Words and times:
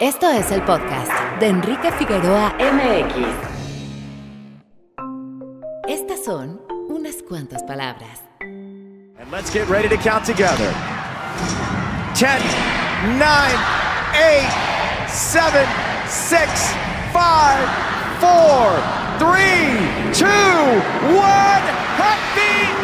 Esto 0.00 0.30
es 0.30 0.50
el 0.50 0.62
podcast 0.62 1.12
de 1.40 1.48
Enrique 1.48 1.92
Figueroa 1.92 2.54
MX. 2.58 3.16
Estas 5.86 6.24
son 6.24 6.58
unas 6.88 7.16
cuantas 7.28 7.62
palabras. 7.64 8.22
And 8.40 9.30
let's 9.30 9.52
get 9.52 9.68
ready 9.68 9.90
to 9.90 9.98
count 9.98 10.24
together. 10.24 10.72
10, 12.14 12.40
9, 13.18 13.52
8, 14.14 14.48
7, 15.06 15.66
6, 16.08 16.48
5, 17.12 17.58
4, 18.20 18.82
3, 19.18 19.36
2, 20.18 20.28
1. 21.12 21.20
Happy 21.98 22.79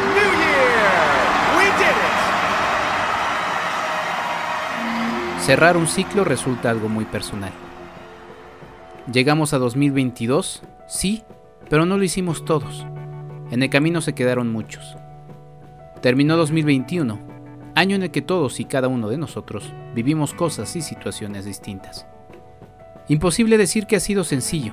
Cerrar 5.47 5.77
un 5.77 5.87
ciclo 5.87 6.25
resulta 6.25 6.71
algo 6.71 6.89
muy 6.89 7.05
personal. 7.05 7.53
Llegamos 9.13 9.53
a 9.55 9.59
2022, 9.59 10.65
sí, 10.89 11.23
pero 11.71 11.87
no 11.87 11.97
lo 11.97 12.03
hicimos 12.03 12.45
todos. 12.45 12.85
En 13.53 13.63
el 13.63 13.71
camino 13.71 14.01
se 14.01 14.13
quedaron 14.13 14.51
muchos. 14.51 14.97
Terminó 16.03 16.37
2021, 16.37 17.21
año 17.77 17.95
en 17.95 18.03
el 18.03 18.11
que 18.11 18.23
todos 18.23 18.59
y 18.59 18.65
cada 18.65 18.89
uno 18.89 19.09
de 19.09 19.19
nosotros 19.19 19.73
vivimos 19.95 20.35
cosas 20.35 20.75
y 20.75 20.83
situaciones 20.83 21.45
distintas. 21.45 22.09
Imposible 23.07 23.57
decir 23.57 23.87
que 23.87 23.95
ha 23.95 24.01
sido 24.01 24.25
sencillo, 24.25 24.73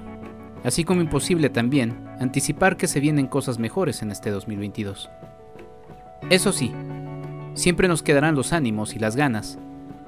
así 0.63 0.83
como 0.85 1.01
imposible 1.01 1.51
también 1.51 2.03
anticipar 2.19 2.77
que 2.77 2.87
se 2.87 2.99
vienen 2.99 3.27
cosas 3.27 3.59
mejores 3.59 4.01
en 4.01 4.09
este 4.09 4.31
2022. 4.31 5.07
Eso 6.31 6.51
sí, 6.51 6.73
siempre 7.53 7.87
nos 7.87 8.01
quedarán 8.01 8.33
los 8.33 8.53
ánimos 8.53 8.95
y 8.95 8.97
las 8.97 9.15
ganas, 9.15 9.59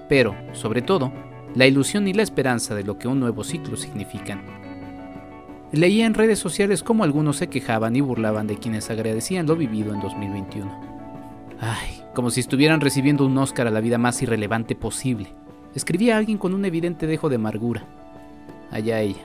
pero, 0.07 0.35
sobre 0.53 0.81
todo, 0.81 1.11
la 1.55 1.67
ilusión 1.67 2.07
y 2.07 2.13
la 2.13 2.23
esperanza 2.23 2.75
de 2.75 2.83
lo 2.83 2.97
que 2.97 3.07
un 3.07 3.19
nuevo 3.19 3.43
ciclo 3.43 3.77
significan. 3.77 4.41
Leía 5.71 6.05
en 6.05 6.13
redes 6.13 6.39
sociales 6.39 6.83
cómo 6.83 7.03
algunos 7.03 7.37
se 7.37 7.47
quejaban 7.47 7.95
y 7.95 8.01
burlaban 8.01 8.47
de 8.47 8.57
quienes 8.57 8.89
agradecían 8.89 9.45
lo 9.47 9.55
vivido 9.55 9.93
en 9.93 9.99
2021. 9.99 10.95
Ay, 11.59 12.01
como 12.13 12.29
si 12.29 12.39
estuvieran 12.39 12.81
recibiendo 12.81 13.25
un 13.25 13.37
Oscar 13.37 13.67
a 13.67 13.71
la 13.71 13.81
vida 13.81 13.97
más 13.97 14.21
irrelevante 14.21 14.75
posible. 14.75 15.33
Escribía 15.73 16.17
alguien 16.17 16.37
con 16.37 16.53
un 16.53 16.65
evidente 16.65 17.07
dejo 17.07 17.29
de 17.29 17.35
amargura. 17.35 17.85
Allá 18.71 19.01
ella. 19.01 19.21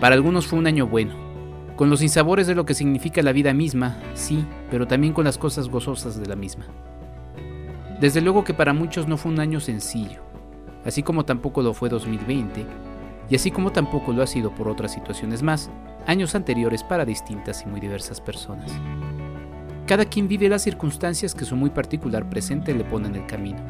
Para 0.00 0.14
algunos 0.14 0.46
fue 0.46 0.58
un 0.58 0.66
año 0.66 0.86
bueno, 0.86 1.14
con 1.76 1.90
los 1.90 2.02
insabores 2.02 2.46
de 2.46 2.54
lo 2.54 2.64
que 2.64 2.74
significa 2.74 3.22
la 3.22 3.32
vida 3.32 3.52
misma, 3.52 3.98
sí, 4.14 4.44
pero 4.70 4.86
también 4.86 5.12
con 5.12 5.24
las 5.24 5.38
cosas 5.38 5.68
gozosas 5.68 6.20
de 6.20 6.26
la 6.26 6.36
misma. 6.36 6.66
Desde 8.02 8.20
luego 8.20 8.42
que 8.42 8.52
para 8.52 8.72
muchos 8.72 9.06
no 9.06 9.16
fue 9.16 9.30
un 9.30 9.38
año 9.38 9.60
sencillo, 9.60 10.22
así 10.84 11.04
como 11.04 11.24
tampoco 11.24 11.62
lo 11.62 11.72
fue 11.72 11.88
2020, 11.88 12.66
y 13.30 13.36
así 13.36 13.52
como 13.52 13.70
tampoco 13.70 14.12
lo 14.12 14.24
ha 14.24 14.26
sido 14.26 14.52
por 14.52 14.66
otras 14.66 14.92
situaciones 14.92 15.44
más, 15.44 15.70
años 16.04 16.34
anteriores 16.34 16.82
para 16.82 17.04
distintas 17.04 17.62
y 17.62 17.66
muy 17.66 17.78
diversas 17.78 18.20
personas. 18.20 18.72
Cada 19.86 20.04
quien 20.04 20.26
vive 20.26 20.48
las 20.48 20.62
circunstancias 20.62 21.32
que 21.32 21.44
su 21.44 21.54
muy 21.54 21.70
particular 21.70 22.28
presente 22.28 22.74
le 22.74 22.82
pone 22.82 23.06
en 23.06 23.14
el 23.14 23.26
camino. 23.26 23.60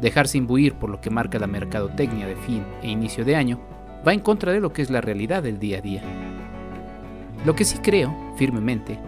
Dejarse 0.00 0.36
imbuir 0.36 0.74
por 0.74 0.90
lo 0.90 1.00
que 1.00 1.10
marca 1.10 1.38
la 1.38 1.46
mercadotecnia 1.46 2.26
de 2.26 2.34
fin 2.34 2.64
e 2.82 2.88
inicio 2.88 3.24
de 3.24 3.36
año 3.36 3.60
va 4.04 4.14
en 4.14 4.20
contra 4.20 4.50
de 4.50 4.58
lo 4.58 4.72
que 4.72 4.82
es 4.82 4.90
la 4.90 5.00
realidad 5.00 5.44
del 5.44 5.60
día 5.60 5.78
a 5.78 5.80
día. 5.80 6.02
Lo 7.46 7.54
que 7.54 7.64
sí 7.64 7.78
creo, 7.78 8.34
firmemente, 8.36 8.98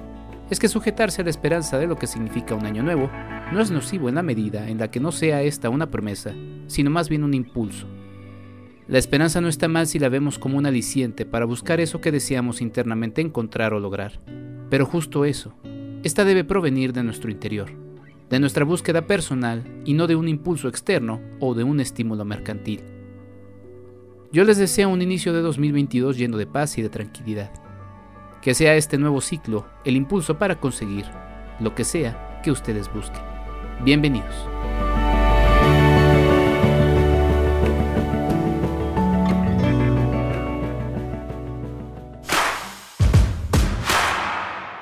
es 0.50 0.58
que 0.58 0.68
sujetarse 0.68 1.22
a 1.22 1.24
la 1.24 1.30
esperanza 1.30 1.78
de 1.78 1.86
lo 1.86 1.96
que 1.96 2.08
significa 2.08 2.56
un 2.56 2.66
año 2.66 2.82
nuevo 2.82 3.08
no 3.52 3.60
es 3.60 3.70
nocivo 3.70 4.08
en 4.08 4.16
la 4.16 4.22
medida 4.22 4.68
en 4.68 4.78
la 4.78 4.90
que 4.90 5.00
no 5.00 5.12
sea 5.12 5.42
esta 5.42 5.70
una 5.70 5.90
promesa, 5.90 6.34
sino 6.66 6.90
más 6.90 7.08
bien 7.08 7.24
un 7.24 7.34
impulso. 7.34 7.86
La 8.88 8.98
esperanza 8.98 9.40
no 9.40 9.46
está 9.46 9.68
mal 9.68 9.86
si 9.86 10.00
la 10.00 10.08
vemos 10.08 10.40
como 10.40 10.58
un 10.58 10.66
aliciente 10.66 11.24
para 11.24 11.44
buscar 11.44 11.78
eso 11.78 12.00
que 12.00 12.10
deseamos 12.10 12.60
internamente 12.60 13.20
encontrar 13.20 13.72
o 13.72 13.78
lograr. 13.78 14.20
Pero 14.68 14.84
justo 14.84 15.24
eso, 15.24 15.54
esta 16.02 16.24
debe 16.24 16.42
provenir 16.42 16.92
de 16.92 17.04
nuestro 17.04 17.30
interior, 17.30 17.70
de 18.28 18.40
nuestra 18.40 18.64
búsqueda 18.64 19.06
personal 19.06 19.62
y 19.84 19.94
no 19.94 20.08
de 20.08 20.16
un 20.16 20.26
impulso 20.26 20.66
externo 20.66 21.20
o 21.38 21.54
de 21.54 21.62
un 21.62 21.78
estímulo 21.78 22.24
mercantil. 22.24 22.80
Yo 24.32 24.44
les 24.44 24.58
deseo 24.58 24.88
un 24.88 25.02
inicio 25.02 25.32
de 25.32 25.42
2022 25.42 26.16
lleno 26.16 26.36
de 26.36 26.46
paz 26.46 26.76
y 26.78 26.82
de 26.82 26.88
tranquilidad. 26.88 27.52
Que 28.42 28.54
sea 28.54 28.74
este 28.74 28.98
nuevo 28.98 29.20
ciclo 29.20 29.66
el 29.84 29.96
impulso 29.96 30.38
para 30.38 30.56
conseguir 30.56 31.06
lo 31.58 31.74
que 31.74 31.84
sea 31.84 32.40
que 32.42 32.50
ustedes 32.50 32.92
busquen. 32.92 33.22
Bienvenidos. 33.84 34.34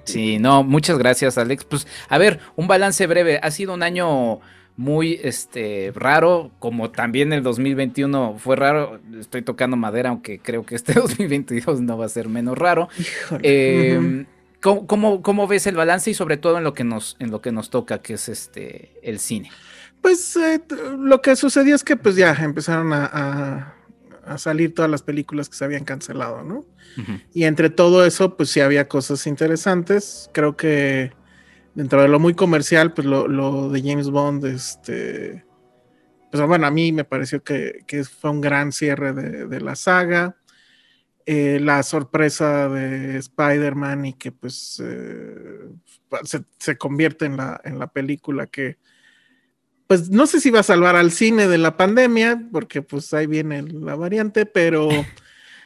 Sí, 0.03 0.39
no, 0.39 0.63
muchas 0.63 0.97
gracias, 0.97 1.37
Alex. 1.37 1.63
Pues, 1.65 1.87
a 2.09 2.17
ver, 2.17 2.39
un 2.55 2.67
balance 2.67 3.05
breve. 3.07 3.39
Ha 3.41 3.51
sido 3.51 3.73
un 3.73 3.83
año 3.83 4.39
muy 4.77 5.19
este 5.23 5.93
raro, 5.95 6.51
como 6.59 6.91
también 6.91 7.31
el 7.33 7.43
2021 7.43 8.35
fue 8.39 8.55
raro. 8.55 8.99
Estoy 9.19 9.41
tocando 9.41 9.77
madera, 9.77 10.09
aunque 10.09 10.39
creo 10.39 10.65
que 10.65 10.75
este 10.75 10.93
2022 10.93 11.81
no 11.81 11.97
va 11.97 12.05
a 12.05 12.09
ser 12.09 12.27
menos 12.27 12.57
raro. 12.57 12.89
Híjole. 12.97 13.41
Eh. 13.43 14.25
¿Cómo, 14.61 14.87
cómo, 14.87 15.21
cómo 15.21 15.47
ves 15.47 15.67
el 15.67 15.75
balance 15.75 16.09
y 16.11 16.13
sobre 16.13 16.37
todo 16.37 16.57
en 16.57 16.63
lo 16.63 16.73
que 16.73 16.83
nos, 16.83 17.15
en 17.19 17.31
lo 17.31 17.41
que 17.41 17.51
nos 17.51 17.69
toca, 17.69 18.01
que 18.01 18.13
es 18.13 18.29
este 18.29 18.99
el 19.03 19.19
cine? 19.19 19.51
Pues 20.01 20.35
eh, 20.35 20.61
lo 20.99 21.21
que 21.21 21.35
sucedió 21.35 21.75
es 21.75 21.83
que 21.83 21.95
pues 21.95 22.15
ya 22.15 22.33
empezaron 22.33 22.93
a, 22.93 23.05
a- 23.05 23.75
a 24.27 24.37
salir 24.39 24.73
todas 24.73 24.89
las 24.89 25.03
películas 25.03 25.49
que 25.49 25.55
se 25.55 25.65
habían 25.65 25.83
cancelado, 25.85 26.43
¿no? 26.43 26.65
Y 27.33 27.43
entre 27.43 27.69
todo 27.69 28.03
eso, 28.05 28.35
pues 28.37 28.49
sí 28.49 28.59
había 28.59 28.87
cosas 28.87 29.27
interesantes. 29.27 30.29
Creo 30.33 30.57
que 30.57 31.11
dentro 31.75 32.01
de 32.01 32.07
lo 32.07 32.19
muy 32.19 32.33
comercial, 32.33 32.91
pues 32.93 33.05
lo, 33.05 33.27
lo 33.27 33.69
de 33.69 33.81
James 33.83 34.09
Bond, 34.09 34.43
este, 34.45 35.45
pues 36.31 36.43
bueno, 36.47 36.65
a 36.65 36.71
mí 36.71 36.91
me 36.91 37.03
pareció 37.03 37.43
que, 37.43 37.83
que 37.85 38.03
fue 38.03 38.31
un 38.31 38.41
gran 38.41 38.71
cierre 38.71 39.13
de, 39.13 39.45
de 39.45 39.61
la 39.61 39.75
saga. 39.75 40.35
Eh, 41.27 41.59
la 41.59 41.81
sorpresa 41.81 42.69
de 42.69 43.17
Spider-Man 43.17 44.05
y 44.05 44.13
que 44.13 44.31
pues 44.31 44.79
eh, 44.85 45.69
se, 46.23 46.43
se 46.59 46.77
convierte 46.77 47.25
en 47.25 47.37
la, 47.37 47.59
en 47.63 47.79
la 47.79 47.87
película 47.87 48.45
que, 48.45 48.77
pues 49.87 50.11
no 50.11 50.27
sé 50.27 50.39
si 50.39 50.51
va 50.51 50.59
a 50.59 50.63
salvar 50.63 50.95
al 50.95 51.11
cine 51.11 51.47
de 51.47 51.57
la 51.57 51.77
pandemia, 51.77 52.47
porque 52.51 52.83
pues 52.83 53.13
ahí 53.13 53.25
viene 53.25 53.63
la 53.63 53.95
variante, 53.95 54.45
pero 54.45 54.87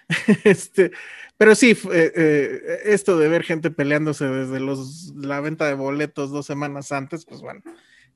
este, 0.44 0.92
pero 1.38 1.56
sí, 1.56 1.72
eh, 1.92 2.12
eh, 2.16 2.80
esto 2.86 3.18
de 3.18 3.30
ver 3.30 3.44
gente 3.44 3.72
peleándose 3.72 4.25
desde 4.28 4.60
los, 4.60 5.13
la 5.16 5.39
venta 5.39 5.68
de 5.68 5.75
boletos 5.75 6.31
dos 6.31 6.45
semanas 6.45 6.92
antes, 6.92 7.25
pues 7.25 7.42
bueno, 7.42 7.62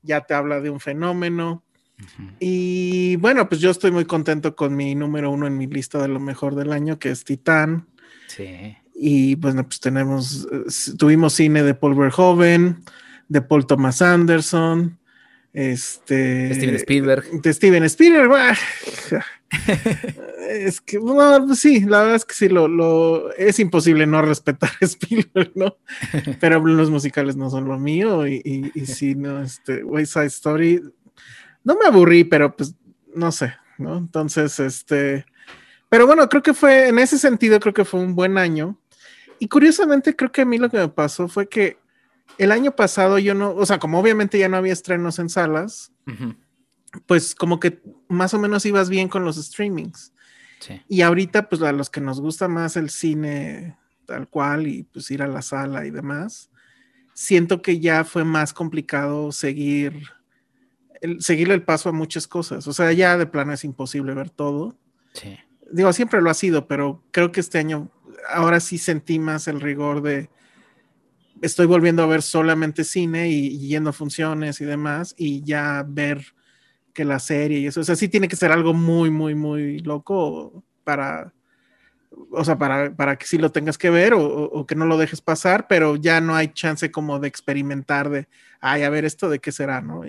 ya 0.02 0.22
te 0.22 0.34
habla 0.34 0.60
de 0.60 0.70
un 0.70 0.80
fenómeno. 0.80 1.64
Y 2.40 3.16
bueno, 3.16 3.48
pues 3.48 3.60
yo 3.60 3.70
estoy 3.70 3.90
muy 3.90 4.04
contento 4.04 4.56
con 4.56 4.74
mi 4.74 4.94
número 4.94 5.30
uno 5.30 5.46
en 5.46 5.56
mi 5.56 5.66
lista 5.66 6.00
de 6.00 6.08
lo 6.08 6.20
mejor 6.20 6.54
del 6.54 6.72
año, 6.72 6.98
que 6.98 7.10
es 7.10 7.24
Titán. 7.24 7.86
Sí. 8.26 8.76
Y 8.94 9.34
bueno, 9.36 9.64
pues 9.64 9.80
tenemos, 9.80 10.46
eh, 10.50 10.94
tuvimos 10.98 11.34
cine 11.34 11.62
de 11.62 11.74
Paul 11.74 11.94
Verhoeven, 11.94 12.82
de 13.28 13.42
Paul 13.42 13.66
Thomas 13.66 14.02
Anderson, 14.02 14.98
este... 15.54 16.52
Steven 16.52 16.74
Spielberg. 16.74 17.42
De 17.42 17.52
Steven 17.52 17.84
Spielberg. 17.84 18.28
bah, 18.28 18.56
es 20.50 20.80
que, 20.80 20.98
bueno, 20.98 21.46
pues 21.46 21.60
sí, 21.60 21.80
la 21.80 22.00
verdad 22.00 22.16
es 22.16 22.24
que 22.24 22.34
sí, 22.34 22.48
lo, 22.48 22.66
lo, 22.66 23.32
es 23.34 23.60
imposible 23.60 24.04
no 24.06 24.20
respetar 24.20 24.70
a 24.80 24.84
Spielberg, 24.84 25.52
¿no? 25.54 25.76
Pero 26.40 26.64
los 26.64 26.90
musicales 26.90 27.36
no 27.36 27.50
son 27.50 27.66
lo 27.66 27.78
mío 27.78 28.26
y, 28.26 28.42
y, 28.44 28.72
y 28.74 28.86
sí, 28.86 29.14
no, 29.14 29.42
este, 29.42 29.84
West 29.84 30.14
Side 30.14 30.26
Story, 30.26 30.82
no 31.64 31.76
me 31.76 31.86
aburrí, 31.86 32.24
pero 32.24 32.54
pues, 32.54 32.74
no 33.14 33.32
sé, 33.32 33.54
¿no? 33.78 33.96
Entonces, 33.96 34.60
este, 34.60 35.26
pero 35.88 36.06
bueno, 36.06 36.28
creo 36.28 36.42
que 36.42 36.54
fue, 36.54 36.88
en 36.88 36.98
ese 36.98 37.18
sentido, 37.18 37.58
creo 37.60 37.74
que 37.74 37.84
fue 37.84 38.00
un 38.00 38.14
buen 38.14 38.38
año. 38.38 38.78
Y 39.38 39.48
curiosamente, 39.48 40.14
creo 40.14 40.30
que 40.30 40.42
a 40.42 40.44
mí 40.44 40.58
lo 40.58 40.70
que 40.70 40.78
me 40.78 40.88
pasó 40.88 41.28
fue 41.28 41.48
que 41.48 41.78
el 42.38 42.52
año 42.52 42.74
pasado 42.74 43.18
yo 43.18 43.34
no, 43.34 43.54
o 43.54 43.66
sea, 43.66 43.78
como 43.78 43.98
obviamente 43.98 44.38
ya 44.38 44.48
no 44.48 44.56
había 44.56 44.72
estrenos 44.72 45.18
en 45.18 45.28
salas, 45.28 45.92
pues 47.06 47.34
como 47.34 47.60
que 47.60 47.80
más 48.08 48.34
o 48.34 48.38
menos 48.38 48.64
ibas 48.66 48.88
bien 48.88 49.08
con 49.08 49.24
los 49.24 49.36
streamings. 49.36 50.12
Y 50.88 51.02
ahorita, 51.02 51.48
pues 51.48 51.60
a 51.62 51.72
los 51.72 51.90
que 51.90 52.00
nos 52.00 52.20
gusta 52.20 52.48
más 52.48 52.76
el 52.76 52.90
cine 52.90 53.76
tal 54.06 54.28
cual 54.28 54.66
y 54.66 54.82
pues 54.84 55.10
ir 55.10 55.22
a 55.22 55.28
la 55.28 55.42
sala 55.42 55.86
y 55.86 55.90
demás, 55.90 56.50
siento 57.12 57.62
que 57.62 57.80
ya 57.80 58.04
fue 58.04 58.24
más 58.24 58.52
complicado 58.52 59.32
seguir, 59.32 60.08
el, 61.04 61.20
seguirle 61.22 61.54
el 61.54 61.62
paso 61.62 61.88
a 61.88 61.92
muchas 61.92 62.26
cosas. 62.26 62.66
O 62.66 62.72
sea, 62.72 62.92
ya 62.92 63.16
de 63.16 63.26
plano 63.26 63.52
es 63.52 63.64
imposible 63.64 64.14
ver 64.14 64.30
todo. 64.30 64.76
Sí. 65.12 65.36
Digo, 65.70 65.92
siempre 65.92 66.22
lo 66.22 66.30
ha 66.30 66.34
sido, 66.34 66.66
pero 66.66 67.02
creo 67.10 67.30
que 67.30 67.40
este 67.40 67.58
año 67.58 67.90
ahora 68.28 68.60
sí 68.60 68.78
sentí 68.78 69.18
más 69.18 69.48
el 69.48 69.60
rigor 69.60 70.02
de 70.02 70.30
estoy 71.42 71.66
volviendo 71.66 72.02
a 72.02 72.06
ver 72.06 72.22
solamente 72.22 72.84
cine 72.84 73.28
y, 73.28 73.48
y 73.48 73.68
yendo 73.68 73.90
a 73.90 73.92
funciones 73.92 74.60
y 74.60 74.64
demás 74.64 75.14
y 75.18 75.42
ya 75.42 75.84
ver 75.86 76.24
que 76.94 77.04
la 77.04 77.18
serie 77.18 77.58
y 77.58 77.66
eso. 77.66 77.80
O 77.80 77.84
sea, 77.84 77.96
sí 77.96 78.08
tiene 78.08 78.28
que 78.28 78.36
ser 78.36 78.50
algo 78.52 78.72
muy, 78.72 79.10
muy, 79.10 79.34
muy 79.34 79.80
loco 79.80 80.64
para, 80.84 81.34
o 82.30 82.44
sea, 82.44 82.56
para, 82.56 82.94
para 82.94 83.16
que 83.16 83.26
sí 83.26 83.36
lo 83.36 83.52
tengas 83.52 83.76
que 83.76 83.90
ver 83.90 84.14
o, 84.14 84.24
o, 84.24 84.66
que 84.66 84.76
no 84.76 84.86
lo 84.86 84.96
dejes 84.96 85.20
pasar, 85.20 85.66
pero 85.68 85.96
ya 85.96 86.20
no 86.20 86.34
hay 86.34 86.48
chance 86.48 86.90
como 86.90 87.18
de 87.18 87.28
experimentar 87.28 88.08
de, 88.08 88.28
ay, 88.60 88.84
a 88.84 88.90
ver 88.90 89.04
esto 89.04 89.28
de 89.28 89.40
qué 89.40 89.52
será, 89.52 89.80
¿no? 89.82 90.02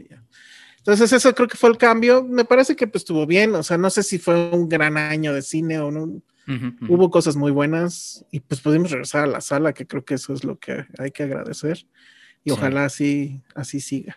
Entonces 0.85 1.11
eso 1.13 1.33
creo 1.33 1.47
que 1.47 1.57
fue 1.57 1.71
el 1.71 1.77
cambio. 1.79 2.23
Me 2.23 2.45
parece 2.45 2.75
que 2.75 2.85
pues 2.85 3.01
estuvo 3.01 3.25
bien, 3.25 3.55
o 3.55 3.63
sea, 3.63 3.75
no 3.75 3.89
sé 3.89 4.03
si 4.03 4.19
fue 4.19 4.51
un 4.51 4.69
gran 4.69 4.97
año 4.97 5.33
de 5.33 5.41
cine 5.41 5.79
o 5.79 5.89
no. 5.89 6.03
Uh 6.03 6.11
-huh, 6.47 6.75
uh 6.75 6.79
-huh. 6.79 6.89
Hubo 6.89 7.09
cosas 7.09 7.35
muy 7.35 7.51
buenas 7.51 8.23
y 8.29 8.39
pues 8.39 8.61
pudimos 8.61 8.91
regresar 8.91 9.23
a 9.23 9.27
la 9.27 9.41
sala, 9.41 9.73
que 9.73 9.87
creo 9.87 10.05
que 10.05 10.13
eso 10.13 10.31
es 10.31 10.43
lo 10.43 10.59
que 10.59 10.85
hay 10.99 11.09
que 11.09 11.23
agradecer 11.23 11.87
y 12.43 12.51
sí. 12.51 12.55
ojalá 12.55 12.85
así, 12.85 13.41
así 13.55 13.79
siga. 13.79 14.15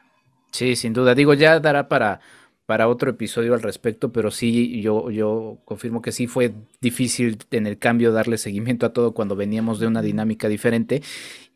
Sí, 0.52 0.76
sin 0.76 0.92
duda. 0.92 1.14
Digo, 1.14 1.32
ya 1.32 1.58
dará 1.58 1.88
para 1.88 2.20
para 2.68 2.86
otro 2.86 3.08
episodio 3.08 3.54
al 3.54 3.62
respecto, 3.62 4.12
pero 4.12 4.30
sí, 4.30 4.82
yo, 4.82 5.10
yo 5.10 5.56
confirmo 5.64 6.02
que 6.02 6.12
sí 6.12 6.26
fue 6.26 6.52
difícil 6.82 7.38
en 7.50 7.66
el 7.66 7.78
cambio 7.78 8.12
darle 8.12 8.36
seguimiento 8.36 8.84
a 8.84 8.92
todo 8.92 9.14
cuando 9.14 9.36
veníamos 9.36 9.80
de 9.80 9.86
una 9.86 10.02
dinámica 10.02 10.48
diferente 10.48 11.00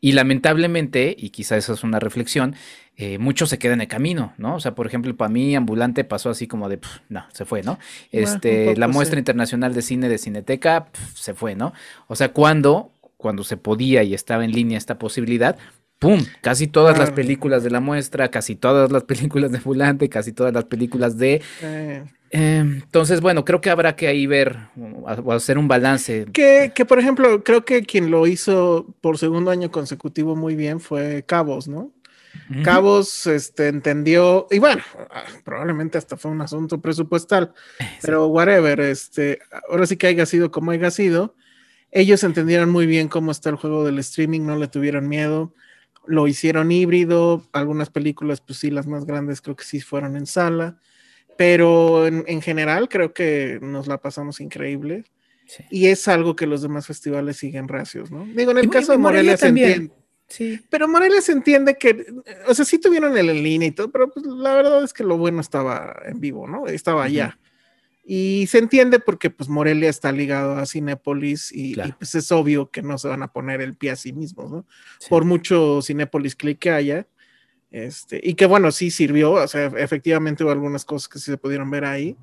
y 0.01 0.13
lamentablemente, 0.13 1.15
y 1.15 1.29
quizá 1.29 1.55
esa 1.55 1.73
es 1.73 1.83
una 1.83 1.99
reflexión, 1.99 2.55
eh, 2.97 3.19
mucho 3.19 3.45
se 3.45 3.59
queda 3.59 3.73
en 3.73 3.81
el 3.81 3.87
camino, 3.87 4.33
¿no? 4.39 4.55
O 4.55 4.59
sea, 4.59 4.73
por 4.73 4.87
ejemplo, 4.87 5.15
para 5.15 5.29
mí 5.29 5.55
Ambulante 5.55 6.03
pasó 6.03 6.31
así 6.31 6.47
como 6.47 6.67
de, 6.67 6.79
pff, 6.79 7.01
no, 7.09 7.23
se 7.31 7.45
fue, 7.45 7.61
¿no? 7.61 7.77
Este, 8.11 8.65
bueno, 8.65 8.79
la 8.79 8.87
muestra 8.87 9.17
sí. 9.17 9.19
internacional 9.19 9.75
de 9.75 9.83
cine 9.83 10.09
de 10.09 10.17
Cineteca, 10.17 10.85
pff, 10.85 11.15
se 11.15 11.35
fue, 11.35 11.53
¿no? 11.53 11.73
O 12.07 12.15
sea, 12.15 12.29
cuando, 12.33 12.89
cuando 13.17 13.43
se 13.43 13.55
podía 13.55 14.01
y 14.01 14.15
estaba 14.15 14.45
en 14.45 14.51
línea 14.51 14.79
esta 14.79 14.97
posibilidad, 14.97 15.59
¡pum! 16.03 16.25
Casi 16.41 16.67
todas 16.67 16.95
claro. 16.95 17.09
las 17.09 17.15
películas 17.15 17.63
de 17.63 17.71
la 17.71 17.79
muestra, 17.79 18.29
casi 18.29 18.55
todas 18.55 18.91
las 18.91 19.03
películas 19.11 19.51
de 19.51 19.59
Fulante, 19.59 20.09
casi 20.09 20.33
todas 20.33 20.53
las 20.53 20.65
películas 20.65 21.17
de... 21.17 21.41
Eh. 21.61 22.03
Eh, 22.35 22.57
entonces, 22.57 23.21
bueno, 23.21 23.45
creo 23.45 23.61
que 23.61 23.69
habrá 23.69 23.95
que 23.95 24.07
ahí 24.07 24.25
ver 24.25 24.57
o 24.75 25.31
hacer 25.31 25.59
un 25.59 25.67
balance. 25.67 26.25
Que, 26.33 26.71
que, 26.73 26.83
por 26.83 26.97
ejemplo, 26.97 27.43
creo 27.43 27.63
que 27.63 27.83
quien 27.83 28.09
lo 28.09 28.25
hizo 28.25 28.87
por 29.01 29.19
segundo 29.19 29.51
año 29.51 29.69
consecutivo 29.69 30.35
muy 30.35 30.55
bien 30.55 30.79
fue 30.79 31.23
Cabos, 31.27 31.67
¿no? 31.67 31.79
Uh 32.49 32.53
-huh. 32.55 32.63
Cabos 32.63 33.27
este, 33.27 33.67
entendió, 33.67 34.47
y 34.49 34.57
bueno, 34.57 34.81
probablemente 35.43 35.99
hasta 35.99 36.17
fue 36.17 36.31
un 36.31 36.41
asunto 36.41 36.81
presupuestal, 36.81 37.53
sí. 37.77 37.85
pero 38.01 38.25
whatever, 38.25 38.79
este, 38.79 39.37
ahora 39.69 39.85
sí 39.85 39.95
que 39.95 40.07
haya 40.07 40.25
sido 40.25 40.49
como 40.49 40.71
haya 40.71 40.89
sido, 40.89 41.35
ellos 41.91 42.23
entendieron 42.23 42.71
muy 42.71 42.87
bien 42.87 43.09
cómo 43.09 43.29
está 43.29 43.51
el 43.51 43.57
juego 43.57 43.85
del 43.85 43.99
streaming, 43.99 44.41
no 44.41 44.57
le 44.57 44.67
tuvieron 44.67 45.07
miedo 45.07 45.53
lo 46.05 46.27
hicieron 46.27 46.71
híbrido, 46.71 47.47
algunas 47.53 47.89
películas, 47.89 48.41
pues 48.41 48.59
sí, 48.59 48.69
las 48.71 48.87
más 48.87 49.05
grandes 49.05 49.41
creo 49.41 49.55
que 49.55 49.63
sí 49.63 49.81
fueron 49.81 50.15
en 50.15 50.25
sala, 50.25 50.77
pero 51.37 52.07
en, 52.07 52.23
en 52.27 52.41
general 52.41 52.89
creo 52.89 53.13
que 53.13 53.59
nos 53.61 53.87
la 53.87 53.99
pasamos 53.99 54.39
increíble. 54.41 55.05
Sí. 55.45 55.63
Y 55.69 55.87
es 55.87 56.07
algo 56.07 56.35
que 56.35 56.47
los 56.47 56.61
demás 56.61 56.87
festivales 56.87 57.37
siguen 57.37 57.67
racios, 57.67 58.11
¿no? 58.11 58.25
Digo, 58.25 58.51
en 58.51 58.59
el 58.59 58.65
y, 58.65 58.69
caso 58.69 58.91
de 58.91 58.97
Morelia, 58.97 59.33
Morelia 59.33 59.37
se 59.37 59.47
entiende. 59.47 59.93
Sí. 60.27 60.59
Pero 60.69 60.87
Morelia 60.87 61.21
se 61.21 61.31
entiende 61.33 61.77
que, 61.77 62.05
o 62.47 62.53
sea, 62.53 62.65
sí 62.65 62.79
tuvieron 62.79 63.15
el 63.17 63.29
en 63.29 63.43
línea 63.43 63.67
y 63.67 63.71
todo, 63.71 63.91
pero 63.91 64.09
pues 64.09 64.25
la 64.25 64.55
verdad 64.55 64.83
es 64.83 64.93
que 64.93 65.03
lo 65.03 65.17
bueno 65.17 65.41
estaba 65.41 66.01
en 66.05 66.19
vivo, 66.19 66.47
¿no? 66.47 66.67
Estaba 66.67 67.03
allá. 67.03 67.37
Y 68.05 68.47
se 68.47 68.57
entiende 68.57 68.99
porque 68.99 69.29
pues 69.29 69.47
Morelia 69.47 69.89
está 69.89 70.11
ligado 70.11 70.57
a 70.57 70.65
Cinépolis 70.65 71.51
y, 71.53 71.73
claro. 71.73 71.89
y, 71.89 71.93
pues 71.93 72.15
es 72.15 72.31
obvio 72.31 72.69
que 72.69 72.81
no 72.81 72.97
se 72.97 73.07
van 73.07 73.23
a 73.23 73.31
poner 73.31 73.61
el 73.61 73.75
pie 73.75 73.91
a 73.91 73.95
sí 73.95 74.11
mismos, 74.11 74.51
¿no? 74.51 74.65
Sí. 74.99 75.07
Por 75.09 75.23
mucho 75.23 75.81
Cinépolis 75.81 76.35
click 76.35 76.59
que 76.59 76.71
haya. 76.71 77.07
Este, 77.73 78.21
y 78.21 78.35
que 78.35 78.45
bueno, 78.45 78.71
sí 78.71 78.91
sirvió, 78.91 79.31
o 79.31 79.47
sea, 79.47 79.65
efectivamente 79.77 80.43
hubo 80.43 80.51
algunas 80.51 80.85
cosas 80.85 81.09
que 81.09 81.17
sí 81.17 81.31
se 81.31 81.37
pudieron 81.39 81.71
ver 81.71 81.85
ahí, 81.85 82.15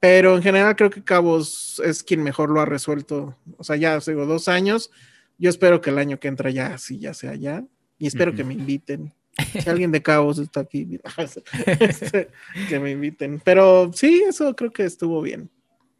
pero 0.00 0.36
en 0.36 0.42
general 0.42 0.74
creo 0.74 0.90
que 0.90 1.04
Cabos 1.04 1.80
es 1.84 2.02
quien 2.02 2.20
mejor 2.20 2.50
lo 2.50 2.60
ha 2.60 2.64
resuelto, 2.66 3.38
o 3.56 3.62
sea, 3.62 3.76
ya 3.76 3.96
digo, 4.00 4.26
dos 4.26 4.48
años, 4.48 4.90
yo 5.38 5.50
espero 5.50 5.80
que 5.80 5.90
el 5.90 5.98
año 5.98 6.18
que 6.18 6.26
entra 6.26 6.50
ya, 6.50 6.78
sí, 6.78 6.98
ya 6.98 7.14
sea 7.14 7.36
ya, 7.36 7.64
y 7.96 8.08
espero 8.08 8.32
uh 8.32 8.34
-huh. 8.34 8.38
que 8.38 8.42
me 8.42 8.54
inviten, 8.54 9.14
si 9.38 9.68
alguien 9.68 9.92
de 9.92 10.02
Cabos 10.02 10.38
está 10.38 10.60
aquí, 10.60 11.00
que 12.68 12.80
me 12.80 12.90
inviten. 12.90 13.40
Pero 13.44 13.90
sí, 13.94 14.22
eso 14.28 14.54
creo 14.54 14.70
que 14.70 14.84
estuvo 14.84 15.22
bien. 15.22 15.50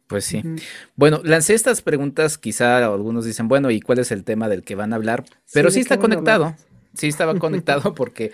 Pues 0.07 0.25
sí. 0.25 0.37
Uh 0.37 0.41
-huh. 0.41 0.63
Bueno, 0.95 1.21
lancé 1.23 1.53
estas 1.53 1.81
preguntas, 1.81 2.37
quizá 2.37 2.85
algunos 2.85 3.25
dicen, 3.25 3.47
bueno, 3.47 3.71
¿y 3.71 3.81
cuál 3.81 3.99
es 3.99 4.11
el 4.11 4.23
tema 4.23 4.49
del 4.49 4.63
que 4.63 4.75
van 4.75 4.93
a 4.93 4.97
hablar? 4.97 5.23
Pero 5.51 5.69
sí, 5.69 5.75
sí 5.75 5.79
está 5.81 5.97
conectado. 5.97 6.55
Sí 6.93 7.07
estaba 7.07 7.37
conectado 7.39 7.93
porque 7.95 8.31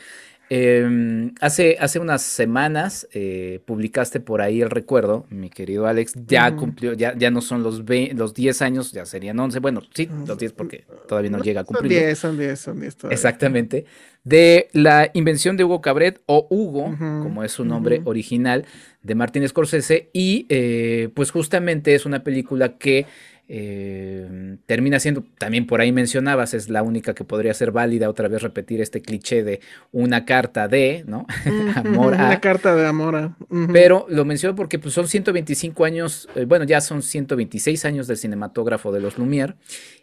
eh, 0.50 1.32
hace, 1.42 1.78
hace 1.80 2.00
unas 2.00 2.24
semanas 2.24 3.08
eh, 3.14 3.62
publicaste 3.66 4.20
por 4.20 4.42
ahí 4.42 4.62
el 4.62 4.70
recuerdo, 4.70 5.28
mi 5.30 5.50
querido 5.50 5.86
Alex, 5.86 6.14
ya 6.26 6.50
mm. 6.50 6.56
cumplió, 6.58 6.94
ya, 6.94 7.16
ya 7.16 7.30
no 7.30 7.42
son 7.42 7.62
los, 7.62 7.86
20, 7.86 8.16
los 8.16 8.34
10 8.34 8.62
años, 8.64 8.92
ya 8.92 9.06
serían 9.06 9.40
11, 9.40 9.60
bueno, 9.60 9.82
sí, 9.94 10.10
los 10.26 10.38
10 10.38 10.54
porque 10.54 10.86
todavía 11.08 11.30
no, 11.30 11.38
no 11.38 11.44
llega 11.44 11.62
a 11.62 11.64
cumplir. 11.64 11.92
Son 11.92 12.00
10, 12.08 12.20
son 12.20 12.38
10, 12.38 12.60
son 12.60 12.80
10 12.82 12.96
todavía. 12.96 13.14
Exactamente. 13.16 13.86
De 14.24 14.70
la 14.74 15.12
invención 15.14 15.56
de 15.56 15.64
Hugo 15.64 15.82
Cabret, 15.82 16.22
o 16.26 16.48
Hugo, 16.50 16.86
uh 16.86 16.92
-huh. 16.94 17.24
como 17.24 17.44
es 17.44 17.52
su 17.52 17.64
nombre 17.64 18.00
uh 18.00 18.04
-huh. 18.04 18.10
original, 18.10 18.66
de 19.04 19.16
Martin 19.16 19.48
Scorsese, 19.48 20.10
y 20.14 20.46
eh, 20.50 21.10
pues 21.14 21.32
justamente 21.32 21.94
es 21.94 22.06
una 22.06 22.24
película 22.24 22.78
que 22.78 23.06
eh, 23.52 24.58
termina 24.68 25.00
siendo, 25.00 25.24
también 25.40 25.66
por 25.66 25.82
ahí 25.82 25.92
mencionabas, 25.92 26.54
es 26.54 26.70
la 26.70 26.84
única 26.84 27.16
que 27.16 27.24
podría 27.24 27.52
ser 27.56 27.72
válida 27.72 28.08
otra 28.08 28.28
vez 28.28 28.44
repetir 28.44 28.80
este 28.80 29.02
cliché 29.02 29.44
de 29.44 29.60
una 29.92 30.24
carta 30.24 30.68
de, 30.68 31.04
¿no? 31.08 31.26
amor 31.76 32.14
a. 32.14 32.28
Una 32.28 32.40
carta 32.40 32.76
de 32.76 32.86
amor 32.86 33.16
a. 33.16 33.36
Uh 33.50 33.58
-huh. 33.58 33.74
Pero 33.74 34.06
lo 34.08 34.24
menciono 34.24 34.56
porque 34.56 34.78
pues, 34.78 34.94
son 34.94 35.08
125 35.08 35.84
años, 35.84 36.30
eh, 36.36 36.46
bueno, 36.46 36.64
ya 36.64 36.80
son 36.80 37.02
126 37.02 37.86
años 37.86 38.06
del 38.06 38.18
cinematógrafo 38.18 38.92
de 38.92 39.00
los 39.00 39.18
Lumière. 39.18 39.56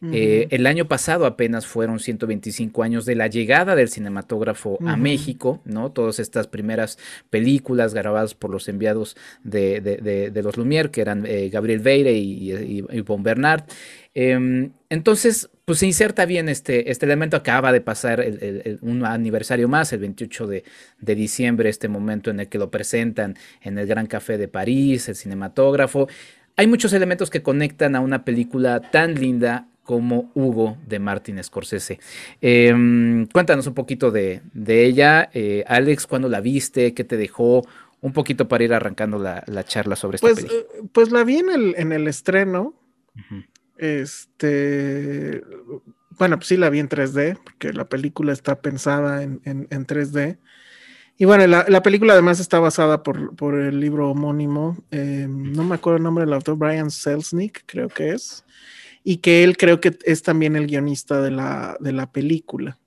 Uh 0.02 0.06
-huh. 0.06 0.10
eh, 0.12 0.48
el 0.50 0.66
año 0.66 0.88
pasado 0.88 1.24
apenas 1.24 1.66
fueron 1.66 2.00
125 2.00 2.82
años 2.82 3.06
de 3.06 3.14
la 3.14 3.28
llegada 3.28 3.76
del 3.76 3.90
cinematógrafo 3.90 4.70
uh 4.70 4.78
-huh. 4.80 4.92
a 4.92 4.96
México, 4.96 5.60
¿no? 5.64 5.92
Todas 5.92 6.18
estas 6.18 6.48
primeras 6.48 6.98
películas 7.30 7.94
grabadas 7.94 8.34
por 8.34 8.50
los 8.50 8.68
enviados 8.68 9.16
de, 9.44 9.80
de, 9.80 9.98
de, 9.98 10.30
de 10.32 10.42
los 10.42 10.56
Lumière, 10.56 10.90
que 10.90 11.00
eran 11.00 11.24
eh, 11.26 11.48
Gabriel 11.48 11.78
Veire 11.78 12.12
y, 12.12 12.52
y, 12.52 12.84
y 12.90 13.00
Bomber 13.02 13.35
Bernard. 13.36 13.64
Eh, 14.14 14.70
entonces, 14.88 15.50
pues 15.66 15.80
se 15.80 15.86
inserta 15.86 16.24
bien 16.24 16.48
este, 16.48 16.90
este 16.90 17.04
elemento. 17.06 17.36
Acaba 17.36 17.72
de 17.72 17.80
pasar 17.80 18.20
el, 18.20 18.42
el, 18.42 18.62
el, 18.64 18.78
un 18.82 19.04
aniversario 19.04 19.68
más, 19.68 19.92
el 19.92 19.98
28 19.98 20.46
de, 20.46 20.64
de, 21.00 21.14
diciembre, 21.14 21.68
este 21.68 21.88
momento 21.88 22.30
en 22.30 22.40
el 22.40 22.48
que 22.48 22.56
lo 22.56 22.70
presentan 22.70 23.36
en 23.62 23.76
el 23.76 23.86
Gran 23.86 24.06
Café 24.06 24.38
de 24.38 24.48
París, 24.48 25.08
el 25.08 25.16
cinematógrafo. 25.16 26.08
Hay 26.56 26.68
muchos 26.68 26.92
elementos 26.92 27.30
que 27.30 27.42
conectan 27.42 27.96
a 27.96 28.00
una 28.00 28.24
película 28.24 28.80
tan 28.80 29.16
linda 29.16 29.66
como 29.82 30.30
Hugo 30.34 30.78
de 30.86 31.00
Martin 31.00 31.42
Scorsese. 31.42 31.98
Eh, 32.40 33.26
cuéntanos 33.32 33.66
un 33.66 33.74
poquito 33.74 34.12
de, 34.12 34.42
de 34.54 34.84
ella. 34.84 35.30
Eh, 35.34 35.64
Alex, 35.66 36.06
¿cuándo 36.06 36.28
la 36.28 36.40
viste? 36.40 36.94
¿Qué 36.94 37.04
te 37.04 37.16
dejó? 37.16 37.66
Un 38.00 38.12
poquito 38.12 38.46
para 38.46 38.62
ir 38.62 38.72
arrancando 38.72 39.18
la, 39.18 39.42
la 39.46 39.64
charla 39.64 39.96
sobre 39.96 40.16
esta 40.16 40.28
pues, 40.28 40.44
película. 40.44 40.60
Eh, 40.60 40.82
pues 40.92 41.10
la 41.10 41.24
vi 41.24 41.38
en 41.38 41.50
el, 41.50 41.74
en 41.76 41.92
el 41.92 42.06
estreno 42.06 42.74
este, 43.78 45.42
bueno, 46.10 46.36
pues 46.36 46.48
sí 46.48 46.56
la 46.56 46.70
vi 46.70 46.78
en 46.78 46.88
3D, 46.88 47.38
porque 47.42 47.72
la 47.72 47.88
película 47.88 48.32
está 48.32 48.60
pensada 48.60 49.22
en, 49.22 49.40
en, 49.44 49.66
en 49.70 49.86
3D. 49.86 50.38
Y 51.18 51.24
bueno, 51.24 51.46
la, 51.46 51.82
película 51.82 52.12
además 52.12 52.40
está 52.40 52.60
basada 52.60 53.02
por, 53.02 53.54
el 53.54 53.80
libro 53.80 54.10
homónimo, 54.10 54.76
em, 54.90 55.52
no 55.52 55.64
me 55.64 55.76
acuerdo 55.76 55.96
el 55.96 56.02
nombre 56.02 56.24
del 56.26 56.34
autor, 56.34 56.58
Brian 56.58 56.90
Selznick, 56.90 57.64
creo 57.64 57.88
que 57.88 58.10
es, 58.10 58.44
y 59.02 59.18
que 59.18 59.42
él 59.42 59.56
creo 59.56 59.80
que 59.80 59.96
es 60.04 60.22
también 60.22 60.56
el 60.56 60.66
guionista 60.66 61.22
de 61.22 61.30
la, 61.30 61.78
de 61.80 61.92
la 61.92 62.12
película. 62.12 62.78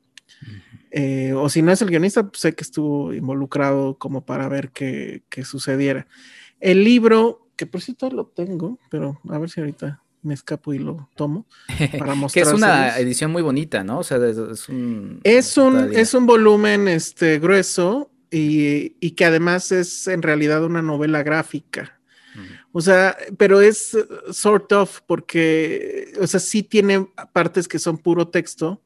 Eh, 0.91 1.33
o 1.33 1.49
si 1.49 1.61
no 1.63 1.71
es 1.71 1.81
el 1.81 1.89
guionista, 1.89 2.27
pues 2.27 2.41
sé 2.41 2.53
que 2.53 2.63
estuvo 2.63 3.13
involucrado 3.13 3.97
como 3.97 4.25
para 4.25 4.47
ver 4.47 4.71
qué, 4.71 5.23
sucediera. 5.43 6.05
El 6.59 6.83
libro, 6.83 7.47
que 7.55 7.65
por 7.65 7.81
cierto 7.81 8.11
lo 8.11 8.27
tengo, 8.27 8.79
pero 8.91 9.19
a 9.27 9.39
ver 9.39 9.49
si 9.49 9.59
ahorita 9.59 10.03
me 10.21 10.33
escapo 10.33 10.73
y 10.73 10.79
lo 10.79 11.09
tomo 11.15 11.45
para 11.97 12.15
que 12.33 12.41
es 12.41 12.53
una 12.53 12.97
edición 12.97 13.31
muy 13.31 13.41
bonita, 13.41 13.83
¿no? 13.83 13.99
O 13.99 14.03
sea, 14.03 14.17
es, 14.17 14.69
un 14.69 15.19
es 15.23 15.57
un, 15.57 15.93
es 15.93 16.13
un 16.13 16.25
volumen 16.25 16.87
este 16.87 17.39
grueso 17.39 18.11
y, 18.31 18.95
y, 18.99 19.11
que 19.11 19.25
además 19.25 19.71
es 19.71 20.07
en 20.07 20.21
realidad 20.21 20.63
una 20.63 20.81
novela 20.81 21.23
gráfica. 21.23 21.95
O 22.71 22.81
sea, 22.81 23.17
pero 23.37 23.59
es 23.59 23.97
sort 24.31 24.71
of 24.73 25.01
porque, 25.07 26.13
o 26.21 26.27
sea, 26.27 26.39
sí 26.39 26.61
tiene 26.61 27.07
partes 27.33 27.67
que 27.67 27.79
son 27.79 27.97
puro 27.97 28.27
texto, 28.27 28.83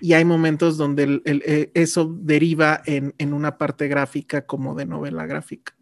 y 0.00 0.12
hay 0.12 0.24
momentos 0.24 0.76
donde 0.76 1.22
eh, 1.24 1.70
eso 1.74 2.14
deriva 2.20 2.82
en, 2.84 3.32
una 3.32 3.56
parte 3.56 3.88
gráfica 3.88 4.46
como 4.46 4.74
de 4.74 4.86
novela 4.86 5.26
gráfica. 5.26 5.74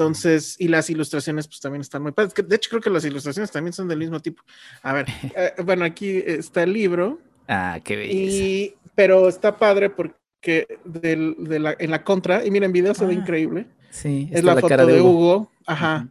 Entonces, 0.00 0.56
y 0.58 0.68
las 0.68 0.88
ilustraciones 0.88 1.46
pues 1.46 1.60
también 1.60 1.82
están 1.82 2.02
muy 2.02 2.12
padres. 2.12 2.32
De 2.34 2.56
hecho, 2.56 2.70
creo 2.70 2.80
que 2.80 2.88
las 2.88 3.04
ilustraciones 3.04 3.50
también 3.50 3.74
son 3.74 3.86
del 3.86 3.98
mismo 3.98 4.18
tipo. 4.20 4.42
A 4.82 4.94
ver, 4.94 5.06
eh, 5.36 5.52
bueno, 5.62 5.84
aquí 5.84 6.22
está 6.24 6.62
el 6.62 6.72
libro. 6.72 7.18
Ah, 7.46 7.78
qué 7.84 7.96
belleza. 7.96 8.76
pero 8.94 9.28
está 9.28 9.58
padre 9.58 9.90
porque 9.90 10.78
en 11.02 11.90
la 11.90 12.02
contra, 12.02 12.46
y 12.46 12.50
miren, 12.50 12.72
video 12.72 12.94
se 12.94 13.04
ve 13.04 13.12
ah, 13.12 13.18
increíble. 13.18 13.66
Sí, 13.90 14.30
es 14.32 14.42
la, 14.42 14.56
foto 14.56 14.86
de 14.86 15.02
Hugo, 15.02 15.50
ajá, 15.66 16.08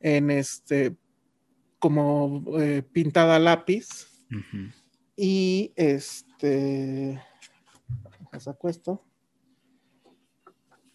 en 0.00 0.30
este, 0.30 0.94
como 1.78 2.44
eh, 2.60 2.82
pintada 2.92 3.36
a 3.36 3.38
lápiz. 3.38 4.08
Y 5.16 5.72
este 5.76 6.22
este. 6.42 7.22
Saco 8.40 8.68
esto. 8.68 9.04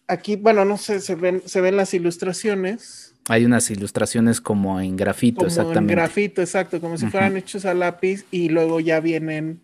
Aquí, 0.08 0.36
bueno, 0.36 0.64
no 0.64 0.76
sé, 0.76 1.00
se 1.00 1.14
ven, 1.14 1.42
se 1.44 1.60
ven 1.60 1.76
las 1.76 1.94
ilustraciones. 1.94 3.14
Hay 3.28 3.44
unas 3.44 3.70
ilustraciones 3.70 4.40
como 4.40 4.80
en 4.80 4.96
grafito, 4.96 5.38
como 5.38 5.48
exactamente. 5.48 5.92
En 5.92 5.98
grafito, 5.98 6.40
exacto, 6.40 6.80
como 6.80 6.96
si 6.96 7.06
fueran 7.06 7.36
hechos 7.36 7.64
a 7.66 7.74
lápiz 7.74 8.24
y 8.30 8.48
luego 8.48 8.80
ya 8.80 9.00
vienen 9.00 9.60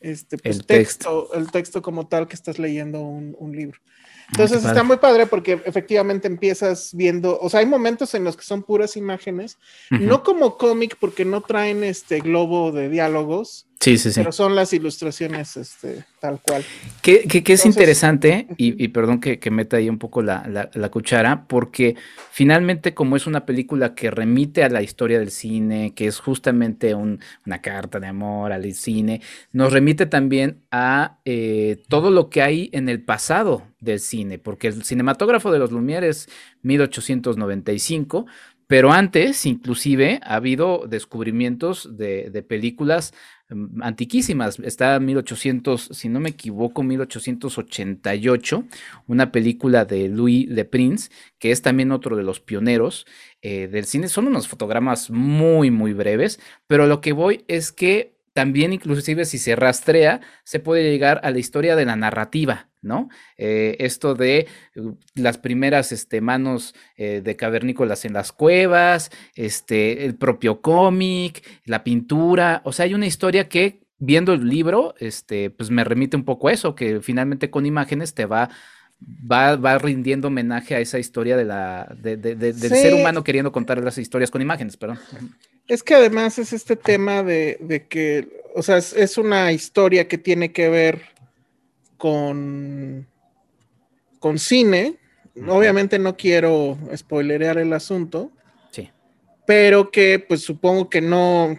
este 0.00 0.38
pues, 0.38 0.56
el 0.56 0.66
texto, 0.66 1.32
el 1.34 1.50
texto 1.50 1.82
como 1.82 2.08
tal 2.08 2.26
que 2.26 2.34
estás 2.34 2.58
leyendo 2.58 3.00
un 3.00 3.52
libro. 3.56 3.80
Entonces 4.32 4.64
está 4.64 4.82
muy 4.82 4.96
padre 4.96 5.26
porque 5.26 5.60
efectivamente 5.64 6.26
empiezas 6.26 6.90
viendo, 6.94 7.38
o 7.40 7.48
sea, 7.48 7.60
hay 7.60 7.66
momentos 7.66 8.14
en 8.14 8.24
los 8.24 8.36
que 8.36 8.42
son 8.42 8.62
puras 8.62 8.96
imágenes, 8.96 9.58
no 9.90 10.22
como 10.22 10.56
cómic 10.56 10.96
porque 10.98 11.24
no 11.24 11.42
traen 11.42 11.84
este 11.84 12.20
globo 12.20 12.72
de 12.72 12.88
diálogos, 12.88 13.65
Sí, 13.80 13.98
sí, 13.98 14.10
sí. 14.10 14.20
Pero 14.20 14.32
son 14.32 14.54
las 14.54 14.72
ilustraciones 14.72 15.56
este, 15.56 16.04
tal 16.18 16.40
cual. 16.40 16.64
Que, 17.02 17.44
es 17.46 17.66
interesante, 17.66 18.48
y, 18.56 18.88
perdón 18.88 19.20
que, 19.20 19.50
meta 19.50 19.76
ahí 19.76 19.88
un 19.88 19.98
poco 19.98 20.22
la, 20.22 20.70
cuchara, 20.90 21.46
porque 21.46 21.94
finalmente 22.30 22.94
como 22.94 23.16
es 23.16 23.26
una 23.26 23.44
película 23.44 23.94
que 23.94 24.10
remite 24.10 24.64
a 24.64 24.68
la 24.68 24.82
historia 24.82 25.18
del 25.18 25.30
cine, 25.30 25.92
que 25.94 26.06
es 26.06 26.18
justamente 26.18 26.94
una 26.94 27.60
carta 27.62 28.00
de 28.00 28.06
amor 28.06 28.52
al 28.52 28.72
cine, 28.72 29.20
nos 29.52 29.72
remite 29.72 30.06
también 30.06 30.62
a 30.70 31.18
eh, 31.24 31.82
todo 31.88 32.10
lo 32.10 32.30
que 32.30 32.42
hay 32.42 32.70
en 32.72 32.88
el 32.88 33.02
pasado 33.02 33.62
del 33.78 34.00
cine, 34.00 34.38
porque 34.38 34.68
el 34.68 34.84
cinematógrafo 34.84 35.52
de 35.52 35.58
los 35.58 35.70
Lumière 35.70 36.04
es 36.04 36.28
1895, 36.62 38.26
pero 38.66 38.90
antes, 38.90 39.46
inclusive, 39.46 40.18
ha 40.24 40.34
habido 40.34 40.86
descubrimientos 40.88 41.96
de, 41.96 42.30
de 42.30 42.42
películas 42.42 43.14
antiquísimas. 43.80 44.58
Está 44.60 44.98
1800, 44.98 45.90
si 45.92 46.08
no 46.08 46.20
me 46.20 46.30
equivoco, 46.30 46.82
1888, 46.82 48.64
una 49.06 49.32
película 49.32 49.84
de 49.84 50.08
Louis 50.08 50.48
Le 50.48 50.64
Prince, 50.64 51.10
que 51.38 51.50
es 51.50 51.62
también 51.62 51.92
otro 51.92 52.16
de 52.16 52.22
los 52.22 52.40
pioneros 52.40 53.06
eh, 53.42 53.68
del 53.68 53.84
cine. 53.84 54.08
Son 54.08 54.26
unos 54.26 54.48
fotogramas 54.48 55.10
muy, 55.10 55.70
muy 55.70 55.92
breves, 55.92 56.40
pero 56.66 56.86
lo 56.86 57.00
que 57.00 57.12
voy 57.12 57.44
es 57.48 57.72
que 57.72 58.16
también 58.32 58.72
inclusive 58.74 59.24
si 59.24 59.38
se 59.38 59.56
rastrea, 59.56 60.20
se 60.44 60.60
puede 60.60 60.90
llegar 60.90 61.20
a 61.24 61.30
la 61.30 61.38
historia 61.38 61.74
de 61.74 61.86
la 61.86 61.96
narrativa, 61.96 62.68
¿no? 62.86 63.08
Eh, 63.36 63.76
esto 63.80 64.14
de 64.14 64.46
uh, 64.76 64.92
las 65.14 65.38
primeras 65.38 65.92
este, 65.92 66.20
manos 66.20 66.74
eh, 66.96 67.20
de 67.22 67.36
cavernícolas 67.36 68.04
en 68.04 68.12
las 68.12 68.32
cuevas, 68.32 69.10
este, 69.34 70.04
el 70.06 70.14
propio 70.14 70.60
cómic, 70.60 71.42
la 71.64 71.84
pintura, 71.84 72.62
o 72.64 72.72
sea, 72.72 72.84
hay 72.84 72.94
una 72.94 73.06
historia 73.06 73.48
que 73.48 73.80
viendo 73.98 74.32
el 74.32 74.48
libro, 74.48 74.94
este, 74.98 75.50
pues 75.50 75.70
me 75.70 75.84
remite 75.84 76.16
un 76.16 76.24
poco 76.24 76.48
a 76.48 76.52
eso, 76.52 76.74
que 76.74 77.00
finalmente 77.00 77.50
con 77.50 77.66
imágenes 77.66 78.14
te 78.14 78.26
va 78.26 78.50
Va, 79.30 79.56
va, 79.56 79.76
rindiendo 79.76 80.28
homenaje 80.28 80.74
a 80.74 80.80
esa 80.80 80.98
historia 80.98 81.36
de 81.36 81.44
la, 81.44 81.94
del 82.00 82.54
ser 82.54 82.94
humano 82.94 83.22
queriendo 83.22 83.52
contar 83.52 83.82
las 83.84 83.98
historias 83.98 84.30
con 84.30 84.40
imágenes, 84.40 84.78
perdón. 84.78 84.98
Es 85.68 85.82
que 85.82 85.94
además 85.94 86.38
es 86.38 86.54
este 86.54 86.76
tema 86.76 87.22
de, 87.22 87.86
que, 87.90 88.42
o 88.54 88.62
sea, 88.62 88.78
es, 88.78 89.18
una 89.18 89.52
historia 89.52 90.08
que 90.08 90.16
tiene 90.16 90.50
que 90.50 90.70
ver 90.70 91.02
con, 91.96 93.06
con 94.18 94.38
cine. 94.38 94.98
Obviamente 95.48 95.98
no 95.98 96.16
quiero 96.16 96.78
spoilerear 96.94 97.58
el 97.58 97.72
asunto. 97.72 98.32
Sí. 98.70 98.90
Pero 99.46 99.90
que 99.90 100.18
pues 100.18 100.42
supongo 100.42 100.88
que 100.88 101.00
no, 101.00 101.56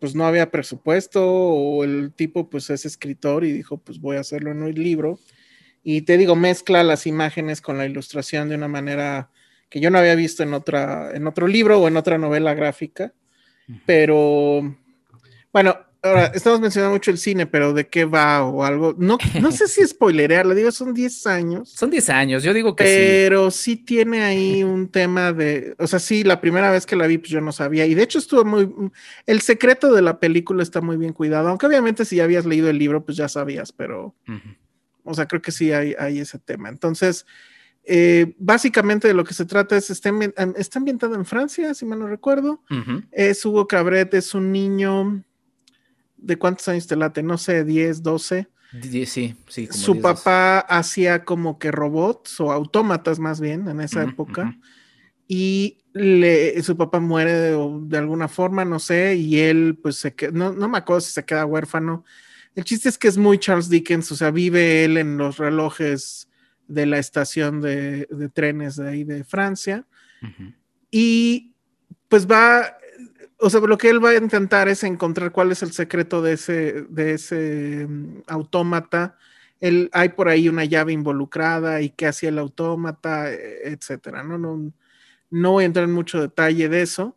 pues 0.00 0.14
no 0.14 0.26
había 0.26 0.50
presupuesto 0.50 1.24
o 1.24 1.84
el 1.84 2.12
tipo 2.14 2.50
pues 2.50 2.70
es 2.70 2.84
escritor 2.84 3.44
y 3.44 3.52
dijo 3.52 3.78
pues 3.78 4.00
voy 4.00 4.16
a 4.16 4.20
hacerlo 4.20 4.50
en 4.50 4.62
un 4.62 4.74
libro. 4.74 5.18
Y 5.82 6.02
te 6.02 6.16
digo, 6.16 6.34
mezcla 6.34 6.82
las 6.82 7.06
imágenes 7.06 7.60
con 7.60 7.78
la 7.78 7.86
ilustración 7.86 8.48
de 8.48 8.56
una 8.56 8.66
manera 8.66 9.30
que 9.68 9.78
yo 9.78 9.90
no 9.90 9.98
había 9.98 10.16
visto 10.16 10.42
en, 10.42 10.52
otra, 10.52 11.14
en 11.14 11.26
otro 11.28 11.46
libro 11.46 11.80
o 11.80 11.86
en 11.86 11.96
otra 11.96 12.18
novela 12.18 12.54
gráfica. 12.54 13.12
Pero 13.84 14.76
bueno, 15.52 15.85
ahora 16.02 16.26
estamos 16.34 16.60
mencionando 16.60 16.94
mucho 16.94 17.10
el 17.10 17.18
cine, 17.18 17.46
pero 17.46 17.72
¿de 17.72 17.88
qué 17.88 18.04
va 18.04 18.44
o 18.44 18.64
algo? 18.64 18.94
No, 18.98 19.18
no 19.40 19.52
sé 19.52 19.68
si 19.68 19.86
spoilerear, 19.86 20.46
le 20.46 20.54
digo, 20.54 20.70
son 20.70 20.94
10 20.94 21.26
años. 21.26 21.70
Son 21.70 21.90
10 21.90 22.10
años, 22.10 22.42
yo 22.42 22.52
digo 22.52 22.76
que 22.76 22.84
sí. 22.84 22.90
Pero 22.90 23.50
sí 23.50 23.76
tiene 23.76 24.22
ahí 24.22 24.62
un 24.62 24.88
tema 24.88 25.32
de, 25.32 25.74
o 25.78 25.86
sea, 25.86 25.98
sí, 25.98 26.24
la 26.24 26.40
primera 26.40 26.70
vez 26.70 26.86
que 26.86 26.96
la 26.96 27.06
vi, 27.06 27.18
pues 27.18 27.30
yo 27.30 27.40
no 27.40 27.52
sabía. 27.52 27.86
Y 27.86 27.94
de 27.94 28.02
hecho 28.02 28.18
estuvo 28.18 28.44
muy, 28.44 28.68
el 29.26 29.40
secreto 29.40 29.92
de 29.92 30.02
la 30.02 30.20
película 30.20 30.62
está 30.62 30.80
muy 30.80 30.96
bien 30.96 31.12
cuidado, 31.12 31.48
aunque 31.48 31.66
obviamente 31.66 32.04
si 32.04 32.16
ya 32.16 32.24
habías 32.24 32.46
leído 32.46 32.70
el 32.70 32.78
libro, 32.78 33.04
pues 33.04 33.16
ya 33.16 33.28
sabías, 33.28 33.72
pero, 33.72 34.14
o 35.04 35.14
sea, 35.14 35.26
creo 35.26 35.42
que 35.42 35.52
sí 35.52 35.72
hay, 35.72 35.94
hay 35.98 36.20
ese 36.20 36.38
tema. 36.38 36.68
Entonces, 36.68 37.26
eh, 37.88 38.34
básicamente 38.38 39.06
de 39.06 39.14
lo 39.14 39.22
que 39.22 39.32
se 39.32 39.44
trata 39.44 39.76
es, 39.76 39.90
está, 39.90 40.08
ambientado 40.08 41.14
en 41.14 41.24
Francia, 41.24 41.72
si 41.72 41.86
mal 41.86 42.00
no 42.00 42.08
recuerdo. 42.08 42.60
Es 43.12 43.44
Hugo 43.44 43.68
Cabret, 43.68 44.12
es 44.14 44.34
un 44.34 44.50
niño 44.50 45.22
de 46.26 46.36
cuántos 46.38 46.68
años 46.68 46.86
te 46.86 46.96
late, 46.96 47.22
no 47.22 47.38
sé, 47.38 47.64
10, 47.64 48.02
12. 48.02 48.48
Sí, 48.82 49.06
sí. 49.06 49.68
Su 49.70 50.00
papá 50.00 50.58
hacía 50.58 51.24
como 51.24 51.58
que 51.58 51.70
robots 51.70 52.40
o 52.40 52.52
autómatas 52.52 53.18
más 53.18 53.40
bien 53.40 53.68
en 53.68 53.80
esa 53.80 54.02
época. 54.02 54.58
Y 55.28 55.78
le, 55.92 56.62
su 56.62 56.76
papá 56.76 57.00
muere 57.00 57.32
de, 57.32 57.98
alguna 57.98 58.28
forma, 58.28 58.64
no 58.64 58.78
sé, 58.78 59.16
y 59.16 59.38
él 59.38 59.78
pues 59.82 59.96
se 59.96 60.14
queda, 60.14 60.30
no, 60.32 60.52
no 60.52 60.68
me 60.68 60.78
acuerdo 60.78 61.00
si 61.00 61.12
se 61.12 61.24
queda 61.24 61.46
huérfano. 61.46 62.04
El 62.54 62.64
chiste 62.64 62.88
es 62.88 62.98
que 62.98 63.08
es 63.08 63.16
muy 63.16 63.38
Charles 63.38 63.68
Dickens, 63.68 64.10
o 64.12 64.16
sea, 64.16 64.30
vive 64.30 64.84
él 64.84 64.96
en 64.98 65.16
los 65.16 65.38
relojes 65.38 66.28
de 66.68 66.86
la 66.86 66.98
estación 66.98 67.60
de, 67.60 68.06
trenes 68.34 68.76
de 68.76 68.88
ahí 68.88 69.04
de 69.04 69.24
Francia. 69.24 69.86
Y 70.90 71.54
pues 72.08 72.26
va, 72.26 72.76
o 73.38 73.50
sea, 73.50 73.60
lo 73.60 73.76
que 73.76 73.90
él 73.90 74.04
va 74.04 74.10
a 74.10 74.16
intentar 74.16 74.68
es 74.68 74.82
encontrar 74.82 75.32
cuál 75.32 75.52
es 75.52 75.62
el 75.62 75.72
secreto 75.72 76.22
de 76.22 76.32
ese, 76.34 76.84
de 76.88 77.14
ese 77.14 77.86
mm, 77.88 78.22
autómata. 78.28 79.16
Él, 79.60 79.90
hay 79.92 80.10
por 80.10 80.28
ahí 80.28 80.48
una 80.48 80.64
llave 80.64 80.92
involucrada 80.92 81.80
y 81.82 81.90
qué 81.90 82.06
hacía 82.06 82.30
el 82.30 82.38
autómata, 82.38 83.30
e, 83.32 83.72
etcétera. 83.72 84.22
¿no? 84.22 84.38
No, 84.38 84.72
no 85.30 85.52
voy 85.52 85.64
a 85.64 85.66
entrar 85.66 85.84
en 85.84 85.92
mucho 85.92 86.20
detalle 86.20 86.68
de 86.68 86.82
eso. 86.82 87.16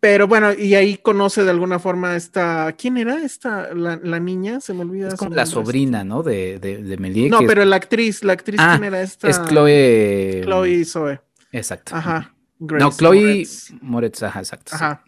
Pero 0.00 0.28
bueno, 0.28 0.52
y 0.52 0.74
ahí 0.74 0.96
conoce 0.96 1.42
de 1.42 1.50
alguna 1.50 1.80
forma 1.80 2.14
esta. 2.14 2.72
¿Quién 2.78 2.98
era 2.98 3.20
esta? 3.20 3.74
La, 3.74 4.20
niña, 4.20 4.60
se 4.60 4.72
me 4.72 4.82
olvida. 4.82 5.08
Es 5.08 5.14
como 5.14 5.34
la 5.34 5.44
sobrina, 5.44 6.04
¿no? 6.04 6.22
De, 6.22 6.60
de, 6.60 6.84
de 6.84 7.28
No, 7.28 7.40
pero 7.40 7.64
la 7.64 7.76
actriz, 7.76 8.22
la 8.22 8.34
actriz, 8.34 8.60
ah, 8.62 8.76
¿quién 8.76 8.84
era 8.84 9.02
esta? 9.02 9.28
Es 9.28 9.42
Chloe. 9.46 10.42
Chloe 10.44 10.84
Zoe. 10.84 11.20
Exacto. 11.50 11.96
Ajá. 11.96 12.32
No, 12.58 12.90
Chloe 12.90 13.46
Moretz. 13.80 14.22
ajá, 14.22 14.40
exacto. 14.40 14.74
Ajá. 14.74 15.04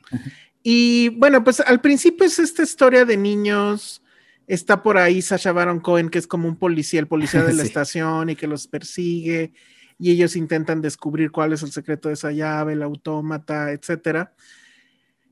Y 0.63 1.09
bueno, 1.11 1.43
pues 1.43 1.61
al 1.61 1.81
principio 1.81 2.27
es 2.27 2.39
esta 2.39 2.63
historia 2.63 3.05
de 3.05 3.17
niños 3.17 4.03
Está 4.51 4.83
por 4.83 4.99
ahí 4.99 5.23
Sasha 5.23 5.53
Baron 5.53 5.79
Cohen, 5.79 6.09
que 6.09 6.19
es 6.19 6.27
como 6.27 6.49
un 6.49 6.57
policía, 6.57 6.99
el 6.99 7.07
policía 7.07 7.45
de 7.45 7.53
la 7.55 7.63
estación 7.63 8.31
y 8.31 8.35
que 8.35 8.49
los 8.49 8.67
persigue 8.67 9.53
y 9.97 10.11
ellos 10.11 10.35
intentan 10.35 10.81
descubrir 10.81 11.31
cuál 11.31 11.53
es 11.53 11.63
el 11.63 11.71
secreto 11.71 12.09
de 12.09 12.15
esa 12.15 12.33
llave, 12.33 12.73
el 12.73 12.83
autómata, 12.83 13.71
etcétera. 13.71 14.33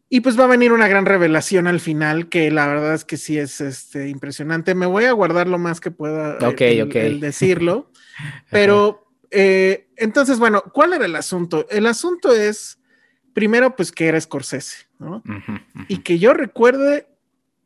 Y 0.08 0.20
pues 0.20 0.38
va 0.38 0.44
a 0.44 0.46
venir 0.46 0.72
una 0.72 0.86
gran 0.86 1.04
revelación 1.04 1.66
al 1.66 1.80
final, 1.80 2.28
que 2.28 2.52
la 2.52 2.68
verdad 2.68 2.94
es 2.94 3.04
que 3.04 3.16
sí 3.16 3.36
es 3.36 3.60
este, 3.60 4.08
impresionante. 4.08 4.76
Me 4.76 4.86
voy 4.86 5.06
a 5.06 5.12
guardar 5.12 5.48
lo 5.48 5.58
más 5.58 5.80
que 5.80 5.90
pueda 5.90 6.38
el, 6.38 7.18
decirlo. 7.18 7.90
pero 8.52 9.07
eh, 9.30 9.88
entonces, 9.96 10.38
bueno, 10.38 10.62
¿cuál 10.72 10.92
era 10.92 11.04
el 11.04 11.16
asunto? 11.16 11.66
El 11.70 11.86
asunto 11.86 12.32
es, 12.32 12.78
primero, 13.32 13.76
pues 13.76 13.92
que 13.92 14.06
era 14.06 14.20
Scorsese, 14.20 14.88
¿no? 14.98 15.22
Y 15.88 15.98
que 15.98 16.18
yo 16.18 16.34
recuerde, 16.34 17.08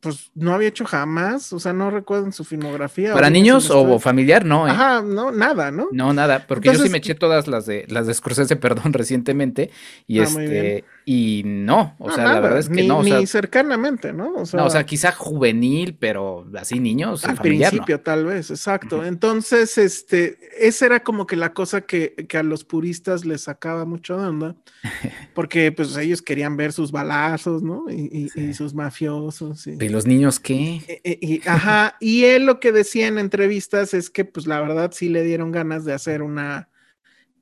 pues 0.01 0.31
no 0.35 0.53
había 0.53 0.69
hecho 0.69 0.85
jamás, 0.85 1.53
o 1.53 1.61
sea, 1.61 1.73
no 1.73 1.91
recuerdo 1.91 2.27
en 2.27 2.33
su 2.33 2.45
filmografía. 2.45 3.13
¿Para 3.13 3.31
niños 3.31 3.71
o 3.71 3.99
familiar? 3.99 4.45
No. 4.45 4.67
¿eh? 4.67 4.71
Ajá, 4.71 5.03
no, 5.03 5.31
nada, 5.31 5.71
¿no? 5.71 5.89
No, 5.93 6.13
nada, 6.13 6.47
porque 6.47 6.73
yo 6.73 6.79
sí 6.79 6.89
me 6.89 6.99
eché 6.99 7.15
todas 7.15 7.47
las 7.47 7.67
de 7.67 7.87
las 7.89 8.07
de 8.07 8.15
Scorsese, 8.15 8.57
perdón, 8.57 8.93
recientemente, 8.93 9.71
y 10.07 10.19
ah, 10.19 10.25
este, 10.25 10.85
y 11.05 11.43
no, 11.45 11.97
o 11.99 12.11
sea, 12.11 12.25
la 12.25 12.41
verdad 12.41 12.59
es 12.59 12.69
que 12.69 12.85
no. 12.85 13.03
ni 13.03 13.27
cercanamente, 13.27 14.13
¿no? 14.13 14.35
O 14.35 14.47
sea, 14.47 14.61
no, 14.61 14.67
o 14.67 14.71
sea, 14.71 14.87
quizá 14.87 15.11
juvenil, 15.11 15.97
pero 15.99 16.47
así 16.57 16.79
niños. 16.79 17.25
Al 17.25 17.37
principio, 17.37 18.01
tal 18.01 18.25
vez, 18.25 18.51
exacto. 18.51 19.05
Entonces, 19.05 19.79
este, 19.79 20.39
esa 20.59 20.87
era 20.87 21.03
como 21.03 21.27
que 21.27 21.35
la 21.35 21.53
cosa 21.53 21.81
que, 21.81 22.15
que, 22.29 22.39
a 22.39 22.45
los 22.45 22.65
puristas 22.65 23.25
les 23.25 23.43
sacaba 23.43 23.85
mucho 23.85 24.17
de 24.17 24.27
onda, 24.27 24.57
porque 25.35 25.73
pues 25.73 25.97
ellos 25.97 26.23
querían 26.23 26.57
ver 26.57 26.73
sus 26.73 26.93
balazos, 26.93 27.63
¿no? 27.63 27.87
Y, 27.91 28.31
y, 28.35 28.55
sus 28.55 28.73
mafiosos. 28.73 29.67
Y, 29.67 29.89
los 29.89 30.07
niños 30.07 30.39
qué? 30.39 31.01
Y, 31.05 31.41
ajá, 31.49 31.97
y 31.99 32.25
él 32.25 32.47
lo 32.47 32.61
que 32.61 32.71
decía 32.71 33.09
en 33.09 33.19
entrevistas 33.19 33.93
es 33.93 34.09
que 34.09 34.25
pues 34.25 34.47
la 34.47 34.61
verdad 34.61 34.93
sí 34.93 35.09
le 35.09 35.25
dieron 35.25 35.51
ganas 35.51 35.85
de 35.85 35.95
hacer 35.95 36.23
una 36.23 36.69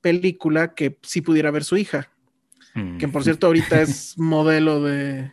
película 0.01 0.75
que 0.75 0.99
sí 1.03 1.21
pudiera 1.21 1.51
ver 1.51 1.65
su 1.65 1.77
hija 1.77 2.11
que 2.99 3.09
por 3.09 3.23
mm. 3.23 3.25
cierto 3.25 3.47
ahorita 3.49 3.83
es 3.83 4.15
modelo 4.19 4.83
de 4.83 5.33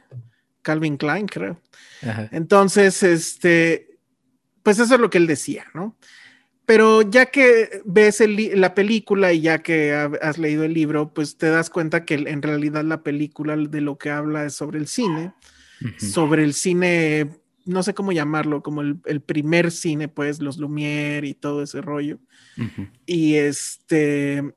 Calvin 0.61 0.97
Klein, 0.97 1.27
creo. 1.27 1.61
Entonces, 2.31 3.01
este, 3.03 3.99
pues 4.63 4.79
eso 4.79 4.95
es 4.95 4.99
lo 4.99 5.09
que 5.09 5.17
él 5.17 5.27
decía, 5.27 5.65
¿no? 5.73 5.95
Pero 6.65 7.01
ya 7.01 7.27
que 7.27 7.81
ves 7.85 8.21
la 8.53 8.75
película 8.75 9.31
y 9.31 9.39
ya 9.39 9.59
que 9.59 9.93
has 9.93 10.37
leído 10.37 10.65
el 10.65 10.73
libro, 10.73 11.13
pues 11.13 11.37
te 11.37 11.49
das 11.49 11.69
cuenta 11.69 12.03
que 12.03 12.15
en 12.15 12.41
realidad 12.41 12.83
la 12.83 13.03
película 13.03 13.55
de 13.55 13.79
lo 13.79 13.97
que 13.97 14.09
habla 14.09 14.43
es 14.43 14.55
sobre 14.55 14.77
el 14.77 14.87
cine, 14.87 15.31
sobre 15.97 16.43
el 16.43 16.53
cine, 16.53 17.29
no 17.63 17.83
sé 17.83 17.93
cómo 17.93 18.11
llamarlo, 18.11 18.61
como 18.61 18.81
el, 18.81 19.21
primer 19.21 19.71
cine, 19.71 20.09
pues 20.09 20.41
los 20.41 20.59
Lumière 20.59 21.25
y 21.25 21.33
todo 21.33 21.63
ese 21.63 21.79
rollo. 21.79 22.19
Y 23.05 23.35
este, 23.35 24.53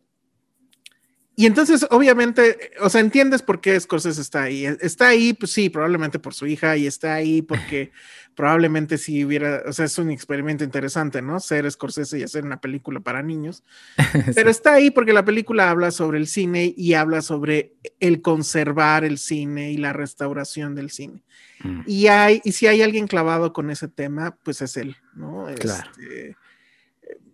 y 1.40 1.46
entonces, 1.46 1.86
obviamente, 1.88 2.70
o 2.80 2.90
sea, 2.90 3.00
entiendes 3.00 3.40
por 3.40 3.62
qué 3.62 3.80
Scorsese 3.80 4.20
está 4.20 4.42
ahí. 4.42 4.66
Está 4.66 5.08
ahí, 5.08 5.32
pues 5.32 5.50
sí, 5.52 5.70
probablemente 5.70 6.18
por 6.18 6.34
su 6.34 6.46
hija, 6.46 6.76
y 6.76 6.86
está 6.86 7.14
ahí 7.14 7.40
porque 7.40 7.92
probablemente 8.36 8.98
si 8.98 9.24
hubiera, 9.24 9.62
o 9.66 9.72
sea, 9.72 9.86
es 9.86 9.96
un 9.96 10.10
experimento 10.10 10.64
interesante, 10.64 11.22
¿no? 11.22 11.40
Ser 11.40 11.70
Scorsese 11.70 12.18
y 12.18 12.24
hacer 12.24 12.44
una 12.44 12.60
película 12.60 13.00
para 13.00 13.22
niños. 13.22 13.64
Pero 14.34 14.50
está 14.50 14.74
ahí 14.74 14.90
porque 14.90 15.14
la 15.14 15.24
película 15.24 15.70
habla 15.70 15.92
sobre 15.92 16.18
el 16.18 16.26
cine 16.26 16.74
y 16.76 16.92
habla 16.92 17.22
sobre 17.22 17.72
el 18.00 18.20
conservar 18.20 19.04
el 19.04 19.16
cine 19.16 19.72
y 19.72 19.78
la 19.78 19.94
restauración 19.94 20.74
del 20.74 20.90
cine. 20.90 21.22
Mm. 21.64 21.80
Y 21.86 22.08
hay, 22.08 22.42
y 22.44 22.52
si 22.52 22.66
hay 22.66 22.82
alguien 22.82 23.06
clavado 23.06 23.54
con 23.54 23.70
ese 23.70 23.88
tema, 23.88 24.36
pues 24.42 24.60
es 24.60 24.76
él, 24.76 24.94
¿no? 25.14 25.46
Claro. 25.58 25.90
Este, 25.98 26.36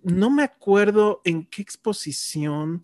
no 0.04 0.30
me 0.30 0.44
acuerdo 0.44 1.22
en 1.24 1.44
qué 1.44 1.60
exposición 1.60 2.82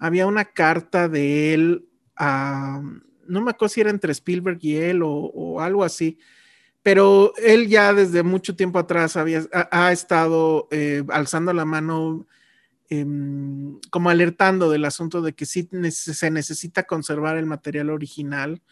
había 0.00 0.26
una 0.26 0.46
carta 0.46 1.08
de 1.08 1.54
él 1.54 1.84
a, 2.16 2.82
no 3.30 3.40
me 3.40 3.50
acuerdo 3.52 3.72
si 3.72 3.80
era 3.80 3.90
entre 3.90 4.12
Spielberg 4.12 4.58
y 4.60 4.76
él 4.76 5.02
o, 5.04 5.60
algo 5.60 5.84
así, 5.84 6.18
pero 6.82 7.32
él 7.36 7.68
ya 7.68 7.92
desde 7.92 8.22
mucho 8.22 8.56
tiempo 8.56 8.78
atrás 8.78 9.16
había, 9.16 9.42
ha, 9.52 9.92
estado 9.92 10.66
eh, 10.70 11.04
alzando 11.10 11.52
la 11.52 11.66
mano, 11.66 12.26
em, 12.88 13.78
como 13.90 14.08
alertando 14.10 14.70
del 14.70 14.86
asunto 14.86 15.20
de 15.20 15.34
que 15.34 15.44
sí 15.44 15.68
se 15.90 16.30
necesita 16.30 16.84
conservar 16.84 17.36
el 17.36 17.46
material 17.46 17.90
original 17.90 18.62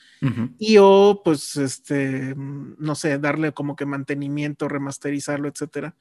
y 0.58 0.78
o 0.80 1.20
pues, 1.22 1.56
este, 1.56 2.34
no 2.36 2.94
sé, 2.94 3.18
darle 3.18 3.52
como 3.52 3.76
que 3.76 3.86
mantenimiento, 3.86 4.68
remasterizarlo, 4.68 5.48
etcétera. 5.48 5.94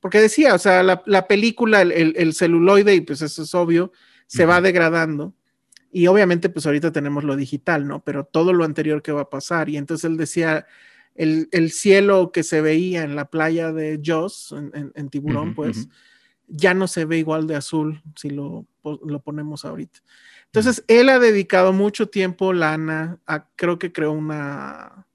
Porque 0.00 0.20
decía, 0.20 0.54
o 0.54 0.58
sea, 0.58 0.82
la, 0.82 1.26
película, 1.26 1.80
el, 1.80 2.14
el, 2.16 2.34
celuloide, 2.34 2.94
y 2.94 3.00
pues 3.00 3.22
eso 3.22 3.42
es 3.42 3.54
obvio, 3.54 3.92
se 4.26 4.46
va 4.46 4.60
degradando. 4.60 5.34
Y 5.92 6.08
obviamente, 6.08 6.48
pues 6.48 6.66
ahorita 6.66 6.92
tenemos 6.92 7.24
lo 7.24 7.36
digital, 7.36 7.86
¿no? 7.86 8.04
Pero 8.04 8.24
todo 8.24 8.52
lo 8.52 8.64
anterior 8.64 9.02
que 9.02 9.12
va 9.12 9.22
a 9.22 9.30
pasar. 9.30 9.68
Y 9.68 9.76
entonces 9.76 10.04
él 10.04 10.16
decía, 10.16 10.66
el, 11.14 11.70
cielo 11.70 12.32
que 12.32 12.42
se 12.42 12.60
veía 12.60 13.02
en 13.02 13.16
la 13.16 13.30
playa 13.30 13.72
de 13.72 14.00
Joss, 14.04 14.54
en, 14.72 15.08
Tiburón, 15.08 15.54
pues, 15.54 15.88
ya 16.48 16.74
no 16.74 16.86
se 16.86 17.04
ve 17.04 17.18
igual 17.18 17.46
de 17.46 17.56
azul 17.56 18.02
si 18.14 18.30
lo, 18.30 18.66
lo 18.84 19.20
ponemos 19.22 19.64
ahorita. 19.64 20.00
Entonces, 20.46 20.84
él 20.88 21.08
ha 21.08 21.18
dedicado 21.18 21.72
mucho 21.72 22.08
tiempo, 22.08 22.52
Lana, 22.52 23.18
a, 23.26 23.48
creo 23.56 23.78
que 23.78 23.92
creó 23.92 24.12
una, 24.12 25.06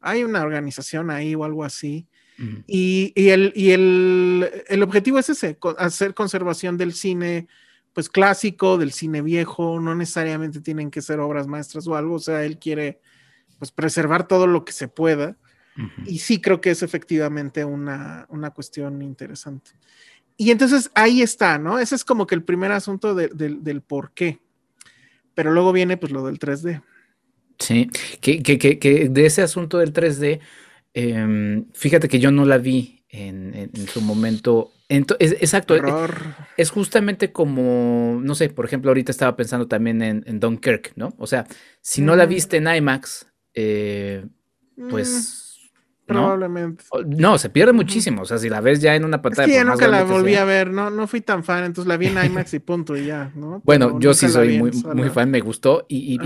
hay 0.00 0.24
una 0.24 0.42
organización 0.42 1.10
ahí 1.10 1.34
o 1.34 1.44
algo 1.44 1.64
así. 1.64 2.06
Y, 2.66 3.12
el, 3.14 3.52
y 3.54 3.70
el, 3.70 4.50
el, 4.66 4.82
objetivo 4.82 5.20
es 5.20 5.30
ese, 5.30 5.56
hacer 5.78 6.14
conservación 6.14 6.76
del 6.76 6.92
cine 6.92 7.46
pues 7.94 8.08
clásico 8.08 8.76
del 8.76 8.92
cine 8.92 9.22
viejo, 9.22 9.80
no 9.80 9.94
necesariamente 9.94 10.60
tienen 10.60 10.90
que 10.90 11.00
ser 11.00 11.20
obras 11.20 11.46
maestras 11.46 11.86
o 11.86 11.94
algo, 11.94 12.16
o 12.16 12.18
sea, 12.20 12.44
él 12.44 12.58
quiere 12.58 13.00
pues 13.58 13.70
preservar 13.70 14.26
todo 14.26 14.46
lo 14.46 14.64
que 14.64 14.72
se 14.72 14.88
pueda 14.88 15.36
y 16.06 16.18
sí 16.18 16.40
creo 16.40 16.60
que 16.60 16.70
es 16.70 16.82
efectivamente 16.82 17.64
una, 17.64 18.26
cuestión 18.54 19.02
interesante. 19.02 19.72
Y 20.36 20.50
entonces 20.50 20.90
ahí 20.94 21.22
está, 21.22 21.58
¿no? 21.58 21.78
Ese 21.78 21.94
es 21.94 22.04
como 22.04 22.26
que 22.26 22.34
el 22.34 22.44
primer 22.44 22.72
asunto 22.72 23.14
del 23.14 23.82
por 23.82 24.12
qué, 24.12 24.40
pero 25.34 25.52
luego 25.52 25.72
viene 25.72 25.96
pues 25.96 26.12
lo 26.12 26.24
del 26.26 26.38
3D. 26.38 26.82
Sí, 27.58 27.88
que, 28.20 28.42
que, 28.42 29.08
de 29.08 29.26
ese 29.26 29.42
asunto 29.42 29.78
del 29.78 29.92
3D, 29.92 30.40
em, 30.92 31.66
fíjate 31.72 32.08
que 32.08 32.18
yo 32.18 32.32
no 32.32 32.44
la 32.44 32.58
vi 32.58 33.04
en, 33.08 33.54
en 33.54 33.88
su 33.88 34.00
momento 34.00 34.73
es, 35.18 35.32
exacto. 35.32 35.74
Es, 36.56 36.70
justamente 36.70 37.32
como, 37.32 38.20
no 38.22 38.34
sé, 38.34 38.48
por 38.48 38.64
ejemplo, 38.64 38.90
ahorita 38.90 39.10
estaba 39.10 39.36
pensando 39.36 39.66
también 39.66 40.02
en, 40.02 40.24
en 40.26 40.40
Dunkirk, 40.40 40.92
¿no? 40.96 41.14
O 41.18 41.26
sea, 41.26 41.46
si 41.80 42.02
no 42.02 42.16
la 42.16 42.26
viste 42.26 42.58
en 42.58 42.68
IMAX, 42.68 43.26
eh, 43.54 44.26
pues. 44.90 45.70
Mm, 46.06 46.06
probablemente. 46.06 46.84
No, 47.06 47.38
se 47.38 47.48
pierde 47.48 47.72
muchísimo. 47.72 48.22
O 48.22 48.24
sea, 48.24 48.38
si 48.38 48.48
la 48.48 48.60
ves 48.60 48.80
ya 48.80 48.94
en 48.94 49.04
una 49.04 49.22
pantalla. 49.22 49.60
Sí, 49.60 49.64
nunca 49.64 49.88
la 49.88 50.04
volví 50.04 50.34
a 50.34 50.44
ver. 50.44 50.70
No, 50.70 50.90
no 50.90 51.06
fui 51.06 51.20
tan 51.20 51.44
fan, 51.44 51.64
entonces 51.64 51.88
la 51.88 51.96
vi 51.96 52.08
en 52.08 52.24
IMAX 52.24 52.54
y 52.54 52.58
punto 52.58 52.96
y 52.96 53.06
ya, 53.06 53.32
¿no? 53.34 53.62
Bueno, 53.64 53.98
yo 54.00 54.12
sí 54.12 54.28
soy 54.28 54.58
muy, 54.58 54.70
muy 54.94 55.08
fan, 55.10 55.30
me 55.30 55.40
gustó 55.40 55.86
y, 55.88 56.18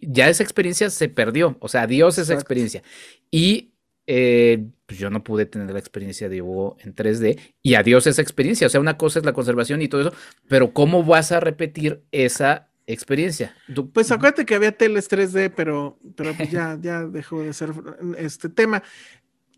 ya 0.00 0.28
esa 0.28 0.42
experiencia 0.42 0.90
se 0.90 1.08
perdió. 1.08 1.56
O 1.60 1.68
sea, 1.68 1.82
adiós 1.82 2.18
esa 2.18 2.34
experiencia. 2.34 2.82
Y 3.30 3.71
eh, 4.06 4.66
pues 4.86 4.98
yo 4.98 5.10
no 5.10 5.22
pude 5.22 5.46
tener 5.46 5.70
la 5.70 5.78
experiencia 5.78 6.28
de 6.28 6.42
Hugo 6.42 6.76
en 6.80 6.94
3D 6.94 7.38
y 7.62 7.74
adiós 7.74 8.06
esa 8.06 8.22
experiencia. 8.22 8.66
O 8.66 8.70
sea, 8.70 8.80
una 8.80 8.96
cosa 8.96 9.18
es 9.18 9.24
la 9.24 9.32
conservación 9.32 9.80
y 9.82 9.88
todo 9.88 10.00
eso, 10.00 10.12
pero 10.48 10.72
¿cómo 10.72 11.04
vas 11.04 11.32
a 11.32 11.40
repetir 11.40 12.02
esa 12.10 12.68
experiencia? 12.86 13.54
Pues 13.92 14.10
acuérdate 14.10 14.44
que 14.44 14.54
había 14.54 14.76
teles 14.76 15.10
3D, 15.10 15.52
pero, 15.54 15.98
pero 16.16 16.34
pues 16.34 16.50
ya, 16.50 16.76
ya 16.80 17.04
dejó 17.04 17.42
de 17.42 17.52
ser 17.52 17.72
este 18.18 18.48
tema. 18.48 18.82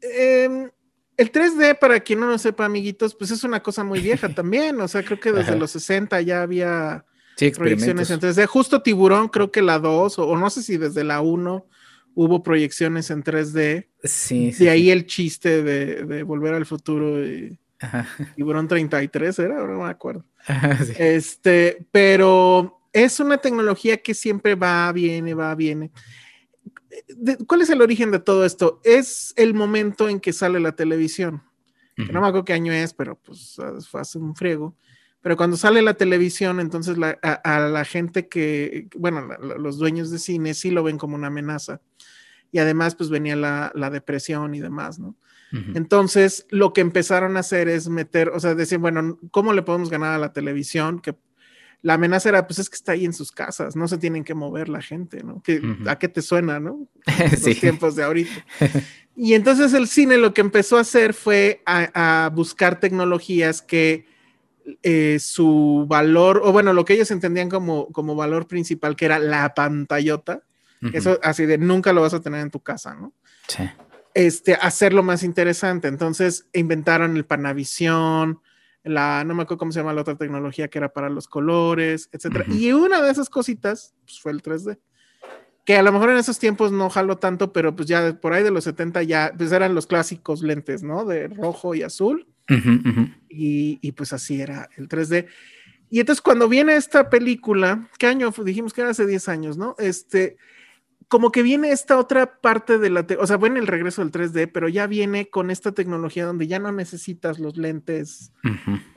Em, 0.03 0.71
el 1.17 1.33
3D, 1.33 1.79
para 1.79 2.01
quien 2.01 2.21
no 2.21 2.27
lo 2.27 2.39
sepa, 2.39 2.67
amiguitos, 2.67 3.15
pues 3.15 3.31
es 3.31 3.45
una 3.45 3.63
cosa 3.63 3.83
muy 3.83 4.01
vieja 4.01 4.29
también. 4.35 4.79
O 4.81 4.89
sea, 4.89 5.03
creo 5.03 5.19
que 5.19 5.33
desde 5.33 5.57
los 5.57 5.71
60 5.71 6.21
ya 6.21 6.43
había 6.43 7.07
proyecciones 7.57 8.11
en 8.11 8.21
3D. 8.21 8.45
Justo 8.45 8.83
Tiburón, 8.83 9.29
creo 9.29 9.51
que 9.51 9.63
la 9.63 9.79
2, 9.79 10.19
o, 10.19 10.29
o 10.29 10.37
no 10.37 10.51
sé 10.51 10.63
si 10.63 10.77
desde 10.77 11.03
la 11.03 11.23
1 11.23 11.67
hubo 12.15 12.43
proyecciones 12.43 13.11
en 13.11 13.23
3D. 13.23 13.89
Sí. 14.03 14.53
De 14.53 14.71
ahí 14.71 14.91
el 14.91 15.07
chiste 15.07 15.63
de, 15.63 16.23
Volver 16.23 16.55
al 16.55 16.67
Futuro 16.67 17.25
y 17.25 17.59
Tiburón 18.37 18.69
33 18.69 19.39
era, 19.39 19.67
no 19.67 19.83
me 19.83 19.91
acuerdo. 19.91 20.25
Este, 20.99 21.87
pero 21.91 22.81
es 22.93 23.19
una 23.21 23.39
tecnología 23.39 23.97
que 23.97 24.15
siempre 24.15 24.55
va, 24.55 24.91
viene, 24.93 25.35
va, 25.35 25.55
viene. 25.55 25.91
¿Cuál 27.47 27.63
es 27.63 27.71
el 27.71 27.83
origen 27.83 28.11
de 28.11 28.21
todo 28.21 28.45
esto? 28.45 28.81
Es 28.85 29.33
el 29.37 29.55
momento 29.55 30.09
en 30.09 30.21
que 30.21 30.33
sale 30.33 30.61
la 30.61 30.73
televisión. 30.73 31.43
no 31.97 32.21
me 32.21 32.27
acuerdo 32.29 32.45
qué 32.45 32.53
año 32.53 32.73
es, 32.73 32.95
pero 32.95 33.17
pues 33.17 33.57
fue 33.91 34.01
hace 34.01 34.19
un 34.19 34.37
friego. 34.37 34.77
Pero 35.25 35.39
cuando 35.39 35.57
sale 35.57 35.81
la 35.81 35.95
televisión, 35.95 36.61
entonces 36.61 36.99
a, 37.23 37.59
la 37.61 37.85
gente 37.87 38.29
que, 38.29 38.89
bueno, 38.95 39.27
los 39.59 39.79
dueños 39.79 40.11
de 40.11 40.19
cine 40.19 40.53
sí 40.53 40.71
lo 40.71 40.83
ven 40.83 40.99
como 40.99 41.15
una 41.15 41.29
amenaza. 41.29 41.81
Y 42.53 42.59
además, 42.59 42.95
pues 42.95 43.09
venía 43.09 43.35
la, 43.35 43.91
depresión 43.91 44.55
y 44.55 44.61
demás, 44.61 44.99
¿no? 44.99 45.17
Entonces, 45.75 46.47
lo 46.51 46.75
que 46.75 46.83
empezaron 46.83 47.39
a 47.39 47.41
hacer 47.41 47.69
es 47.69 47.89
meter, 47.89 48.29
o 48.29 48.41
sea, 48.41 48.55
decir, 48.55 48.77
bueno, 48.79 49.19
¿cómo 49.31 49.55
le 49.55 49.63
podemos 49.63 49.89
ganar 49.89 50.13
a 50.13 50.19
la 50.19 50.35
televisión? 50.35 51.01
Que 51.01 51.15
la 51.81 51.95
amenaza 51.95 52.29
era, 52.29 52.47
pues 52.47 52.59
es 52.59 52.69
que 52.69 52.77
está 52.77 52.93
ahí 52.93 53.07
en 53.07 53.15
sus 53.15 53.33
casas, 53.33 53.77
no 53.77 53.89
se 53.89 53.97
tienen 53.97 54.25
que 54.25 54.35
mover 54.35 54.69
la 54.69 54.83
gente, 54.83 55.23
¿no? 55.25 55.43
Que, 55.43 55.63
¿A 55.87 55.99
qué 55.99 56.09
te 56.09 56.21
suena, 56.21 56.61
no? 56.61 56.87
Los 57.31 57.61
tiempos 57.61 57.97
de 57.97 58.03
ahorita. 58.03 58.45
y 59.17 59.33
entonces 59.33 59.73
el 59.73 59.89
cine 59.89 60.19
lo 60.19 60.35
que 60.35 60.43
empezó 60.43 60.77
a 60.77 60.83
hacer 60.83 61.15
fue 61.15 61.63
a, 61.65 62.31
buscar 62.35 62.79
tecnologías 62.79 63.63
que 63.63 64.13
eh, 64.83 65.19
su 65.21 65.87
valor, 65.89 66.43
o 66.45 66.53
bueno, 66.53 66.73
lo 66.73 66.85
que 66.85 66.95
ellos 66.95 67.11
entendían 67.11 67.49
como, 67.49 67.89
como 67.93 68.15
valor 68.15 68.47
principal, 68.47 68.97
que 68.97 69.05
era 69.07 69.19
la 69.19 69.55
pantallota, 69.55 70.43
eso 70.93 71.19
así 71.23 71.47
de 71.47 71.57
nunca 71.57 71.95
lo 71.95 72.03
vas 72.03 72.13
a 72.13 72.21
tener 72.21 72.41
en 72.41 72.51
tu 72.51 72.61
casa, 72.61 72.95
¿no? 72.95 73.15
Sí 73.49 73.65
este, 74.15 74.55
hacerlo 74.55 75.03
más 75.03 75.23
interesante. 75.23 75.89
Entonces 75.89 76.47
inventaron 76.53 77.17
el 77.17 77.27
Panavisión, 77.27 78.41
la, 78.85 79.25
no 79.25 79.35
me 79.35 79.43
acuerdo 79.43 79.59
cómo 79.59 79.73
se 79.73 79.81
llama 79.81 79.93
la 79.93 80.03
otra 80.03 80.17
tecnología 80.17 80.69
que 80.69 80.79
era 80.79 80.93
para 80.93 81.11
los 81.11 81.27
colores, 81.27 82.09
etcétera. 82.13 82.47
Y 82.49 82.73
una 82.73 83.03
de 83.03 83.11
esas 83.11 83.29
cositas 83.29 83.95
pues, 84.05 84.21
fue 84.21 84.33
el 84.33 84.43
3D. 84.43 84.79
Que 85.65 85.77
a 85.79 85.83
lo 85.83 85.93
mejor 85.93 86.11
en 86.11 86.19
esos 86.19 86.39
tiempos 86.39 86.73
no 86.73 86.91
jaló 86.91 87.17
tanto, 87.17 87.53
pero 87.53 87.75
pues 87.75 87.89
ya 87.89 88.21
por 88.21 88.35
ahí 88.35 88.43
de 88.43 88.51
los 88.51 88.65
70 88.65 89.03
ya 89.03 89.33
pues 89.37 89.51
eran 89.51 89.75
los 89.75 89.87
clásicos 89.87 90.43
lentes, 90.43 90.83
¿no? 90.83 91.07
De 91.07 91.29
rojo 91.29 91.75
y 91.75 91.83
azul. 91.83 92.29
Y, 93.29 93.79
y, 93.81 93.93
pues 93.93 94.13
así 94.13 94.41
era 94.41 94.69
el 94.77 94.89
3D. 94.89 95.27
Y 95.91 96.01
entonces 96.01 96.23
cuando 96.23 96.49
viene 96.49 96.77
esta 96.77 97.11
película, 97.11 97.89
¿qué 97.99 98.07
año? 98.07 98.33
Dijimos 98.45 98.73
que 98.73 98.81
era 98.81 98.91
hace 98.91 99.07
10 99.07 99.29
años, 99.29 99.57
¿no? 99.57 99.75
Este, 99.79 100.37
como 101.09 101.31
que 101.31 101.43
viene 101.43 101.71
esta 101.71 101.99
otra 101.99 102.41
parte 102.41 102.79
de 102.79 102.91
la, 102.91 103.07
o 103.19 103.27
sea, 103.27 103.37
bueno, 103.37 103.59
el 103.59 103.67
regreso 103.67 104.03
del 104.05 104.11
3D, 104.11 104.51
pero 104.53 104.69
ya 104.69 104.87
viene 104.87 105.29
con 105.29 105.51
esta 105.51 105.73
tecnología 105.73 106.25
donde 106.25 106.47
ya 106.47 106.59
no 106.59 106.73
necesitas 106.73 107.39
los 107.39 107.57
lentes 107.57 108.33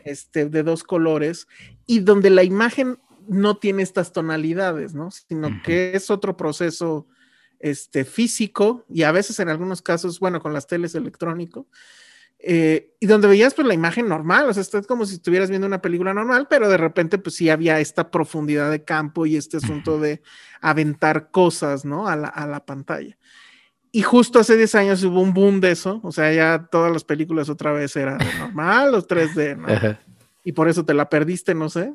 este, 0.03 0.49
de 0.49 0.63
dos 0.63 0.83
colores 0.83 1.47
y 1.85 1.99
donde 1.99 2.29
la 2.29 2.43
imagen 2.43 2.99
no 3.27 3.57
tiene 3.57 3.83
estas 3.83 4.13
tonalidades, 4.13 4.93
¿no? 4.95 5.11
Sino 5.11 5.61
que 5.63 5.91
es 5.93 6.09
otro 6.09 6.37
proceso 6.37 7.07
este, 7.59 8.05
físico 8.05 8.85
y 8.89 9.03
a 9.03 9.11
veces 9.11 9.39
en 9.39 9.49
algunos 9.49 9.81
casos, 9.81 10.19
bueno, 10.19 10.39
con 10.39 10.53
las 10.53 10.65
teles 10.65 10.95
electrónico, 10.95 11.67
eh, 12.39 12.95
y 12.99 13.07
donde 13.07 13.27
veías 13.27 13.53
pues 13.55 13.67
la 13.67 13.73
imagen 13.73 14.07
normal, 14.07 14.47
o 14.47 14.53
sea, 14.53 14.61
es 14.61 14.87
como 14.87 15.05
si 15.05 15.15
estuvieras 15.15 15.49
viendo 15.49 15.65
una 15.65 15.81
película 15.81 16.13
normal, 16.13 16.47
pero 16.49 16.69
de 16.69 16.77
repente 16.77 17.17
pues 17.17 17.35
sí 17.35 17.49
había 17.49 17.79
esta 17.79 18.11
profundidad 18.11 18.69
de 18.69 18.83
campo 18.83 19.25
y 19.25 19.35
este 19.35 19.57
asunto 19.57 19.99
de 19.99 20.21
aventar 20.61 21.31
cosas, 21.31 21.83
¿no? 21.83 22.07
A 22.07 22.15
la, 22.15 22.27
a 22.27 22.45
la 22.45 22.63
pantalla. 22.65 23.17
Y 23.91 24.03
justo 24.03 24.39
hace 24.39 24.55
10 24.55 24.75
años 24.75 25.03
hubo 25.03 25.21
un 25.21 25.33
boom 25.33 25.59
de 25.61 25.71
eso, 25.71 25.99
o 26.03 26.11
sea, 26.11 26.31
ya 26.31 26.67
todas 26.71 26.91
las 26.91 27.03
películas 27.03 27.49
otra 27.49 27.71
vez 27.71 27.95
eran 27.95 28.19
normal 28.39 28.93
o 28.93 29.01
3D, 29.01 29.57
¿no? 29.57 29.97
Y 30.43 30.51
por 30.51 30.69
eso 30.69 30.85
te 30.85 30.93
la 30.93 31.09
perdiste, 31.09 31.55
no 31.55 31.69
sé. 31.69 31.93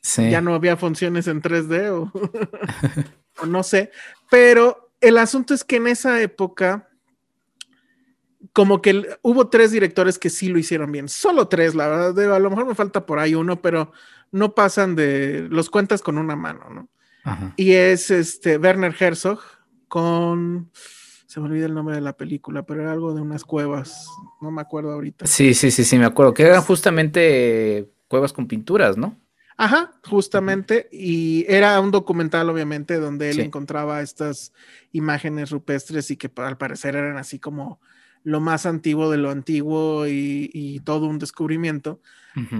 Sí. 0.00 0.28
Ya 0.28 0.40
no 0.40 0.54
había 0.54 0.76
funciones 0.76 1.28
en 1.28 1.40
3D 1.40 1.88
o, 1.90 2.12
o 3.42 3.46
no 3.46 3.62
sé, 3.62 3.90
pero 4.30 4.92
el 5.00 5.16
asunto 5.16 5.54
es 5.54 5.64
que 5.64 5.76
en 5.76 5.86
esa 5.86 6.20
época 6.20 6.88
como 8.54 8.80
que 8.80 9.18
hubo 9.20 9.48
tres 9.48 9.72
directores 9.72 10.18
que 10.18 10.30
sí 10.30 10.48
lo 10.48 10.58
hicieron 10.58 10.90
bien, 10.90 11.08
solo 11.08 11.48
tres, 11.48 11.74
la 11.74 11.88
verdad, 11.88 12.34
a 12.34 12.38
lo 12.38 12.50
mejor 12.50 12.66
me 12.66 12.74
falta 12.74 13.04
por 13.04 13.18
ahí 13.18 13.34
uno, 13.34 13.60
pero 13.60 13.92
no 14.30 14.54
pasan 14.54 14.94
de 14.94 15.48
los 15.50 15.68
cuentas 15.68 16.00
con 16.00 16.16
una 16.16 16.36
mano, 16.36 16.70
¿no? 16.70 16.88
Y 17.56 17.72
es 17.72 18.10
este 18.10 18.58
Werner 18.58 18.94
Herzog 18.98 19.40
con 19.88 20.70
se 21.26 21.40
me 21.40 21.46
olvida 21.46 21.66
el 21.66 21.74
nombre 21.74 21.96
de 21.96 22.00
la 22.00 22.16
película, 22.16 22.64
pero 22.64 22.82
era 22.82 22.92
algo 22.92 23.12
de 23.12 23.20
unas 23.20 23.42
cuevas, 23.42 24.06
no 24.40 24.52
me 24.52 24.60
acuerdo 24.60 24.92
ahorita. 24.92 25.26
Sí, 25.26 25.52
sí, 25.52 25.72
sí, 25.72 25.82
sí, 25.82 25.98
me 25.98 26.04
acuerdo, 26.04 26.32
que 26.32 26.44
eran 26.44 26.62
justamente 26.62 27.90
cuevas 28.06 28.32
con 28.32 28.46
pinturas, 28.46 28.96
¿no? 28.96 29.18
Ajá, 29.56 29.94
justamente, 30.04 30.88
y 30.92 31.44
era 31.48 31.80
un 31.80 31.90
documental, 31.90 32.48
obviamente, 32.50 33.00
donde 33.00 33.30
él 33.30 33.40
encontraba 33.40 34.00
estas 34.00 34.52
imágenes 34.92 35.50
rupestres 35.50 36.08
y 36.12 36.16
que 36.16 36.30
al 36.36 36.56
parecer 36.56 36.94
eran 36.94 37.16
así 37.16 37.40
como 37.40 37.80
lo 38.24 38.40
más 38.40 38.66
antiguo 38.66 39.10
de 39.10 39.18
lo 39.18 39.30
antiguo 39.30 40.06
y, 40.08 40.80
todo 40.84 41.06
un 41.06 41.18
descubrimiento. 41.18 42.00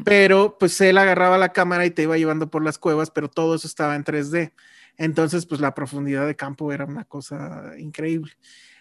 Pero 0.05 0.57
pues 0.61 0.81
él 0.81 0.97
agarraba 0.99 1.37
la 1.37 1.53
cámara 1.53 1.85
y 1.85 1.91
te 1.91 2.05
iba 2.05 2.17
llevando 2.17 2.49
por 2.49 2.63
las 2.63 2.79
cuevas, 2.79 3.11
pero 3.11 3.29
todo 3.29 3.57
eso 3.57 3.67
estaba 3.67 3.97
en 3.97 4.05
3D. 4.05 4.53
Entonces, 4.97 5.47
pues 5.47 5.61
la 5.61 5.75
profundidad 5.75 6.29
de 6.29 6.37
campo 6.37 6.73
era 6.73 6.85
una 6.85 7.05
cosa 7.05 7.73
increíble. 7.77 8.33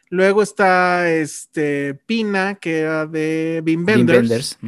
Luego 0.10 0.44
está 0.44 1.10
este 1.10 1.96
Pina, 1.96 2.56
que 2.56 2.82
era 2.82 3.08
de 3.08 3.62
Bim 3.64 3.86
Benders 3.86 4.60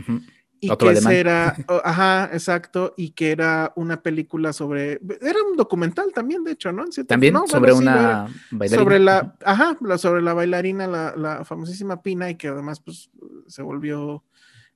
y 0.66 0.78
que 0.78 1.20
era, 1.20 1.56
ajá, 1.84 2.30
exacto, 2.34 2.94
y 2.98 3.12
que 3.12 3.32
era 3.32 3.74
una 3.76 4.02
película 4.02 4.54
sobre, 4.54 5.00
era 5.22 5.44
un 5.50 5.56
documental 5.56 6.12
también, 6.14 6.44
de 6.44 6.52
hecho, 6.52 6.72
¿no? 6.72 6.86
También 7.08 7.36
sobre 7.48 7.74
una 7.74 8.28
bailarina. 8.52 8.84
Sobre 8.84 9.00
la, 9.00 9.36
ajá, 9.44 9.78
sobre 9.98 10.22
la 10.22 10.34
bailarina, 10.34 10.88
la, 10.88 11.46
famosísima 11.46 12.02
Pina, 12.02 12.30
y 12.30 12.36
que 12.36 12.48
además, 12.48 12.80
pues, 12.80 13.10
se 13.48 13.62
volvió 13.62 14.24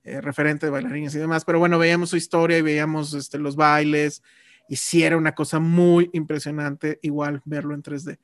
eh, 0.03 0.21
referente 0.21 0.65
de 0.65 0.71
bailarinas 0.71 1.15
y 1.15 1.19
demás, 1.19 1.45
pero 1.45 1.59
bueno, 1.59 1.79
veíamos 1.79 2.09
su 2.09 2.17
historia 2.17 2.57
y 2.57 2.61
veíamos 2.61 3.13
este, 3.13 3.39
los 3.39 3.55
bailes, 3.55 4.23
y 4.67 4.75
sí 4.75 5.03
era 5.03 5.17
una 5.17 5.33
cosa 5.33 5.59
muy 5.59 6.09
impresionante, 6.13 6.99
igual 7.01 7.41
verlo 7.45 7.73
en 7.73 7.83
3D. 7.83 8.19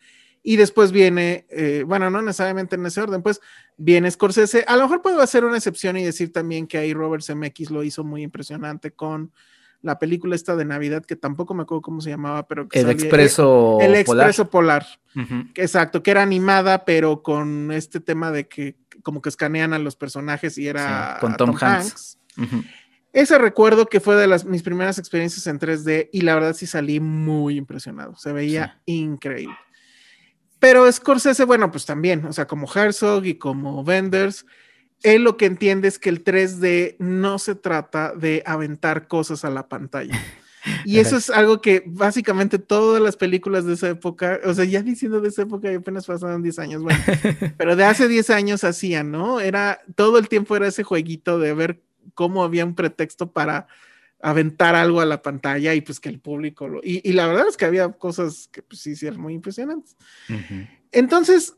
Y 0.48 0.58
después 0.58 0.92
viene, 0.92 1.48
eh, 1.50 1.84
bueno, 1.88 2.12
no 2.12 2.22
necesariamente 2.22 2.76
en 2.76 2.86
ese 2.86 3.02
orden, 3.02 3.24
pues 3.24 3.42
viene 3.78 4.12
Scorsese. 4.12 4.64
A 4.68 4.78
lo 4.78 4.84
mejor 4.84 5.02
puedo 5.02 5.20
hacer 5.20 5.44
una 5.44 5.58
excepción 5.58 5.98
y 5.98 6.04
decir 6.04 6.32
también 6.32 6.68
que 6.68 6.78
ahí 6.78 6.94
Robert 6.94 7.24
Zemeckis 7.24 7.72
lo 7.72 7.84
hizo 7.84 8.04
muy 8.04 8.22
impresionante 8.22 8.92
con 8.92 9.32
la 9.82 9.98
película 9.98 10.36
esta 10.36 10.56
de 10.56 10.64
Navidad, 10.64 11.04
que 11.04 11.16
tampoco 11.16 11.56
me 11.56 11.64
acuerdo 11.64 11.82
cómo 11.82 12.00
se 12.00 12.12
llamaba, 12.12 12.48
pero 12.48 12.68
El 12.72 12.92
Expreso 12.92 13.80
El, 13.82 13.96
Expreso 13.96 14.48
Polar. 14.52 14.86
Exacto, 15.56 16.04
que 16.04 16.12
era 16.12 16.22
animada, 16.22 16.86
pero 16.86 17.24
con 17.24 17.72
este 17.72 18.00
tema 18.00 18.30
de 18.30 18.48
que 18.48 18.78
como 19.02 19.24
que 19.24 19.30
escanean 19.30 19.74
a 19.74 19.80
los 19.80 19.96
personajes 19.96 20.60
y 20.60 20.68
era 20.68 21.18
con 21.22 21.36
Tom, 21.38 21.56
Hanks. 21.60 22.20
Ese 23.14 23.40
recuerdo 23.40 23.88
que 23.88 24.00
fue 24.00 24.16
de 24.16 24.28
las, 24.28 24.46
mis 24.46 24.62
primeras 24.62 25.00
experiencias 25.00 25.48
en 25.48 25.60
3D 25.60 26.10
y 26.14 26.22
la 26.22 26.36
verdad 26.36 26.54
sí 26.54 26.68
salí 26.68 27.00
muy 27.00 27.58
impresionado, 27.58 28.16
se 28.16 28.32
veía 28.32 28.80
increíble. 28.86 29.56
Pero 30.66 30.92
Scorsese, 30.92 31.44
bueno, 31.44 31.70
pues 31.70 31.86
también, 31.86 32.26
o 32.26 32.34
sea, 32.34 32.48
como 32.48 32.68
Herzog 32.68 33.24
y 33.24 33.36
como 33.36 33.82
Wenders, 33.82 34.48
él 35.04 35.22
lo 35.22 35.38
que 35.38 35.46
entiende 35.46 35.88
es 35.88 36.00
que 36.00 36.10
el 36.10 36.24
3D 36.24 36.96
no 36.98 37.38
se 37.38 37.54
trata 37.54 38.16
de 38.16 38.42
aventar 38.48 39.08
cosas 39.08 39.46
a 39.46 39.52
la 39.52 39.68
pantalla. 39.68 40.20
Y 40.84 40.98
eso 40.98 41.18
es 41.18 41.30
algo 41.30 41.62
que 41.62 41.84
básicamente 41.86 42.58
todas 42.58 43.00
las 43.00 43.16
películas 43.16 43.66
de 43.66 43.76
esa 43.76 43.90
época, 43.90 44.40
o 44.46 44.52
sea, 44.56 44.66
ya 44.66 44.82
diciendo 44.82 45.22
de 45.22 45.30
esa 45.30 45.44
época, 45.44 45.70
apenas 45.72 46.08
pasaron 46.08 46.42
10 46.42 46.58
años, 46.58 46.82
bueno, 46.82 47.00
pero 47.58 47.76
de 47.76 47.84
hace 47.84 48.08
10 48.08 48.32
años 48.32 48.64
hacían, 48.64 49.12
¿no? 49.12 49.40
Era 49.40 49.82
todo 49.94 50.18
el 50.18 50.28
tiempo 50.28 50.56
era 50.56 50.66
ese 50.66 50.82
jueguito 50.82 51.38
de 51.38 51.54
ver 51.54 51.84
cómo 52.16 52.44
había 52.44 52.66
un 52.66 52.74
pretexto 52.74 53.32
para 53.32 53.68
aventar 54.26 54.74
algo 54.74 55.02
a 55.02 55.06
la 55.06 55.22
pantalla 55.22 55.76
y 55.76 55.82
pues 55.82 56.00
que 56.00 56.10
el 56.10 56.20
público 56.20 56.68
lo... 56.68 56.82
Y, 56.84 57.14
la 57.14 57.28
verdad 57.28 57.46
es 57.48 57.58
que 57.58 57.66
había 57.66 57.92
cosas 57.92 58.50
que 58.52 58.64
pues 58.64 58.82
sí, 58.82 58.96
sí 58.96 59.06
eran 59.06 59.22
muy 59.22 59.36
impresionantes. 59.36 59.96
Entonces, 60.92 61.56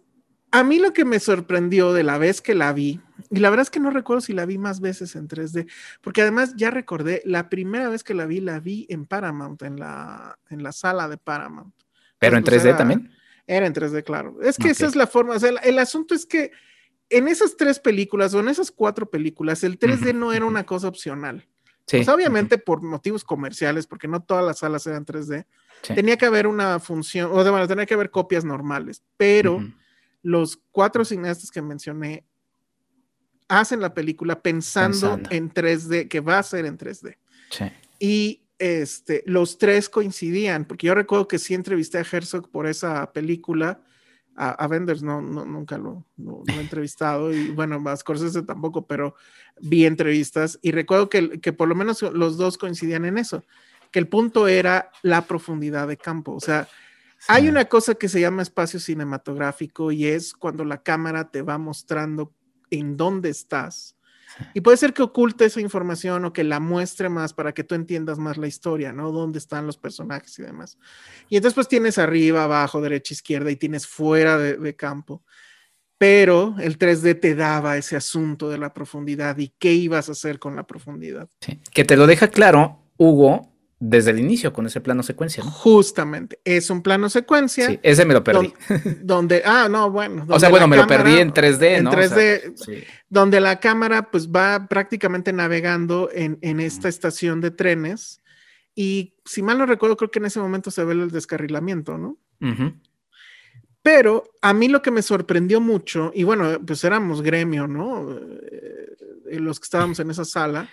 a 0.51 0.65
mí 0.65 0.77
lo 0.77 0.91
que 0.91 1.05
me 1.05 1.21
sorprendió 1.21 1.93
de 1.93 2.03
la 2.03 2.17
vez 2.17 2.41
que 2.41 2.55
la 2.55 2.73
vi, 2.73 2.99
y 3.29 3.39
la 3.39 3.49
verdad 3.49 3.63
es 3.63 3.69
que 3.69 3.79
no 3.79 3.89
recuerdo 3.89 4.19
si 4.19 4.33
la 4.33 4.45
vi 4.45 4.57
más 4.57 4.81
veces 4.81 5.15
en 5.15 5.29
3D, 5.29 5.71
porque 6.01 6.21
además 6.21 6.55
ya 6.57 6.69
recordé, 6.69 7.21
la 7.23 7.47
primera 7.47 7.87
vez 7.87 8.03
que 8.03 8.13
la 8.13 8.25
vi, 8.25 8.41
la 8.41 8.59
vi 8.59 8.85
en 8.89 9.05
Paramount, 9.05 9.61
en 9.61 9.79
la, 9.79 10.37
en 10.49 10.61
la 10.61 10.73
sala 10.73 11.07
de 11.07 11.17
Paramount. 11.17 11.73
¿Pero 12.19 12.35
en 12.35 12.43
3D 12.43 12.63
pues, 12.63 12.77
también? 12.77 13.11
Era 13.45 13.65
en 13.65 13.73
3D, 13.73 14.03
claro. 14.03 14.41
Es 14.41 14.57
que 14.57 14.71
esa 14.71 14.87
es 14.87 14.97
la 14.97 15.07
forma, 15.07 15.35
o 15.35 15.39
sea, 15.39 15.51
el, 15.63 15.79
asunto 15.79 16.13
es 16.13 16.25
que 16.25 16.51
en 17.09 17.29
esas 17.29 17.55
tres 17.55 17.79
películas 17.79 18.33
o 18.33 18.41
en 18.41 18.49
esas 18.49 18.71
cuatro 18.71 19.09
películas, 19.09 19.63
el 19.63 19.79
3D 19.79 20.13
no 20.13 20.33
era 20.33 20.43
una 20.43 20.65
cosa 20.65 20.89
opcional. 20.89 21.47
Pues 21.89 22.09
obviamente 22.09 22.57
por 22.57 22.81
motivos 22.81 23.23
comerciales, 23.23 23.87
porque 23.87 24.07
no 24.07 24.21
todas 24.21 24.43
las 24.43 24.59
salas 24.59 24.85
eran 24.87 25.05
3D, 25.05 25.45
tenía 25.81 26.17
que 26.17 26.25
haber 26.25 26.45
una 26.47 26.79
función, 26.79 27.31
o 27.31 27.41
sea, 27.41 27.51
bueno, 27.51 27.67
tenía 27.67 27.85
que 27.85 27.93
haber 27.93 28.11
copias 28.11 28.43
normales, 28.43 29.03
pero 29.15 29.63
los 30.21 30.59
cuatro 30.71 31.05
cineastas 31.05 31.49
que 31.49 31.61
mencioné 31.61 32.25
hacen 33.47 33.79
la 33.79 33.93
película 33.93 34.41
pensando, 34.41 35.19
en 35.29 35.53
3D, 35.53 36.09
que 36.09 36.19
va 36.19 36.39
a 36.39 36.43
ser 36.43 36.65
en 36.65 36.77
3D. 36.77 37.17
Y 37.99 38.41
este, 38.59 39.23
los 39.25 39.57
tres 39.57 39.87
coincidían, 39.87 40.65
porque 40.65 40.87
yo 40.87 40.95
recuerdo 40.95 41.27
que 41.27 41.39
sí 41.39 41.53
entrevisté 41.53 41.99
a 41.99 42.05
Herzog 42.09 42.49
por 42.49 42.67
esa 42.67 43.13
película 43.13 43.81
a, 44.37 44.67
Vendors 44.67 45.01
no, 45.01 45.19
nunca 45.19 45.77
lo, 45.77 46.05
he 46.47 46.59
entrevistado 46.59 47.33
y 47.33 47.49
bueno, 47.49 47.81
a 47.89 47.97
Scorsese 47.97 48.43
tampoco, 48.43 48.85
pero 48.85 49.15
vi 49.59 49.85
entrevistas 49.85 50.59
y 50.61 50.71
recuerdo 50.71 51.09
que, 51.09 51.41
que 51.41 51.53
por 51.53 51.67
lo 51.67 51.75
menos 51.75 52.01
los 52.03 52.37
dos 52.37 52.57
coincidían 52.57 53.05
en 53.05 53.17
eso, 53.17 53.43
que 53.91 53.99
el 53.99 54.07
punto 54.07 54.47
era 54.47 54.91
la 55.01 55.23
profundidad 55.23 55.87
de 55.87 55.97
campo, 55.97 56.33
o 56.33 56.39
sea, 56.39 56.67
hay 57.27 57.49
una 57.49 57.65
cosa 57.65 57.95
que 57.95 58.09
se 58.09 58.21
llama 58.21 58.43
espacio 58.43 58.79
cinematográfico 58.79 59.91
y 59.91 60.05
es 60.05 60.33
cuando 60.33 60.63
la 60.63 60.83
cámara 60.83 61.29
te 61.29 61.41
va 61.41 61.57
mostrando 61.57 62.31
en 62.69 62.95
dónde 62.95 63.29
estás. 63.29 63.96
Y 64.53 64.61
puede 64.61 64.77
ser 64.77 64.93
que 64.93 65.01
oculte 65.01 65.45
esa 65.45 65.61
información 65.61 66.25
o 66.25 66.33
que 66.33 66.43
la 66.43 66.59
muestre 66.59 67.09
más 67.09 67.33
para 67.33 67.53
que 67.53 67.63
tú 67.63 67.75
entiendas 67.75 68.19
más 68.19 68.37
la 68.37 68.47
historia, 68.47 68.91
¿no? 68.91 69.11
Dónde 69.11 69.39
están 69.39 69.65
los 69.65 69.77
personajes 69.77 70.37
y 70.39 70.43
demás. 70.43 70.77
Y 71.29 71.37
entonces 71.37 71.55
pues 71.55 71.67
tienes 71.67 71.97
arriba, 71.97 72.43
abajo, 72.43 72.81
derecha, 72.81 73.13
izquierda 73.13 73.51
y 73.51 73.55
tienes 73.55 73.87
fuera 73.87 74.37
de, 74.37 74.75
campo. 74.75 75.23
Pero 75.97 76.55
el 76.59 76.77
3D 76.77 77.19
te 77.19 77.33
daba 77.33 77.77
ese 77.77 77.95
asunto 77.95 78.49
de 78.49 78.59
la 78.59 78.73
profundidad 78.73 79.37
y 79.39 79.53
qué 79.57 79.73
ibas 79.73 80.09
a 80.09 80.11
hacer 80.11 80.37
con 80.37 80.55
la 80.55 80.67
profundidad. 80.67 81.29
Que 81.73 81.83
te 81.83 81.97
lo 81.97 82.05
deja 82.05 82.27
claro, 82.27 82.79
Hugo, 82.97 83.51
desde 83.79 84.11
el 84.11 84.19
inicio 84.19 84.53
con 84.53 84.65
ese 84.65 84.81
plano 84.81 85.03
secuencia. 85.03 85.43
Justamente, 85.43 86.39
es 86.43 86.69
un 86.69 86.81
plano 86.81 87.09
secuencia. 87.09 87.67
Sí, 87.67 87.79
ese 87.83 88.05
me 88.05 88.13
lo 88.13 88.23
perdí. 88.23 88.53
Donde, 89.01 89.43
ah, 89.45 89.67
no, 89.69 89.91
bueno. 89.91 90.25
O 90.29 90.39
sea, 90.39 90.49
bueno, 90.49 90.67
me 90.67 90.77
lo 90.77 90.87
perdí 90.87 91.19
en 91.19 91.33
3D, 91.33 91.83
¿no? 91.83 91.93
En 91.93 91.97
3D, 91.97 92.85
donde 93.09 93.39
la 93.39 93.59
cámara 93.59 94.11
pues 94.11 94.29
va 94.29 94.67
prácticamente 94.67 95.31
navegando 95.31 96.09
en, 96.11 96.39
en 96.41 96.59
esta 96.59 96.89
estación 96.89 97.39
de 97.39 97.51
trenes 97.51 98.21
y 98.79 99.15
si 99.25 99.41
mal 99.41 99.57
no 99.57 99.65
recuerdo, 99.65 99.97
creo 99.97 100.11
que 100.11 100.19
en 100.19 100.25
ese 100.25 100.39
momento 100.39 100.69
se 100.69 100.83
ve 100.83 100.93
el 100.93 101.09
descarrilamiento, 101.09 101.97
¿no? 101.97 102.19
Pero 103.81 104.25
a 104.43 104.53
mí 104.53 104.67
lo 104.67 104.83
que 104.83 104.91
me 104.91 105.01
sorprendió 105.01 105.59
mucho, 105.59 106.11
y 106.13 106.23
bueno, 106.23 106.59
pues 106.63 106.83
éramos 106.83 107.23
gremio, 107.23 107.67
¿no? 107.67 108.07
Eh, 108.11 109.39
los 109.39 109.59
que 109.59 109.63
estábamos 109.63 109.99
en 109.99 110.11
esa 110.11 110.25
sala 110.25 110.69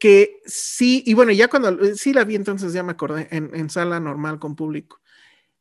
que 0.00 0.40
sí, 0.46 1.04
y 1.06 1.14
bueno, 1.14 1.30
ya 1.30 1.48
cuando 1.48 1.68
eh, 1.84 1.94
sí 1.94 2.12
la 2.12 2.24
vi, 2.24 2.34
entonces 2.34 2.72
ya 2.72 2.82
me 2.82 2.92
acordé, 2.92 3.28
en, 3.30 3.70
sala 3.70 4.00
normal 4.00 4.40
con 4.40 4.56
público. 4.56 5.00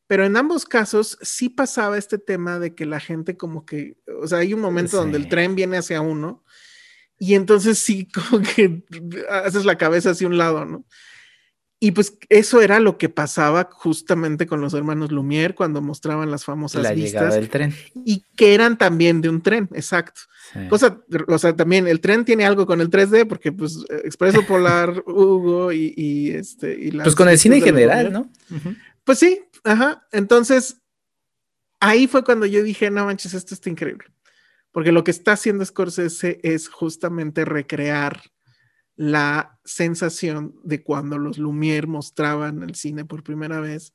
Pero 0.08 0.26
en 0.26 0.38
ambos 0.38 0.66
casos 0.66 1.20
sí 1.22 1.50
pasaba 1.50 1.98
este 1.98 2.18
tema 2.18 2.58
de 2.58 2.74
que 2.74 2.88
la 2.88 3.00
gente 3.00 3.38
como 3.38 3.66
que, 3.66 3.98
o 4.20 4.26
sea, 4.26 4.40
hay 4.40 4.54
un 4.54 4.62
momento 4.62 4.98
donde 4.98 5.20
el 5.20 5.30
tren 5.30 5.54
viene 5.54 5.78
hacia 5.78 6.02
uno 6.02 6.44
y 7.20 7.36
entonces 7.36 7.78
sí 7.78 8.08
como 8.32 8.42
que 8.42 8.84
haces 9.30 9.66
la 9.66 9.78
cabeza 9.78 10.12
hacia 10.12 10.28
un 10.28 10.38
lado, 10.38 10.66
¿no? 10.66 10.86
Y 11.82 11.92
pues 11.92 12.18
eso 12.28 12.62
era 12.62 12.82
lo 12.82 12.98
que 12.98 13.08
pasaba 13.08 13.70
justamente 13.72 14.48
con 14.48 14.60
los 14.60 14.74
hermanos 14.74 15.12
Lumière 15.12 15.56
cuando 15.56 15.82
mostraban 15.82 16.30
las 16.30 16.44
famosas 16.44 16.84
la 16.84 16.92
vistas. 16.92 17.22
Llegada 17.22 17.36
del 17.36 17.50
tren. 17.50 17.74
Y 18.04 18.26
que 18.36 18.54
eran 18.54 18.78
también 18.78 19.22
de 19.22 19.30
un 19.30 19.42
tren, 19.42 19.70
exacto. 19.74 20.22
Cosa, 20.68 21.00
o 21.28 21.38
sea, 21.38 21.56
también 21.56 21.88
el 21.88 22.02
tren 22.02 22.26
tiene 22.26 22.46
algo 22.46 22.66
con 22.66 22.82
el 22.82 22.90
3D, 22.90 23.28
porque 23.28 23.52
pues 23.52 23.86
Expreso 24.04 24.46
Polar, 24.46 25.04
Hugo 25.08 25.72
y, 25.72 26.32
este. 26.32 26.78
Y 26.78 26.92
pues 26.92 27.16
con 27.16 27.30
el 27.30 27.38
cine 27.38 27.58
en 27.58 27.64
general, 27.64 28.12
¿no? 28.12 28.30
Pues 29.04 29.20
sí, 29.20 29.42
ajá. 29.64 30.06
Entonces, 30.12 30.82
ahí 31.80 32.08
fue 32.08 32.24
cuando 32.24 32.46
yo 32.46 32.62
dije, 32.64 32.90
no 32.90 33.06
manches, 33.06 33.34
esto 33.34 33.54
está 33.54 33.70
increíble. 33.70 34.06
Porque 34.72 34.92
lo 34.92 35.04
que 35.04 35.12
está 35.12 35.34
haciendo 35.34 35.66
Scorsese 35.66 36.40
es 36.44 36.68
justamente 36.68 37.46
recrear 37.46 38.22
la 39.00 39.58
sensación 39.64 40.56
de 40.66 40.84
cuando 40.84 41.18
los 41.18 41.38
Lumière 41.38 41.88
mostraban 41.88 42.64
el 42.64 42.76
cine 42.76 43.06
por 43.06 43.24
primera 43.24 43.62
vez 43.62 43.94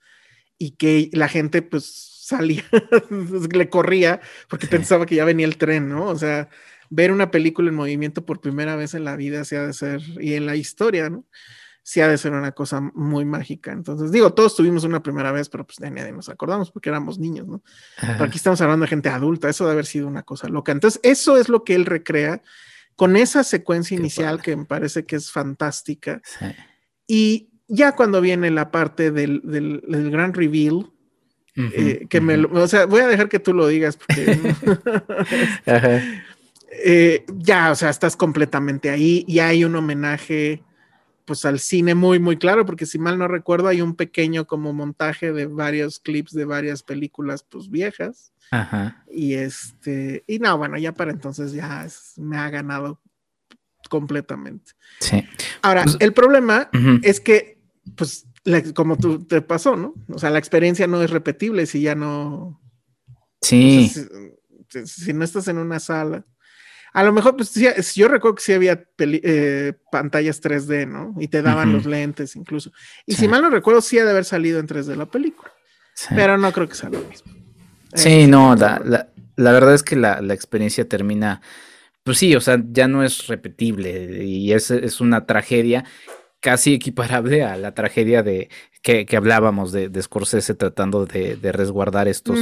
y 0.57 0.77
que 0.77 1.11
la 1.12 1.29
gente 1.29 1.61
pues 1.61 1.85
salía, 2.23 2.64
le 3.53 3.69
corría 3.69 4.23
porque 4.49 4.67
pensaba 4.67 5.05
que 5.05 5.17
ya 5.17 5.27
venía 5.27 5.45
el 5.45 5.59
tren, 5.59 5.90
¿no? 5.90 6.07
O 6.07 6.17
sea, 6.17 6.49
ver 6.88 7.12
una 7.12 7.31
película 7.31 7.69
en 7.69 7.75
movimiento 7.75 8.25
por 8.25 8.40
primera 8.40 8.77
vez 8.77 8.95
en 8.95 9.05
la 9.05 9.14
vida 9.14 9.45
se 9.45 9.59
ha 9.59 9.67
de 9.67 9.75
ser, 9.75 10.01
y 10.23 10.37
en 10.37 10.47
la 10.47 10.57
historia, 10.57 11.11
¿no? 11.11 11.27
Sí 11.83 12.01
ha 12.01 12.09
de 12.09 12.17
ser 12.17 12.33
una 12.33 12.53
cosa 12.53 12.81
muy 12.81 13.27
mágica. 13.27 13.73
Entonces, 13.73 14.11
digo, 14.11 14.33
todos 14.33 14.57
tuvimos 14.57 14.85
una 14.85 15.03
primera 15.03 15.33
vez, 15.33 15.51
pero 15.51 15.67
pues 15.67 15.77
de 15.81 15.90
nadie 15.90 16.12
nos 16.12 16.31
acordamos 16.31 16.71
porque 16.71 16.88
éramos 16.88 17.19
niños, 17.19 17.47
¿no? 17.47 17.62
Pero 18.01 18.25
aquí 18.25 18.38
estamos 18.38 18.62
hablando 18.62 18.85
de 18.85 18.88
gente 18.88 19.11
adulta, 19.11 19.51
eso 19.51 19.64
debe 19.64 19.75
haber 19.75 19.87
sido 19.87 20.09
una 20.09 20.23
cosa 20.23 20.49
loca. 20.49 20.73
Entonces, 20.73 20.99
eso 21.03 21.37
es 21.37 21.51
lo 21.51 21.62
que 21.62 21.75
él 21.75 21.85
recrea 21.85 22.43
con 22.96 23.16
esa 23.16 23.44
secuencia 23.44 23.96
inicial 23.96 24.42
que 24.42 24.57
me 24.57 24.64
parece 24.64 25.04
que 25.04 25.16
es 25.16 25.30
fantástica. 25.30 26.22
Y 27.07 27.48
ya 27.68 27.92
cuando 27.92 28.20
viene 28.20 28.50
la 28.50 28.70
parte 28.70 29.11
del, 29.11 29.40
del, 29.44 30.11
gran 30.11 30.33
reveal, 30.33 30.90
eh, 31.57 32.07
que 32.09 32.20
me 32.20 32.37
o 32.37 32.66
sea, 32.66 32.87
voy 32.87 33.00
a 33.00 33.07
dejar 33.07 33.28
que 33.28 33.38
tú 33.38 33.54
lo 33.54 33.68
digas 33.68 33.96
porque 33.96 34.38
eh, 36.85 37.24
ya, 37.37 37.70
o 37.70 37.74
sea, 37.74 37.90
estás 37.90 38.16
completamente 38.16 38.90
ahí 38.90 39.24
y 39.28 39.38
hay 39.38 39.64
un 39.64 39.76
homenaje 39.76 40.62
pues 41.24 41.44
al 41.44 41.58
cine 41.58 41.94
muy, 41.94 42.18
muy 42.18 42.37
claro, 42.37 42.66
porque 42.66 42.87
si 42.87 42.98
mal 42.98 43.18
no 43.18 43.28
recuerdo, 43.28 43.68
hay 43.68 43.80
un 43.80 43.94
pequeño 43.96 44.46
como 44.46 44.72
montaje 44.72 45.32
de 45.32 45.46
varios 45.46 45.98
clips 45.98 46.32
de 46.32 46.44
varias 46.44 46.82
películas 46.82 47.44
pues 47.48 47.70
viejas. 47.70 48.32
Ajá. 48.50 49.04
Y 49.10 49.34
este, 49.34 50.24
y 50.26 50.38
no, 50.38 50.56
bueno, 50.58 50.76
ya 50.78 50.92
para 50.92 51.10
entonces 51.10 51.52
ya 51.52 51.87
me 52.16 52.37
ha 52.37 52.50
ganado 52.50 53.00
completamente. 53.88 54.72
Sí. 55.00 55.24
Ahora, 55.62 55.84
pues, 55.84 55.96
el 56.00 56.12
problema 56.12 56.68
es 57.02 57.20
que, 57.20 57.58
pues, 57.96 58.26
como 58.74 58.96
tú 58.96 59.24
te 59.24 59.40
pasó, 59.40 59.76
¿no? 59.76 59.94
O 60.08 60.18
sea, 60.18 60.30
la 60.30 60.38
experiencia 60.38 60.87
no 60.87 61.02
es 61.02 61.10
repetible 61.10 61.66
si 61.66 61.82
ya 61.82 61.94
no. 61.94 62.60
Sí. 63.40 63.90
si, 64.84 65.12
no 65.12 65.24
estás 65.24 65.48
en 65.48 65.58
una 65.58 65.80
sala. 65.80 66.24
A 66.94 67.02
lo 67.02 67.12
mejor, 67.12 67.35
pues 67.35 67.48
sí, 67.48 67.66
yo 67.96 68.07
recuerdo 68.07 68.37
que 68.37 68.42
sí 68.42 68.52
había 68.52 68.85
eh, 68.98 69.72
pantallas 69.90 70.40
3D, 70.40 70.87
¿no? 70.87 71.12
Y 71.20 71.26
te 71.26 71.42
daban 71.42 71.72
los 71.72 71.87
lentes 71.87 72.37
incluso. 72.37 72.70
Y 73.04 73.16
si 73.16 73.26
mal 73.26 73.42
no 73.42 73.50
recuerdo, 73.50 73.80
sí 73.80 73.98
ha 73.98 74.04
de 74.04 74.12
haber 74.12 74.24
salido 74.24 74.61
en 74.61 74.68
3D 74.68 74.94
la 74.94 75.07
película. 75.07 75.50
Pero 76.11 76.38
no 76.38 76.52
creo 76.52 76.68
que 76.68 76.76
sea 76.76 76.90
lo 76.90 77.00
mismo. 77.00 77.33
Sí, 77.94 78.28
no, 78.28 78.54
la, 78.54 79.09
la, 79.35 79.52
verdad 79.52 79.74
es 79.74 79.83
que 79.83 79.96
la, 79.96 80.20
la, 80.20 80.35
experiencia 80.35 80.88
termina, 80.88 81.42
pues 82.04 82.18
sí, 82.18 82.37
o 82.37 82.40
sea, 82.40 82.62
ya 82.70 82.87
no 82.87 83.02
es 83.02 83.26
repetible 83.26 84.24
y 84.24 84.52
es, 84.52 84.70
es 84.70 85.00
una 85.00 85.26
tragedia 85.26 85.85
casi 86.44 86.74
equiparable 86.74 87.42
a 87.42 87.57
la 87.57 87.72
tragedia 87.72 88.22
de 88.22 88.50
que, 88.83 89.07
hablábamos 89.16 89.72
de, 89.72 89.88
de, 89.88 90.02
Scorsese 90.02 90.54
tratando 90.54 91.07
de, 91.07 91.38
resguardar 91.52 92.07
estos, 92.07 92.38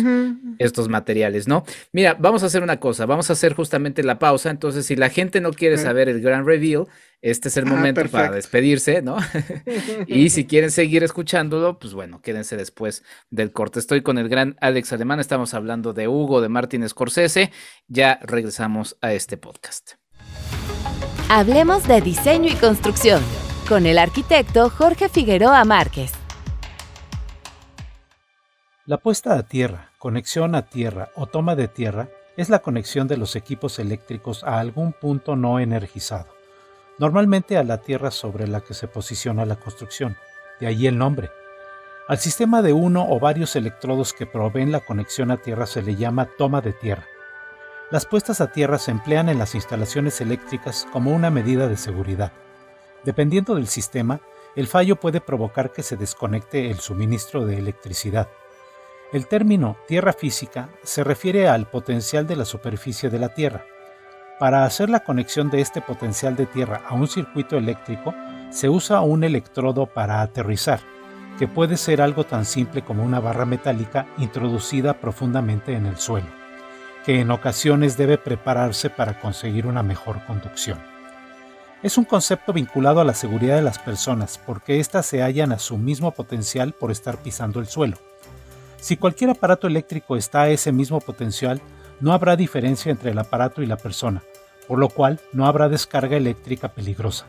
estos 0.58 0.88
materiales, 0.88 1.46
¿no? 1.46 1.64
Mira, 1.92 2.16
vamos 2.18 2.42
a 2.42 2.46
hacer 2.46 2.64
una 2.64 2.80
cosa, 2.80 3.06
vamos 3.06 3.30
a 3.30 3.34
hacer 3.34 3.54
justamente 3.54 4.02
la 4.02 4.18
pausa, 4.18 4.50
entonces 4.50 4.86
si 4.86 4.96
la 4.96 5.08
gente 5.08 5.40
no 5.40 5.52
quiere 5.52 5.78
saber 5.78 6.08
el 6.08 6.20
gran 6.20 6.44
reveal, 6.44 6.88
este 7.20 7.46
es 7.46 7.56
el 7.56 7.68
ah, 7.68 7.70
momento 7.70 8.04
para 8.08 8.32
despedirse, 8.32 9.02
¿no? 9.02 9.18
y 10.08 10.30
si 10.30 10.46
quieren 10.46 10.72
seguir 10.72 11.04
escuchándolo, 11.04 11.78
pues 11.78 11.94
bueno, 11.94 12.20
quédense 12.22 12.56
después 12.56 13.04
del 13.30 13.52
corte. 13.52 13.78
Estoy 13.78 14.02
con 14.02 14.18
el 14.18 14.28
gran 14.28 14.56
Alex 14.60 14.92
Alemán, 14.92 15.20
estamos 15.20 15.54
hablando 15.54 15.92
de 15.92 16.08
Hugo, 16.08 16.40
de 16.40 16.48
Martin 16.48 16.88
Scorsese, 16.88 17.52
ya 17.86 18.18
regresamos 18.20 18.96
a 19.00 19.12
este 19.12 19.36
podcast. 19.36 19.92
Hablemos 21.28 21.86
de 21.86 22.00
diseño 22.00 22.50
y 22.50 22.56
construcción 22.56 23.22
con 23.72 23.86
el 23.86 23.96
arquitecto 23.96 24.68
Jorge 24.68 25.08
Figueroa 25.08 25.64
Márquez. 25.64 26.12
La 28.84 28.98
puesta 28.98 29.32
a 29.32 29.44
tierra, 29.44 29.88
conexión 29.96 30.54
a 30.54 30.66
tierra 30.66 31.08
o 31.16 31.26
toma 31.26 31.56
de 31.56 31.68
tierra 31.68 32.10
es 32.36 32.50
la 32.50 32.58
conexión 32.58 33.08
de 33.08 33.16
los 33.16 33.34
equipos 33.34 33.78
eléctricos 33.78 34.44
a 34.44 34.60
algún 34.60 34.92
punto 34.92 35.36
no 35.36 35.58
energizado, 35.58 36.26
normalmente 36.98 37.56
a 37.56 37.64
la 37.64 37.78
tierra 37.78 38.10
sobre 38.10 38.46
la 38.46 38.60
que 38.60 38.74
se 38.74 38.88
posiciona 38.88 39.46
la 39.46 39.56
construcción, 39.56 40.18
de 40.60 40.66
ahí 40.66 40.86
el 40.86 40.98
nombre. 40.98 41.30
Al 42.08 42.18
sistema 42.18 42.60
de 42.60 42.74
uno 42.74 43.06
o 43.08 43.20
varios 43.20 43.56
electrodos 43.56 44.12
que 44.12 44.26
proveen 44.26 44.70
la 44.70 44.80
conexión 44.80 45.30
a 45.30 45.38
tierra 45.38 45.64
se 45.64 45.80
le 45.80 45.96
llama 45.96 46.28
toma 46.36 46.60
de 46.60 46.74
tierra. 46.74 47.06
Las 47.90 48.04
puestas 48.04 48.42
a 48.42 48.52
tierra 48.52 48.78
se 48.78 48.90
emplean 48.90 49.30
en 49.30 49.38
las 49.38 49.54
instalaciones 49.54 50.20
eléctricas 50.20 50.86
como 50.92 51.10
una 51.12 51.30
medida 51.30 51.68
de 51.68 51.78
seguridad. 51.78 52.32
Dependiendo 53.04 53.54
del 53.54 53.66
sistema, 53.66 54.20
el 54.54 54.66
fallo 54.66 54.96
puede 54.96 55.20
provocar 55.20 55.72
que 55.72 55.82
se 55.82 55.96
desconecte 55.96 56.70
el 56.70 56.78
suministro 56.78 57.46
de 57.46 57.58
electricidad. 57.58 58.28
El 59.12 59.26
término 59.26 59.76
tierra 59.86 60.12
física 60.12 60.70
se 60.82 61.04
refiere 61.04 61.48
al 61.48 61.68
potencial 61.68 62.26
de 62.26 62.36
la 62.36 62.44
superficie 62.44 63.10
de 63.10 63.18
la 63.18 63.34
Tierra. 63.34 63.64
Para 64.38 64.64
hacer 64.64 64.88
la 64.88 65.00
conexión 65.00 65.50
de 65.50 65.60
este 65.60 65.80
potencial 65.80 66.34
de 66.34 66.46
tierra 66.46 66.82
a 66.88 66.94
un 66.94 67.06
circuito 67.06 67.56
eléctrico, 67.56 68.14
se 68.50 68.68
usa 68.68 69.00
un 69.00 69.24
electrodo 69.24 69.86
para 69.86 70.20
aterrizar, 70.20 70.80
que 71.38 71.48
puede 71.48 71.76
ser 71.76 72.00
algo 72.02 72.24
tan 72.24 72.44
simple 72.44 72.82
como 72.82 73.04
una 73.04 73.20
barra 73.20 73.44
metálica 73.44 74.06
introducida 74.18 74.94
profundamente 74.94 75.74
en 75.74 75.86
el 75.86 75.96
suelo, 75.96 76.28
que 77.04 77.20
en 77.20 77.30
ocasiones 77.30 77.96
debe 77.96 78.18
prepararse 78.18 78.90
para 78.90 79.20
conseguir 79.20 79.66
una 79.66 79.82
mejor 79.82 80.24
conducción. 80.26 80.91
Es 81.82 81.98
un 81.98 82.04
concepto 82.04 82.52
vinculado 82.52 83.00
a 83.00 83.04
la 83.04 83.12
seguridad 83.12 83.56
de 83.56 83.62
las 83.62 83.80
personas 83.80 84.38
porque 84.38 84.78
éstas 84.78 85.04
se 85.04 85.20
hallan 85.20 85.50
a 85.50 85.58
su 85.58 85.78
mismo 85.78 86.12
potencial 86.12 86.74
por 86.74 86.92
estar 86.92 87.18
pisando 87.18 87.58
el 87.58 87.66
suelo. 87.66 87.96
Si 88.76 88.96
cualquier 88.96 89.30
aparato 89.30 89.66
eléctrico 89.66 90.16
está 90.16 90.42
a 90.42 90.50
ese 90.50 90.70
mismo 90.70 91.00
potencial, 91.00 91.60
no 91.98 92.12
habrá 92.12 92.36
diferencia 92.36 92.92
entre 92.92 93.10
el 93.10 93.18
aparato 93.18 93.62
y 93.62 93.66
la 93.66 93.76
persona, 93.76 94.22
por 94.68 94.78
lo 94.78 94.90
cual 94.90 95.18
no 95.32 95.46
habrá 95.46 95.68
descarga 95.68 96.16
eléctrica 96.16 96.68
peligrosa. 96.68 97.26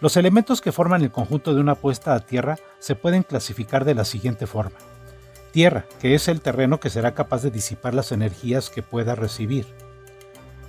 Los 0.00 0.16
elementos 0.16 0.60
que 0.60 0.72
forman 0.72 1.02
el 1.02 1.12
conjunto 1.12 1.54
de 1.54 1.60
una 1.60 1.76
puesta 1.76 2.14
a 2.14 2.20
tierra 2.20 2.58
se 2.80 2.96
pueden 2.96 3.22
clasificar 3.22 3.84
de 3.84 3.94
la 3.94 4.04
siguiente 4.04 4.48
forma. 4.48 4.76
Tierra, 5.52 5.84
que 6.00 6.16
es 6.16 6.26
el 6.26 6.40
terreno 6.40 6.80
que 6.80 6.90
será 6.90 7.14
capaz 7.14 7.42
de 7.42 7.52
disipar 7.52 7.94
las 7.94 8.10
energías 8.10 8.70
que 8.70 8.82
pueda 8.82 9.14
recibir. 9.14 9.66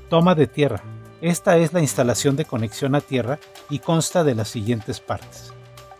Toma 0.09 0.35
de 0.35 0.45
tierra. 0.45 0.83
Esta 1.21 1.57
es 1.57 1.71
la 1.71 1.79
instalación 1.79 2.35
de 2.35 2.43
conexión 2.43 2.93
a 2.93 3.01
tierra 3.01 3.39
y 3.69 3.79
consta 3.79 4.25
de 4.25 4.35
las 4.35 4.49
siguientes 4.49 4.99
partes. 4.99 5.53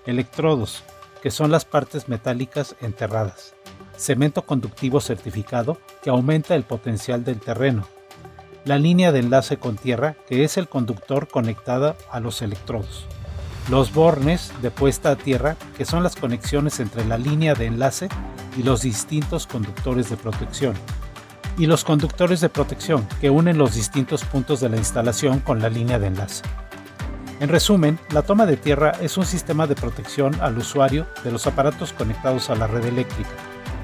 Electrodos, 0.06 0.84
que 1.22 1.32
son 1.32 1.52
las 1.52 1.64
partes 1.64 2.10
metálicas 2.10 2.76
enterradas. 2.82 3.56
Cemento 3.96 4.42
conductivo 4.42 5.00
certificado, 5.00 5.80
que 6.04 6.10
aumenta 6.10 6.54
el 6.56 6.64
potencial 6.64 7.24
del 7.24 7.40
terreno. 7.40 7.88
La 8.66 8.78
línea 8.78 9.14
de 9.14 9.20
enlace 9.20 9.58
con 9.58 9.78
tierra, 9.78 10.18
que 10.28 10.44
es 10.44 10.58
el 10.58 10.68
conductor 10.68 11.30
conectada 11.30 11.96
a 12.12 12.20
los 12.20 12.42
electrodos. 12.42 13.06
Los 13.70 13.94
bornes 13.94 14.52
de 14.62 14.70
puesta 14.70 15.12
a 15.12 15.16
tierra, 15.16 15.56
que 15.78 15.86
son 15.86 16.04
las 16.04 16.18
conexiones 16.18 16.82
entre 16.82 17.06
la 17.06 17.18
línea 17.18 17.54
de 17.56 17.68
enlace 17.68 18.10
y 18.58 18.64
los 18.64 18.82
distintos 18.82 19.48
conductores 19.48 20.10
de 20.10 20.18
protección 20.18 20.76
y 21.58 21.68
los 21.68 21.84
conductores 21.84 22.42
de 22.42 22.50
protección 22.50 23.08
que 23.22 23.30
unen 23.30 23.58
los 23.58 23.76
distintos 23.76 24.24
puntos 24.24 24.60
de 24.60 24.70
la 24.70 24.78
instalación 24.78 25.40
con 25.40 25.62
la 25.62 25.70
línea 25.70 26.00
de 26.00 26.08
enlace. 26.08 26.44
En 27.40 27.50
resumen, 27.50 28.00
la 28.12 28.22
toma 28.22 28.46
de 28.46 28.56
tierra 28.56 28.92
es 29.02 29.18
un 29.18 29.26
sistema 29.26 29.68
de 29.68 29.76
protección 29.76 30.36
al 30.42 30.58
usuario 30.58 31.06
de 31.24 31.32
los 31.32 31.48
aparatos 31.48 31.92
conectados 31.92 32.50
a 32.50 32.56
la 32.56 32.68
red 32.68 32.86
eléctrica 32.86 33.30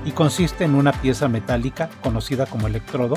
y 0.06 0.12
consiste 0.12 0.64
en 0.64 0.76
una 0.76 0.94
pieza 0.94 1.28
metálica 1.28 1.90
conocida 2.02 2.46
como 2.46 2.68
electrodo, 2.68 3.16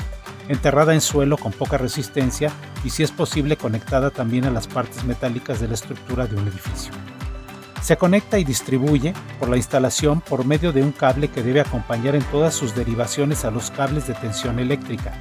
enterrada 0.49 0.93
en 0.93 1.01
suelo 1.01 1.37
con 1.37 1.53
poca 1.53 1.79
resistencia 1.79 2.51
y 2.85 2.91
si 2.91 3.03
es 3.03 3.11
posible 3.11 3.57
conectada 3.57 4.11
también 4.11 4.45
a 4.45 4.51
las 4.51 4.67
partes 4.67 5.05
metálicas 5.05 5.61
de 5.61 5.69
la 5.69 5.75
estructura 5.75 6.27
de 6.27 6.37
un 6.37 6.49
edificio. 6.49 6.93
Se 7.85 7.99
conecta 7.99 8.39
y 8.39 8.45
distribuye 8.45 9.13
por 9.39 9.51
la 9.51 9.59
instalación 9.59 10.23
por 10.23 10.47
medio 10.47 10.73
de 10.73 10.83
un 10.83 10.91
cable 10.91 11.29
que 11.29 11.43
debe 11.43 11.61
acompañar 11.61 12.15
en 12.15 12.23
todas 12.23 12.55
sus 12.55 12.75
derivaciones 12.75 13.45
a 13.45 13.51
los 13.51 13.71
cables 13.71 14.07
de 14.07 14.15
tensión 14.15 14.59
eléctrica 14.59 15.13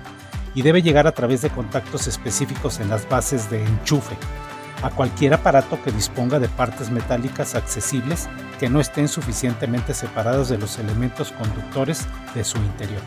y 0.56 0.62
debe 0.62 0.82
llegar 0.82 1.06
a 1.06 1.12
través 1.12 1.42
de 1.42 1.50
contactos 1.50 2.08
específicos 2.08 2.80
en 2.80 2.90
las 2.90 3.10
bases 3.10 3.50
de 3.50 3.66
enchufe 3.66 4.16
a 4.82 4.92
cualquier 4.92 5.34
aparato 5.34 5.78
que 5.84 5.92
disponga 5.92 6.40
de 6.40 6.48
partes 6.48 6.90
metálicas 6.90 7.54
accesibles 7.56 8.30
que 8.62 8.70
no 8.70 8.80
estén 8.80 9.10
suficientemente 9.10 9.94
separadas 9.94 10.48
de 10.48 10.58
los 10.58 10.80
elementos 10.80 11.34
conductores 11.34 12.08
de 12.34 12.46
su 12.46 12.60
interior. 12.60 13.02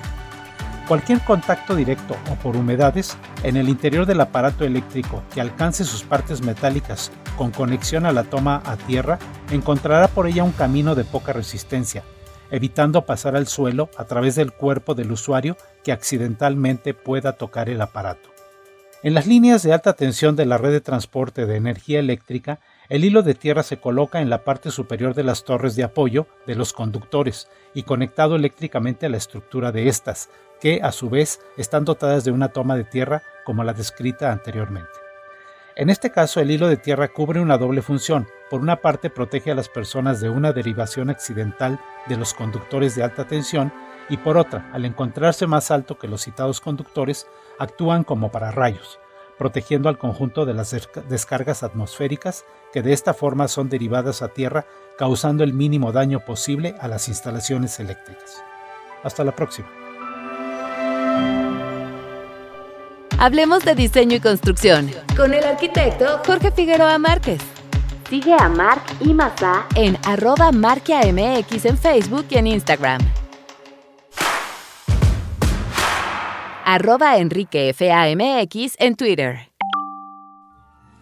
Cualquier 0.88 1.20
contacto 1.22 1.74
directo 1.74 2.16
o 2.30 2.36
por 2.36 2.56
humedades 2.56 3.16
en 3.42 3.56
el 3.56 3.68
interior 3.68 4.06
del 4.06 4.20
aparato 4.20 4.64
eléctrico 4.64 5.24
que 5.34 5.40
alcance 5.40 5.84
sus 5.84 6.04
partes 6.04 6.42
metálicas 6.42 7.10
con 7.36 7.50
conexión 7.50 8.06
a 8.06 8.12
la 8.12 8.22
toma 8.22 8.62
a 8.64 8.76
tierra 8.76 9.18
encontrará 9.50 10.06
por 10.06 10.28
ella 10.28 10.44
un 10.44 10.52
camino 10.52 10.94
de 10.94 11.02
poca 11.02 11.32
resistencia, 11.32 12.04
evitando 12.52 13.04
pasar 13.04 13.34
al 13.34 13.48
suelo 13.48 13.90
a 13.96 14.04
través 14.04 14.36
del 14.36 14.52
cuerpo 14.52 14.94
del 14.94 15.10
usuario 15.10 15.56
que 15.82 15.90
accidentalmente 15.90 16.94
pueda 16.94 17.32
tocar 17.32 17.68
el 17.68 17.80
aparato. 17.80 18.30
En 19.02 19.14
las 19.14 19.26
líneas 19.26 19.62
de 19.62 19.72
alta 19.72 19.92
tensión 19.92 20.36
de 20.36 20.46
la 20.46 20.56
red 20.56 20.70
de 20.70 20.80
transporte 20.80 21.46
de 21.46 21.56
energía 21.56 21.98
eléctrica, 21.98 22.60
el 22.88 23.04
hilo 23.04 23.22
de 23.22 23.34
tierra 23.34 23.62
se 23.62 23.78
coloca 23.78 24.20
en 24.20 24.30
la 24.30 24.44
parte 24.44 24.70
superior 24.70 25.14
de 25.14 25.24
las 25.24 25.44
torres 25.44 25.76
de 25.76 25.84
apoyo 25.84 26.26
de 26.46 26.54
los 26.54 26.72
conductores 26.72 27.48
y 27.74 27.82
conectado 27.82 28.36
eléctricamente 28.36 29.06
a 29.06 29.08
la 29.08 29.16
estructura 29.16 29.70
de 29.70 29.88
estas, 29.88 30.30
que 30.60 30.80
a 30.82 30.92
su 30.92 31.10
vez 31.10 31.40
están 31.56 31.84
dotadas 31.84 32.24
de 32.24 32.30
una 32.30 32.48
toma 32.48 32.76
de 32.76 32.84
tierra 32.84 33.22
como 33.44 33.64
la 33.64 33.72
descrita 33.72 34.32
anteriormente. 34.32 34.90
En 35.76 35.90
este 35.90 36.10
caso, 36.10 36.40
el 36.40 36.50
hilo 36.50 36.68
de 36.68 36.78
tierra 36.78 37.08
cubre 37.08 37.38
una 37.38 37.58
doble 37.58 37.82
función. 37.82 38.26
Por 38.48 38.62
una 38.62 38.76
parte, 38.76 39.10
protege 39.10 39.50
a 39.50 39.54
las 39.54 39.68
personas 39.68 40.20
de 40.22 40.30
una 40.30 40.52
derivación 40.52 41.10
accidental 41.10 41.78
de 42.06 42.16
los 42.16 42.32
conductores 42.32 42.94
de 42.94 43.02
alta 43.02 43.26
tensión 43.26 43.70
y 44.08 44.16
por 44.16 44.38
otra, 44.38 44.70
al 44.72 44.86
encontrarse 44.86 45.46
más 45.46 45.70
alto 45.70 45.98
que 45.98 46.08
los 46.08 46.22
citados 46.22 46.62
conductores, 46.62 47.26
actúan 47.58 48.04
como 48.04 48.30
pararrayos, 48.30 48.98
protegiendo 49.36 49.90
al 49.90 49.98
conjunto 49.98 50.46
de 50.46 50.54
las 50.54 50.74
descargas 51.08 51.62
atmosféricas 51.62 52.46
que 52.72 52.82
de 52.82 52.94
esta 52.94 53.12
forma 53.12 53.46
son 53.46 53.68
derivadas 53.68 54.22
a 54.22 54.28
tierra, 54.28 54.64
causando 54.96 55.44
el 55.44 55.52
mínimo 55.52 55.92
daño 55.92 56.24
posible 56.24 56.74
a 56.80 56.88
las 56.88 57.08
instalaciones 57.08 57.78
eléctricas. 57.80 58.42
Hasta 59.02 59.24
la 59.24 59.36
próxima. 59.36 59.85
Hablemos 63.18 63.64
de 63.64 63.74
diseño 63.74 64.16
y 64.16 64.20
construcción 64.20 64.90
con 65.16 65.32
el 65.32 65.42
arquitecto 65.42 66.20
Jorge 66.26 66.50
Figueroa 66.50 66.98
Márquez. 66.98 67.40
Sigue 68.10 68.34
a 68.38 68.46
Marc 68.50 68.82
y 69.00 69.14
Mazá 69.14 69.66
en 69.74 69.96
arroba 70.04 70.52
marquiamx 70.52 71.64
en 71.64 71.78
Facebook 71.78 72.26
y 72.28 72.36
en 72.36 72.46
Instagram. 72.46 73.00
Arroba 76.66 77.16
enriquefamx 77.16 78.76
en 78.78 78.96
Twitter. 78.96 79.50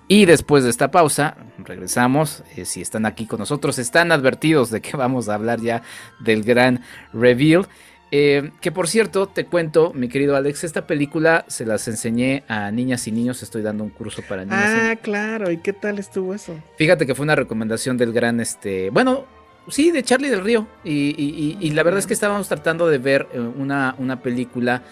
Y 0.06 0.26
después 0.26 0.62
de 0.62 0.70
esta 0.70 0.92
pausa, 0.92 1.36
regresamos. 1.58 2.44
Eh, 2.54 2.64
si 2.64 2.80
están 2.80 3.06
aquí 3.06 3.26
con 3.26 3.40
nosotros, 3.40 3.80
están 3.80 4.12
advertidos 4.12 4.70
de 4.70 4.80
que 4.80 4.96
vamos 4.96 5.28
a 5.28 5.34
hablar 5.34 5.60
ya 5.60 5.82
del 6.20 6.44
gran 6.44 6.84
reveal. 7.12 7.66
Eh, 8.10 8.52
que 8.60 8.70
por 8.70 8.86
cierto, 8.88 9.26
te 9.26 9.46
cuento, 9.46 9.92
mi 9.92 10.08
querido 10.08 10.36
Alex, 10.36 10.64
esta 10.64 10.86
película 10.86 11.44
se 11.48 11.66
las 11.66 11.88
enseñé 11.88 12.44
a 12.48 12.70
niñas 12.70 13.06
y 13.08 13.12
niños. 13.12 13.42
Estoy 13.42 13.62
dando 13.62 13.82
un 13.84 13.90
curso 13.90 14.22
para 14.28 14.44
niñas. 14.44 14.62
Ah, 14.64 14.96
claro. 14.96 15.50
¿Y 15.50 15.58
qué 15.58 15.72
tal 15.72 15.98
estuvo 15.98 16.34
eso? 16.34 16.54
Fíjate 16.78 17.06
que 17.06 17.14
fue 17.14 17.24
una 17.24 17.34
recomendación 17.34 17.96
del 17.96 18.12
gran, 18.12 18.40
este, 18.40 18.90
bueno, 18.90 19.26
sí, 19.68 19.90
de 19.90 20.02
Charlie 20.02 20.28
del 20.28 20.42
Río. 20.42 20.66
Y, 20.84 21.70
la 21.70 21.82
verdad 21.82 21.98
es 21.98 22.06
que 22.06 22.14
estábamos 22.14 22.48
tratando 22.48 22.88
de 22.88 22.98
ver 22.98 23.26
eh, 23.32 23.40
una, 23.40 23.96
una 23.98 24.20
película 24.20 24.82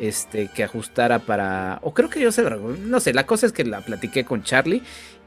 este, 0.00 0.48
que 0.48 0.64
ajustara 0.64 1.20
para. 1.20 1.78
O 1.82 1.94
creo 1.94 2.10
que 2.10 2.20
yo 2.20 2.32
sé, 2.32 2.42
no 2.42 3.00
sé, 3.00 3.14
la 3.14 3.26
cosa 3.26 3.46
es 3.46 3.52
que 3.52 3.64
la 3.64 3.80
platiqué 3.82 4.24
con 4.24 4.42
Charlie 4.42 4.82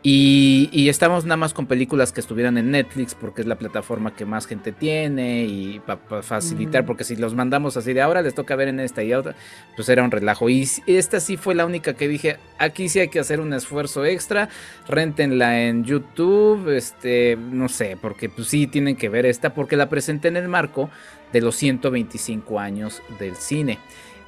y, 0.08 0.88
estamos 0.88 1.26
nada 1.26 1.38
más 1.38 1.56
con 1.56 1.66
películas 1.66 2.12
que 2.12 2.22
estuvieran 2.22 2.60
en 2.60 2.70
Netflix 2.70 3.16
porque 3.16 3.42
es 3.42 3.48
la 3.48 3.56
plataforma 3.56 4.16
que 4.16 4.24
más 4.24 4.46
gente 4.46 4.72
tiene 4.72 5.46
y 5.46 5.80
para 5.80 6.22
facilitar, 6.22 6.86
porque 6.86 7.04
si 7.04 7.16
los 7.16 7.34
mandamos 7.34 7.76
así 7.76 7.92
de 7.92 8.04
ahora 8.04 8.22
les 8.22 8.36
toca 8.36 8.56
ver 8.56 8.68
en 8.68 8.80
esta 8.80 9.02
y 9.02 9.16
otra, 9.16 9.34
pues 9.76 9.90
era 9.90 10.04
un 10.04 10.12
relajo. 10.12 10.48
Y 10.48 10.70
esta 10.86 11.20
sí 11.20 11.38
fue 11.38 11.56
la 11.56 11.66
única 11.66 11.96
que 11.96 12.08
dije, 12.08 12.38
aquí 12.60 12.88
sí 12.88 13.00
hay 13.00 13.08
que 13.08 13.18
hacer 13.18 13.40
un 13.40 13.52
esfuerzo 13.52 14.06
extra, 14.06 14.50
rentenla 14.88 15.64
en 15.64 15.86
YouTube, 15.86 16.70
este, 16.70 17.36
no 17.36 17.68
sé, 17.68 17.98
porque 18.00 18.30
pues 18.30 18.48
sí 18.50 18.68
tienen 18.68 18.98
que 18.98 19.10
ver 19.10 19.26
esta 19.26 19.56
porque 19.56 19.76
la 19.76 19.90
presenté 19.90 20.28
en 20.28 20.38
el 20.38 20.48
marco 20.48 20.92
de 21.34 21.42
los 21.42 21.56
125 21.56 22.60
años 22.60 23.02
del 23.18 23.36
cine. 23.38 23.80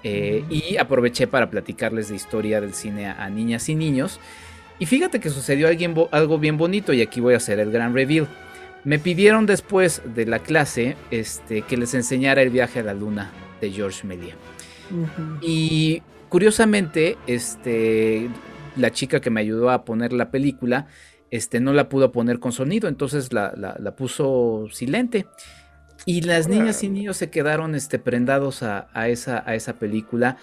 Eh, 0.03 0.43
y 0.49 0.77
aproveché 0.77 1.27
para 1.27 1.51
platicarles 1.51 2.09
de 2.09 2.15
historia 2.15 2.61
del 2.61 2.73
cine 2.73 3.07
a 3.07 3.29
niñas 3.29 3.69
y 3.69 3.75
niños. 3.75 4.19
Y 4.79 4.85
fíjate 4.85 5.19
que 5.19 5.29
sucedió 5.29 5.67
algo 6.11 6.39
bien 6.39 6.57
bonito 6.57 6.93
y 6.93 7.01
aquí 7.01 7.19
voy 7.19 7.33
a 7.33 7.37
hacer 7.37 7.59
el 7.59 7.71
gran 7.71 7.93
reveal. 7.93 8.27
Me 8.83 8.99
pidieron 8.99 9.45
después 9.45 10.01
de 10.15 10.25
la 10.25 10.39
clase 10.39 10.95
este, 11.11 11.63
que 11.63 11.77
les 11.77 11.93
enseñara 11.93 12.41
el 12.41 12.51
viaje 12.51 12.79
a 12.79 12.83
la 12.83 12.93
luna 12.93 13.31
de 13.59 13.71
George 13.71 14.05
Méliès. 14.05 14.35
Y 15.41 16.01
curiosamente, 16.29 17.17
este, 17.27 18.29
la 18.75 18.91
chica 18.91 19.19
que 19.19 19.29
me 19.29 19.41
ayudó 19.41 19.71
a 19.71 19.83
poner 19.83 20.13
la 20.13 20.31
película 20.31 20.87
este, 21.31 21.59
no 21.59 21.73
la 21.73 21.89
pudo 21.89 22.11
poner 22.11 22.39
con 22.39 22.51
sonido, 22.51 22.87
entonces 22.87 23.33
la, 23.33 23.93
puso 23.97 24.67
silente. 24.71 25.25
Y 26.05 26.21
las 26.21 26.47
niñas 26.47 26.83
y 26.83 26.89
niños 26.89 27.17
se 27.17 27.29
quedaron 27.29 27.75
este, 27.75 27.99
prendados 27.99 28.63
a, 28.63 28.87
esa, 29.09 29.43
a 29.45 29.55
esa 29.55 29.73
película. 29.73 30.37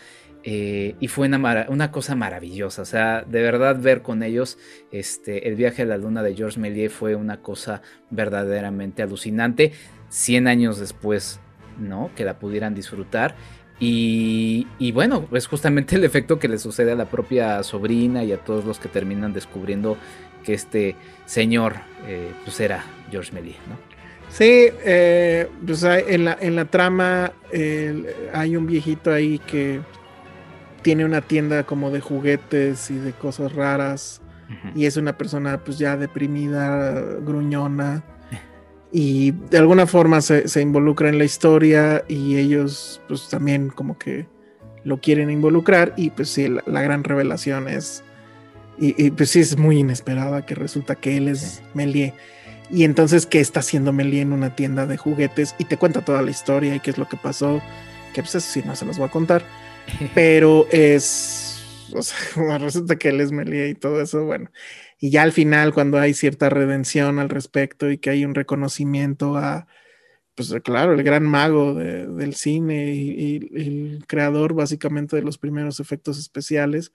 Eh, 0.47 0.95
y 1.01 1.09
fue 1.09 1.27
una, 1.27 1.91
cosa 1.91 2.15
maravillosa, 2.15 2.83
o 2.83 2.85
sea, 2.85 3.23
de 3.23 3.41
verdad 3.41 3.81
ver 3.81 4.03
con 4.03 4.23
ellos 4.23 4.59
este, 4.93 5.49
el 5.49 5.55
viaje 5.55 5.83
a 5.83 5.87
la 5.87 5.97
luna 5.97 6.23
de 6.23 6.35
Georges 6.35 6.59
Méliès 6.59 6.93
fue 6.93 7.15
una 7.15 7.41
cosa 7.41 7.81
verdaderamente 8.11 9.03
alucinante, 9.03 9.73
100 10.11 10.47
años 10.47 10.79
después, 10.79 11.41
¿no? 11.79 12.11
Que 12.15 12.27
la 12.27 12.39
pudieran 12.39 12.75
disfrutar. 12.75 13.37
Y, 13.81 14.67
bueno, 14.93 15.27
es 15.33 15.47
justamente 15.47 15.97
el 15.97 16.05
efecto 16.05 16.39
que 16.39 16.49
le 16.49 16.59
sucede 16.59 16.93
a 16.93 16.95
la 16.95 17.07
propia 17.07 17.63
sobrina 17.63 18.23
y 18.23 18.33
a 18.33 18.39
todos 18.39 18.67
los 18.67 18.79
que 18.79 18.89
terminan 18.89 19.33
descubriendo 19.33 19.97
que 20.45 20.53
este 20.53 20.95
señor 21.25 21.77
eh, 22.07 22.33
pues 22.45 22.61
era 22.61 22.85
Georges 23.11 23.33
Méliès, 23.33 23.57
¿no? 23.67 23.79
Sí, 24.29 24.69
eh, 24.85 25.49
pues 25.67 25.83
en 25.85 26.27
la, 26.27 26.37
en 26.39 26.57
la 26.57 26.67
trama 26.67 27.33
hay 28.33 28.57
un 28.57 28.67
viejito 28.67 29.13
ahí 29.13 29.39
que 29.39 29.81
tiene 30.85 31.07
una 31.07 31.23
tienda 31.23 31.65
como 31.65 31.91
de 31.91 32.01
juguetes 32.01 32.91
y 32.91 32.97
de 32.97 33.13
cosas 33.13 33.53
raras. 33.55 34.21
Y 34.77 34.85
es 34.85 34.97
una 34.97 35.17
persona 35.17 35.65
pues 35.65 35.79
ya 35.79 35.97
deprimida, 35.97 36.93
gruñona. 37.25 38.05
Y 38.93 39.33
de 39.33 39.59
alguna 39.59 39.87
forma 39.87 40.21
se, 40.21 40.61
involucra 40.61 41.09
en 41.09 41.19
la 41.19 41.25
historia 41.25 42.05
y 42.07 42.37
ellos 42.37 43.01
pues 43.09 43.29
también 43.29 43.71
como 43.71 43.99
que 43.99 44.29
lo 44.85 45.01
quieren 45.01 45.31
involucrar. 45.31 45.95
Y 45.97 46.11
pues 46.11 46.29
sí, 46.29 46.49
la, 46.67 46.83
gran 46.83 47.03
revelación 47.03 47.69
es... 47.69 48.05
Y, 48.79 49.11
pues 49.13 49.31
sí, 49.31 49.41
es 49.41 49.57
muy 49.57 49.79
inesperada 49.79 50.45
que 50.45 50.55
resulta 50.55 50.97
que 50.97 51.17
él 51.17 51.29
es 51.29 51.63
Melie. 51.73 52.13
Y 52.71 52.85
entonces, 52.85 53.25
¿qué 53.25 53.41
está 53.41 53.61
haciendo 53.61 53.93
Melie 53.93 54.21
en 54.21 54.33
una 54.33 54.55
tienda 54.55 54.87
de 54.87 54.99
juguetes? 54.99 55.55
Y 55.59 55.65
te 55.65 55.79
cuenta 55.79 56.05
toda 56.05 56.23
la 56.23 56.31
historia 56.31 56.75
y 56.75 56.81
qué 56.81 56.91
es 56.91 56.99
lo 56.99 57.09
que 57.09 57.17
pasó. 57.17 57.63
Que 58.13 58.23
pues 58.23 58.35
eso 58.35 58.49
sí, 58.53 58.63
no 58.67 58.77
se 58.77 58.85
los 58.85 58.99
voy 58.99 59.07
a 59.07 59.11
contar 59.11 59.45
pero 60.15 60.67
es 60.71 61.45
o 61.95 62.03
sea, 62.03 62.59
resulta 62.59 62.97
que 62.97 63.09
él 63.09 63.21
es 63.21 63.33
Melie 63.33 63.69
y 63.69 63.75
todo 63.75 64.01
eso, 64.01 64.25
bueno. 64.25 64.51
Y 64.99 65.11
ya 65.11 65.23
al 65.23 65.33
final, 65.33 65.73
cuando 65.73 65.99
hay 65.99 66.15
cierta 66.15 66.49
redención 66.51 67.19
al 67.19 67.29
respecto 67.29 67.91
y 67.91 67.99
que 67.99 68.11
hay 68.11 68.25
un 68.25 68.35
reconocimiento 68.35 69.37
a, 69.37 69.67
pues 70.35 70.55
claro, 70.65 70.95
el 70.95 71.03
gran 71.03 71.25
mago 71.25 71.75
del 71.75 72.35
cine 72.35 72.95
y, 72.95 73.37
el 73.55 74.05
creador 74.07 74.55
básicamente 74.55 75.17
de 75.17 75.23
los 75.23 75.39
primeros 75.39 75.81
efectos 75.81 76.19
especiales, 76.19 76.93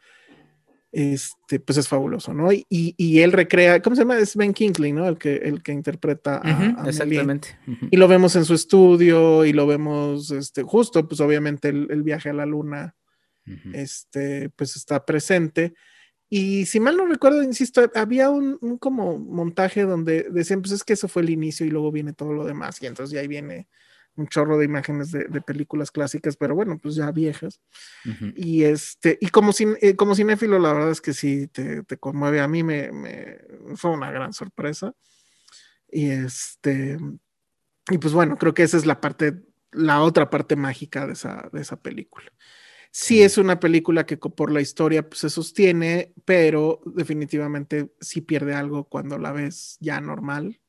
este, 0.92 1.60
pues 1.60 1.78
es 1.78 1.88
fabuloso, 1.88 2.34
¿no? 2.34 2.52
Y, 2.52 2.66
y, 2.68 3.20
él 3.20 3.32
recrea, 3.32 3.82
¿cómo 3.82 3.96
se 3.96 4.02
llama? 4.02 4.18
Es 4.18 4.36
Ben 4.36 4.54
Kingsley, 4.54 4.92
¿no? 4.92 5.08
El 5.08 5.18
que, 5.18 5.36
el 5.36 5.62
que 5.62 5.72
interpreta 5.72 6.42
a, 6.44 6.88
Exactamente. 6.88 7.60
Y 7.92 7.98
lo 7.98 8.08
vemos 8.08 8.36
en 8.36 8.46
su 8.46 8.56
estudio 8.56 9.46
y 9.46 9.54
lo 9.54 9.68
vemos, 9.68 10.32
este, 10.32 10.64
justo, 10.64 11.08
pues 11.08 11.20
obviamente 11.20 11.70
el, 11.70 12.04
viaje 12.04 12.30
a 12.30 12.34
la 12.34 12.46
luna, 12.46 12.96
este, 13.74 14.50
pues 14.50 14.76
está 14.76 15.06
presente. 15.06 15.74
Y 16.28 16.66
si 16.66 16.80
mal 16.80 16.98
no 16.98 17.06
recuerdo, 17.06 17.42
insisto, 17.42 17.90
había 17.96 18.30
un, 18.30 18.58
un, 18.62 18.78
como 18.78 19.18
montaje 19.18 19.82
donde 19.84 20.28
decían, 20.30 20.62
pues 20.62 20.72
es 20.74 20.84
que 20.84 20.94
eso 20.94 21.08
fue 21.08 21.24
el 21.24 21.32
inicio 21.32 21.66
y 21.66 21.72
luego 21.72 21.92
viene 21.92 22.14
todo 22.14 22.34
lo 22.34 22.46
demás. 22.46 22.82
Y 22.82 22.88
entonces 22.88 23.14
ya 23.14 23.22
ahí 23.22 23.28
viene 23.28 23.68
un 24.16 24.28
chorro 24.28 24.58
de 24.58 24.66
imágenes 24.66 25.12
de, 25.12 25.42
películas 25.42 25.92
clásicas, 25.92 26.36
pero 26.36 26.56
bueno, 26.56 26.78
pues 26.78 26.96
ya 26.96 27.12
viejas. 27.12 27.62
Y 28.36 28.64
este, 28.64 29.18
y 29.22 29.30
como, 29.30 29.52
eh, 29.82 29.96
como 29.96 30.16
cinéfilo, 30.16 30.60
la 30.60 30.74
verdad 30.74 30.92
es 30.92 31.02
que 31.02 31.14
sí 31.14 31.48
te, 31.48 31.84
conmueve. 32.00 32.42
A 32.42 32.48
mí 32.48 32.64
me, 32.64 32.92
fue 33.76 33.92
una 33.92 34.12
gran 34.12 34.34
sorpresa. 34.34 34.94
Y 35.92 36.10
este, 36.10 36.98
y 37.90 37.98
pues 37.98 38.14
bueno, 38.14 38.38
creo 38.38 38.54
que 38.54 38.64
esa 38.64 38.78
es 38.78 38.86
la 38.86 39.02
parte, 39.02 39.42
la 39.72 40.02
otra 40.02 40.30
parte 40.30 40.56
mágica 40.56 41.08
de 41.08 41.14
esa, 41.14 41.50
de 41.52 41.62
esa 41.62 41.82
película. 41.82 42.32
Sí 42.92 43.22
es 43.22 43.38
una 43.38 43.60
película 43.60 44.06
que 44.06 44.18
por 44.18 44.52
la 44.52 44.62
historia 44.62 45.08
pues, 45.08 45.20
se 45.20 45.30
sostiene, 45.30 46.14
pero 46.26 46.82
definitivamente 46.86 47.92
sí 48.02 48.22
pierde 48.22 48.54
algo 48.54 48.86
cuando 48.86 49.18
la 49.18 49.32
ves 49.32 49.78
ya 49.80 50.02
normal 50.02 50.60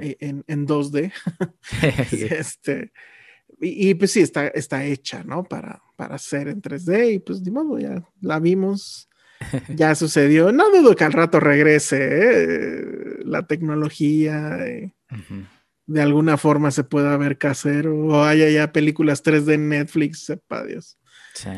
e, 0.00 0.16
en, 0.20 0.44
en, 0.46 0.66
2D. 0.66 1.12
este, 2.30 2.92
y, 3.60 3.94
pues 3.94 4.12
sí, 4.12 4.20
está, 4.20 4.48
está 4.48 4.84
hecha, 4.84 5.22
¿no? 5.24 5.44
Para, 5.44 5.82
para 5.96 6.16
hacer 6.16 6.48
en 6.48 6.60
3D 6.60 7.14
y 7.14 7.18
pues 7.18 7.42
de 7.42 7.50
modo, 7.50 7.78
ya 7.78 8.02
la 8.20 8.40
vimos, 8.40 9.08
ya 9.68 9.94
sucedió. 9.94 10.52
No 10.52 10.70
dudo 10.70 10.94
que 10.94 11.04
al 11.04 11.12
rato 11.12 11.40
regrese 11.40 11.98
¿eh? 12.00 13.18
la 13.24 13.46
tecnología. 13.46 14.66
Eh, 14.66 14.92
de 15.86 16.00
alguna 16.00 16.36
forma 16.36 16.70
se 16.70 16.84
pueda 16.84 17.16
ver 17.16 17.38
casero 17.38 17.96
o 17.96 18.24
haya 18.24 18.48
ya 18.48 18.72
películas 18.72 19.22
3D 19.22 19.54
en 19.54 19.68
Netflix, 19.68 20.24
sepa 20.24 20.64
Dios. 20.64 20.98
Sí. 21.34 21.50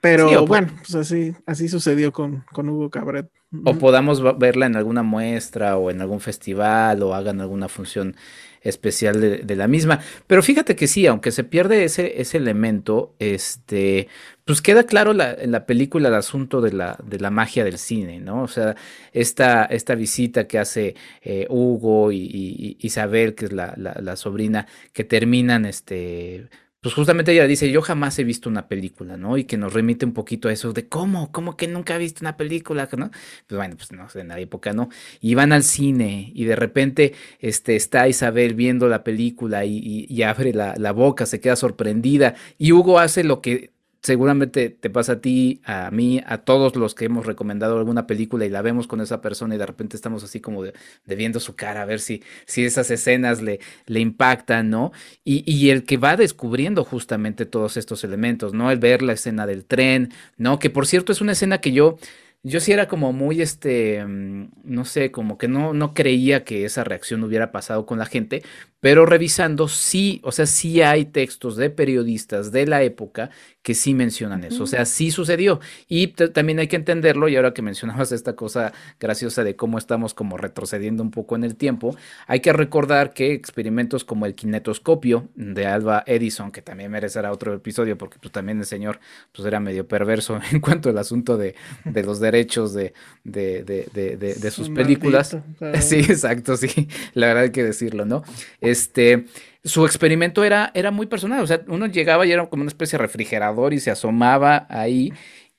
Pero 0.00 0.46
bueno, 0.46 0.72
pues 0.78 0.94
así, 0.94 1.34
así 1.46 1.68
sucedió 1.68 2.12
con, 2.12 2.44
con 2.52 2.68
Hugo 2.68 2.90
Cabret. 2.90 3.30
O 3.64 3.74
podamos 3.78 4.22
verla 4.38 4.66
en 4.66 4.76
alguna 4.76 5.02
muestra 5.02 5.76
o 5.76 5.90
en 5.90 6.00
algún 6.00 6.20
festival 6.20 7.02
o 7.02 7.14
hagan 7.14 7.40
alguna 7.40 7.68
función 7.68 8.14
especial 8.62 9.20
de, 9.20 9.56
la 9.56 9.66
misma. 9.66 10.00
Pero 10.26 10.42
fíjate 10.42 10.76
que 10.76 10.86
sí, 10.86 11.06
aunque 11.06 11.32
se 11.32 11.44
pierde 11.44 11.84
ese, 11.84 12.20
ese 12.20 12.36
elemento, 12.36 13.14
este, 13.18 14.08
pues 14.44 14.60
queda 14.62 14.84
claro 14.84 15.12
en 15.12 15.50
la 15.50 15.66
película 15.66 16.08
el 16.08 16.14
asunto 16.14 16.60
de 16.60 16.72
la, 16.72 16.98
de 17.02 17.18
la 17.18 17.30
magia 17.30 17.64
del 17.64 17.78
cine, 17.78 18.20
¿no? 18.20 18.42
O 18.42 18.48
sea, 18.48 18.76
esta, 19.12 19.64
esta 19.64 19.94
visita 19.94 20.46
que 20.46 20.58
hace 20.58 20.94
eh, 21.22 21.46
Hugo 21.48 22.12
y, 22.12 22.76
Isabel, 22.80 23.34
que 23.34 23.46
es 23.46 23.52
la, 23.52 23.74
la, 23.76 23.96
la, 24.00 24.16
sobrina, 24.16 24.66
que 24.92 25.04
terminan 25.04 25.64
este 25.64 26.48
pues 26.80 26.94
justamente 26.94 27.32
ella 27.32 27.46
dice, 27.46 27.70
yo 27.70 27.82
jamás 27.82 28.18
he 28.18 28.24
visto 28.24 28.48
una 28.48 28.66
película, 28.68 29.16
¿no? 29.16 29.36
Y 29.36 29.44
que 29.44 29.58
nos 29.58 29.74
remite 29.74 30.06
un 30.06 30.14
poquito 30.14 30.48
a 30.48 30.52
eso 30.52 30.72
de 30.72 30.88
cómo, 30.88 31.30
cómo 31.30 31.56
que 31.56 31.68
nunca 31.68 31.96
he 31.96 31.98
visto 31.98 32.20
una 32.22 32.36
película, 32.36 32.88
¿no? 32.96 33.10
Pues 33.46 33.56
bueno, 33.58 33.76
pues 33.76 33.92
no, 33.92 34.06
en 34.14 34.28
la 34.28 34.38
época 34.40 34.72
no. 34.72 34.88
Y 35.20 35.34
van 35.34 35.52
al 35.52 35.62
cine 35.62 36.32
y 36.34 36.44
de 36.44 36.56
repente 36.56 37.14
este, 37.40 37.76
está 37.76 38.08
Isabel 38.08 38.54
viendo 38.54 38.88
la 38.88 39.04
película 39.04 39.64
y, 39.64 40.22
abre 40.22 40.52
la 40.52 40.92
boca, 40.92 41.26
se 41.26 41.40
queda 41.40 41.56
sorprendida 41.56 42.34
y 42.58 42.72
Hugo 42.72 42.98
hace 42.98 43.24
lo 43.24 43.40
que 43.40 43.72
seguramente 44.02 44.70
te 44.70 44.90
pasa 44.90 45.12
a 45.12 45.20
ti, 45.20 45.60
a 45.64 45.90
mí, 45.90 46.22
a 46.26 46.38
todos 46.38 46.76
los 46.76 46.94
que 46.94 47.04
hemos 47.04 47.26
recomendado 47.26 47.78
alguna 47.78 48.06
película 48.06 48.46
y 48.46 48.48
la 48.48 48.62
vemos 48.62 48.86
con 48.86 49.00
esa 49.00 49.20
persona 49.20 49.54
y 49.54 49.58
de 49.58 49.66
repente 49.66 49.96
estamos 49.96 50.24
así 50.24 50.40
como 50.40 50.62
de, 50.62 50.72
viendo 51.06 51.40
su 51.40 51.54
cara 51.54 51.82
a 51.82 51.84
ver 51.84 52.00
si, 52.00 52.22
si 52.46 52.64
esas 52.64 52.90
escenas 52.90 53.42
le, 53.42 53.60
le 53.86 54.00
impactan, 54.00 54.70
¿no? 54.70 54.92
Y, 55.24 55.44
y, 55.50 55.70
el 55.70 55.84
que 55.84 55.96
va 55.96 56.16
descubriendo 56.16 56.84
justamente 56.84 57.46
todos 57.46 57.76
estos 57.76 58.04
elementos, 58.04 58.54
¿no? 58.54 58.70
El 58.70 58.78
ver 58.78 59.02
la 59.02 59.12
escena 59.12 59.46
del 59.46 59.64
tren, 59.64 60.12
¿no? 60.36 60.58
Que 60.58 60.70
por 60.70 60.86
cierto 60.86 61.12
es 61.12 61.20
una 61.20 61.32
escena 61.32 61.60
que 61.60 61.72
yo 61.72 61.98
yo 62.42 62.60
sí 62.60 62.72
era 62.72 62.88
como 62.88 63.12
muy, 63.12 63.42
este, 63.42 64.04
mm, 64.04 64.50
no 64.64 64.84
sé, 64.84 65.10
como 65.10 65.36
que 65.38 65.48
no, 65.48 65.74
no 65.74 65.94
creía 65.94 66.44
que 66.44 66.64
esa 66.64 66.84
reacción 66.84 67.22
hubiera 67.22 67.52
pasado 67.52 67.84
con 67.86 67.98
la 67.98 68.06
gente, 68.06 68.42
pero 68.80 69.06
revisando, 69.06 69.68
sí, 69.68 70.20
o 70.24 70.32
sea, 70.32 70.46
sí 70.46 70.80
hay 70.82 71.04
textos 71.04 71.56
de 71.56 71.70
periodistas 71.70 72.50
de 72.50 72.66
la 72.66 72.82
época 72.82 73.30
que 73.62 73.74
sí 73.74 73.92
mencionan 73.92 74.42
eso, 74.44 74.64
o 74.64 74.66
sea, 74.66 74.86
sí 74.86 75.10
sucedió. 75.10 75.60
Y 75.86 76.08
también 76.08 76.58
hay 76.60 76.66
que 76.68 76.76
entenderlo, 76.76 77.28
y 77.28 77.36
ahora 77.36 77.52
que 77.52 77.60
mencionabas 77.60 78.10
esta 78.10 78.34
cosa 78.34 78.72
graciosa 78.98 79.44
de 79.44 79.54
cómo 79.54 79.76
estamos 79.76 80.14
como 80.14 80.38
retrocediendo 80.38 81.02
un 81.02 81.10
poco 81.10 81.36
en 81.36 81.44
el 81.44 81.56
tiempo, 81.56 81.94
hay 82.26 82.40
que 82.40 82.54
recordar 82.54 83.12
que 83.12 83.32
experimentos 83.34 84.04
como 84.04 84.24
el 84.24 84.34
kinetoscopio 84.34 85.28
de 85.34 85.66
Alba 85.66 86.02
Edison, 86.06 86.50
que 86.50 86.62
también 86.62 86.90
merecerá 86.90 87.32
otro 87.32 87.52
episodio, 87.52 87.98
porque 87.98 88.18
pues 88.18 88.32
también 88.32 88.58
el 88.60 88.66
señor 88.66 88.98
pues 89.32 89.46
era 89.46 89.60
medio 89.60 89.86
perverso 89.86 90.40
en 90.52 90.60
cuanto 90.60 90.88
al 90.88 90.96
asunto 90.96 91.36
de, 91.36 91.54
de 91.84 92.02
los 92.02 92.18
derechos 92.18 92.72
de, 92.72 92.94
de, 93.24 93.62
de 93.62 94.50
sus 94.50 94.70
películas. 94.70 95.36
Sí, 95.80 95.96
exacto, 95.96 96.56
sí, 96.56 96.88
la 97.14 97.28
verdad 97.28 97.44
hay 97.44 97.52
que 97.52 97.64
decirlo, 97.64 98.04
¿no? 98.04 98.22
Este, 98.70 99.26
su 99.64 99.84
experimento 99.84 100.44
era, 100.44 100.70
era 100.74 100.90
muy 100.90 101.06
personal, 101.06 101.42
o 101.42 101.46
sea, 101.46 101.60
uno 101.68 101.86
llegaba 101.86 102.26
y 102.26 102.32
era 102.32 102.46
como 102.46 102.62
una 102.62 102.70
especie 102.70 102.98
de 102.98 103.02
refrigerador 103.02 103.74
y 103.74 103.80
se 103.80 103.90
asomaba 103.90 104.66
ahí. 104.68 105.12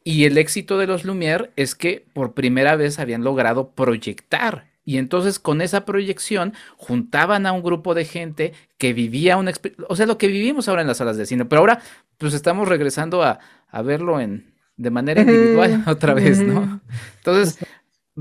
Y 0.03 0.25
el 0.25 0.37
éxito 0.37 0.77
de 0.77 0.87
los 0.87 1.05
Lumière 1.05 1.51
es 1.55 1.75
que 1.75 2.05
por 2.13 2.33
primera 2.33 2.75
vez 2.75 2.97
habían 2.97 3.23
logrado 3.23 3.71
proyectar 3.71 4.71
y 4.83 4.97
entonces 4.97 5.39
con 5.39 5.61
esa 5.61 5.85
proyección 5.85 6.53
juntaban 6.75 7.45
a 7.45 7.51
un 7.51 7.61
grupo 7.61 7.93
de 7.93 8.05
gente 8.05 8.53
que 8.77 8.93
vivía 8.93 9.37
una 9.37 9.53
o 9.87 9.95
sea, 9.95 10.05
lo 10.05 10.17
que 10.17 10.27
vivimos 10.27 10.67
ahora 10.67 10.81
en 10.81 10.87
las 10.87 10.97
salas 10.97 11.17
de 11.17 11.25
cine, 11.25 11.45
pero 11.45 11.59
ahora 11.59 11.81
pues 12.17 12.33
estamos 12.33 12.67
regresando 12.67 13.23
a, 13.23 13.39
a 13.69 13.81
verlo 13.83 14.19
en 14.19 14.51
de 14.77 14.89
manera 14.89 15.21
individual 15.21 15.83
otra 15.87 16.13
vez, 16.13 16.39
¿no? 16.39 16.81
Entonces, 17.17 17.59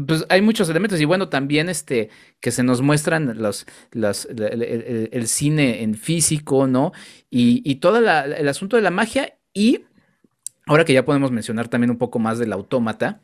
pues 0.06 0.26
hay 0.28 0.42
muchos 0.42 0.68
elementos 0.68 1.00
y 1.00 1.04
bueno, 1.04 1.28
también 1.28 1.68
este 1.68 2.10
que 2.40 2.50
se 2.50 2.62
nos 2.62 2.82
muestran 2.82 3.40
los, 3.40 3.66
el, 3.92 5.26
cine 5.26 5.82
en 5.82 5.94
físico, 5.94 6.66
¿no? 6.66 6.92
Y, 7.30 7.62
y 7.64 7.76
todo 7.76 7.98
el 7.98 8.48
asunto 8.48 8.76
de 8.76 8.82
la 8.82 8.90
magia 8.90 9.38
y 9.52 9.84
ahora 10.66 10.84
que 10.84 10.92
ya 10.92 11.04
podemos 11.04 11.32
mencionar 11.32 11.68
también 11.68 11.90
un 11.90 11.98
poco 11.98 12.18
más 12.18 12.38
del 12.38 12.52
autómata, 12.52 13.20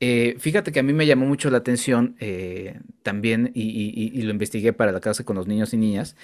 eh, 0.00 0.36
fíjate 0.38 0.72
que 0.72 0.80
a 0.80 0.82
mí 0.82 0.94
me 0.94 1.06
llamó 1.06 1.26
mucho 1.26 1.50
la 1.50 1.58
atención 1.58 2.16
eh, 2.20 2.80
también 3.02 3.52
y, 3.54 4.10
y, 4.14 4.22
lo 4.22 4.30
investigué 4.30 4.72
para 4.72 4.92
la 4.92 5.00
clase 5.00 5.24
con 5.24 5.36
los 5.36 5.46
niños 5.46 5.74
y 5.74 5.76
niñas 5.76 6.16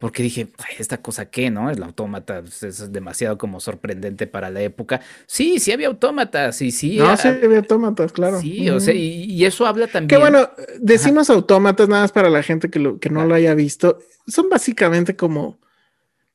porque 0.00 0.22
dije, 0.22 0.48
esta 0.78 1.02
cosa 1.02 1.26
qué, 1.26 1.50
¿no? 1.50 1.70
El 1.70 1.82
autómata 1.82 2.40
pues, 2.40 2.62
es 2.62 2.90
demasiado 2.90 3.36
como 3.36 3.60
sorprendente 3.60 4.26
para 4.26 4.48
la 4.48 4.62
época. 4.62 5.02
Sí, 5.26 5.58
sí 5.58 5.72
había 5.72 5.88
autómatas, 5.88 6.56
sí, 6.56 6.70
sí. 6.70 6.96
No, 6.96 7.14
sí 7.18 7.28
había 7.28 7.58
autómatas, 7.58 8.10
claro. 8.10 8.40
Sí, 8.40 8.70
o 8.70 8.80
sea, 8.80 8.94
y, 8.94 9.44
eso 9.44 9.66
habla 9.66 9.88
también. 9.88 10.08
Que 10.08 10.16
bueno, 10.16 10.48
decimos 10.80 11.28
autómatas 11.28 11.86
nada 11.90 12.00
más 12.00 12.12
para 12.12 12.30
la 12.30 12.42
gente 12.42 12.70
que, 12.70 12.78
lo, 12.78 12.98
que 12.98 13.10
no 13.10 13.26
lo 13.26 13.34
haya 13.34 13.52
visto. 13.52 13.98
Son 14.26 14.48
básicamente 14.48 15.16
como 15.16 15.58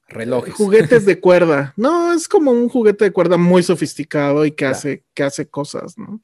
relojes. 0.07 0.53
Juguetes 0.53 1.07
de 1.07 1.19
cuerda. 1.19 1.73
No, 1.75 2.13
es 2.13 2.27
como 2.27 2.51
un 2.51 2.69
juguete 2.69 3.05
de 3.05 3.11
cuerda 3.11 3.37
muy 3.37 3.63
sofisticado 3.63 4.45
y 4.45 4.51
que 4.51 4.67
hace, 4.67 5.03
que 5.15 5.23
hace 5.23 5.47
cosas, 5.47 5.97
¿no? 5.97 6.21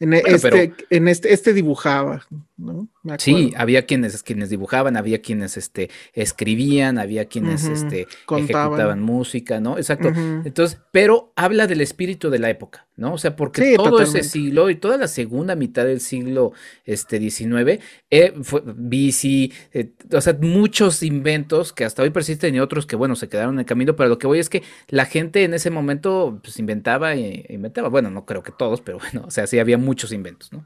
En, 0.00 0.14
este, 0.14 0.74
en 0.90 1.06
este, 1.06 1.32
este 1.32 1.52
dibujaba, 1.52 2.26
¿no? 2.62 2.88
Sí, 3.18 3.52
había 3.56 3.86
quienes, 3.86 4.22
quienes 4.22 4.50
dibujaban, 4.50 4.96
había 4.96 5.20
quienes 5.20 5.56
este, 5.56 5.90
escribían, 6.12 6.98
había 6.98 7.26
quienes 7.26 7.64
este, 7.64 8.06
ejecutaban 8.30 9.02
música, 9.02 9.60
¿no? 9.60 9.76
Exacto. 9.76 10.08
Entonces, 10.44 10.80
pero 10.92 11.32
habla 11.36 11.66
del 11.66 11.80
espíritu 11.80 12.30
de 12.30 12.38
la 12.38 12.50
época, 12.50 12.86
¿no? 12.96 13.14
O 13.14 13.18
sea, 13.18 13.34
porque 13.36 13.74
todo 13.76 14.00
ese 14.00 14.22
siglo 14.22 14.70
y 14.70 14.76
toda 14.76 14.96
la 14.96 15.08
segunda 15.08 15.56
mitad 15.56 15.84
del 15.84 16.00
siglo 16.00 16.52
este, 16.84 17.18
XIX, 17.18 17.82
eh, 18.10 18.34
fue 18.42 18.62
bici, 18.64 19.52
eh, 19.72 19.92
o 20.12 20.20
sea, 20.20 20.36
muchos 20.40 21.02
inventos 21.02 21.72
que 21.72 21.84
hasta 21.84 22.02
hoy 22.02 22.10
persisten 22.10 22.54
y 22.54 22.60
otros 22.60 22.86
que, 22.86 22.96
bueno, 22.96 23.16
se 23.16 23.28
quedaron 23.28 23.54
en 23.54 23.60
el 23.60 23.66
camino, 23.66 23.96
pero 23.96 24.08
lo 24.08 24.18
que 24.18 24.26
voy 24.26 24.38
es 24.38 24.48
que 24.48 24.62
la 24.88 25.06
gente 25.06 25.44
en 25.44 25.54
ese 25.54 25.70
momento, 25.70 26.40
pues, 26.42 26.58
inventaba 26.58 27.14
e 27.14 27.46
inventaba, 27.48 27.88
bueno, 27.88 28.10
no 28.10 28.24
creo 28.26 28.42
que 28.42 28.52
todos, 28.52 28.80
pero 28.80 28.98
bueno, 28.98 29.24
o 29.26 29.30
sea, 29.30 29.46
sí 29.46 29.58
había 29.58 29.78
muchos 29.78 30.12
inventos, 30.12 30.52
¿no? 30.52 30.64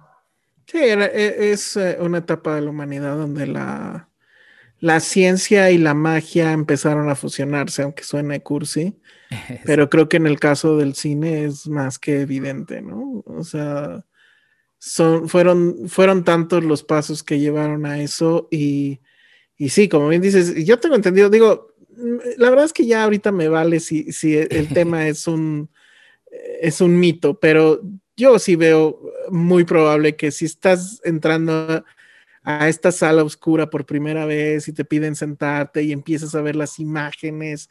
Sí, 0.67 0.79
e, 0.79 1.53
es 1.53 1.77
eh, 1.77 1.97
una 2.01 2.19
etapa 2.19 2.57
de 2.57 2.63
la 2.63 2.71
humanidad 2.71 3.17
donde 3.17 3.47
la, 3.47 4.09
la 4.81 5.01
ciencia 5.01 5.71
y 5.71 5.79
la 5.79 5.95
magia 5.95 6.53
empezaron 6.53 7.09
a 7.09 7.15
fusionarse, 7.15 7.83
aunque 7.83 8.03
suene 8.03 8.43
cursi. 8.43 8.97
Pero 9.65 9.89
creo 9.89 10.09
que 10.09 10.17
en 10.17 10.27
el 10.27 10.39
caso 10.39 10.77
del 10.77 10.95
cine 10.95 11.45
es 11.45 11.69
más 11.69 11.99
que 11.99 12.21
evidente, 12.21 12.83
¿no? 12.83 13.23
O 13.27 13.45
sea, 13.45 14.05
son, 14.79 15.29
fueron, 15.29 15.89
fueron 15.89 16.25
tantos 16.25 16.65
los 16.65 16.83
pasos 16.83 17.23
que 17.23 17.39
llevaron 17.39 17.87
a 17.87 18.01
eso 18.01 18.49
y, 18.51 19.01
y 19.57 19.71
sí, 19.71 19.89
como 19.89 20.09
bien 20.09 20.23
dices, 20.23 20.55
yo 20.65 20.79
tengo 20.79 20.97
entendido, 20.97 21.31
digo, 21.31 21.75
la 22.37 22.51
verdad 22.51 22.67
es 22.67 22.73
que 22.73 22.87
ya 22.87 23.05
ahorita 23.05 23.33
me 23.33 23.49
vale 23.49 23.81
si, 23.81 24.13
si 24.13 24.37
el 24.37 24.69
tema 24.69 25.09
es 25.09 25.27
un, 25.27 25.71
es 26.61 26.81
un 26.81 26.99
mito, 26.99 27.39
pero 27.41 27.81
yo 28.17 28.39
sí 28.39 28.57
veo 28.57 29.01
muy 29.31 29.65
probable 29.65 30.17
que 30.17 30.31
si 30.31 30.47
estás 30.47 31.01
entrando 31.05 31.85
a 32.43 32.69
esta 32.69 32.93
sala 32.93 33.25
oscura 33.25 33.69
por 33.71 33.87
primera 33.87 34.25
vez 34.25 34.69
y 34.69 34.73
te 34.73 34.85
piden 34.85 35.17
sentarte 35.17 35.83
y 35.83 35.93
empiezas 35.93 36.35
a 36.35 36.43
ver 36.43 36.55
las 36.55 36.79
imágenes 36.79 37.69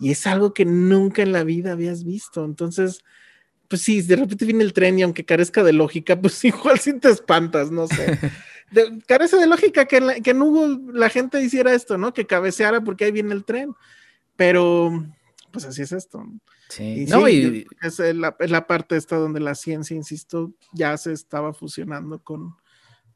y 0.00 0.10
es 0.10 0.26
algo 0.26 0.54
que 0.54 0.64
nunca 0.64 1.22
en 1.22 1.30
la 1.30 1.44
vida 1.44 1.72
habías 1.72 2.04
visto. 2.04 2.44
Entonces, 2.44 3.04
pues 3.68 3.82
sí, 3.82 4.00
de 4.00 4.16
repente 4.16 4.46
viene 4.46 4.64
el 4.64 4.72
tren 4.72 4.98
y 4.98 5.02
aunque 5.02 5.26
carezca 5.26 5.62
de 5.62 5.74
lógica, 5.74 6.18
pues 6.20 6.42
igual 6.44 6.78
sí 6.78 6.98
te 6.98 7.10
espantas, 7.10 7.70
no 7.70 7.86
sé. 7.86 8.18
carece 9.06 9.36
de 9.36 9.46
lógica 9.46 9.84
que, 9.84 10.00
Hugo 10.32 10.92
la 10.92 11.10
gente 11.10 11.42
hiciera 11.42 11.74
esto, 11.74 11.98
¿no? 11.98 12.14
Que 12.14 12.26
cabeceara 12.26 12.80
porque 12.80 13.04
ahí 13.04 13.12
viene 13.12 13.34
el 13.34 13.44
tren. 13.44 13.74
Pero, 14.36 15.06
pues 15.52 15.66
así 15.66 15.82
es 15.82 15.92
esto. 15.92 16.26
Sí, 16.68 17.06
no, 17.08 17.28
y... 17.28 17.66
es 17.82 17.98
la, 18.14 18.34
la 18.38 18.66
parte 18.66 18.96
esta 18.96 19.16
donde 19.16 19.40
la 19.40 19.54
ciencia, 19.54 19.94
insisto, 19.94 20.52
ya 20.72 20.96
se 20.96 21.12
estaba 21.12 21.52
fusionando 21.52 22.20
con, 22.20 22.54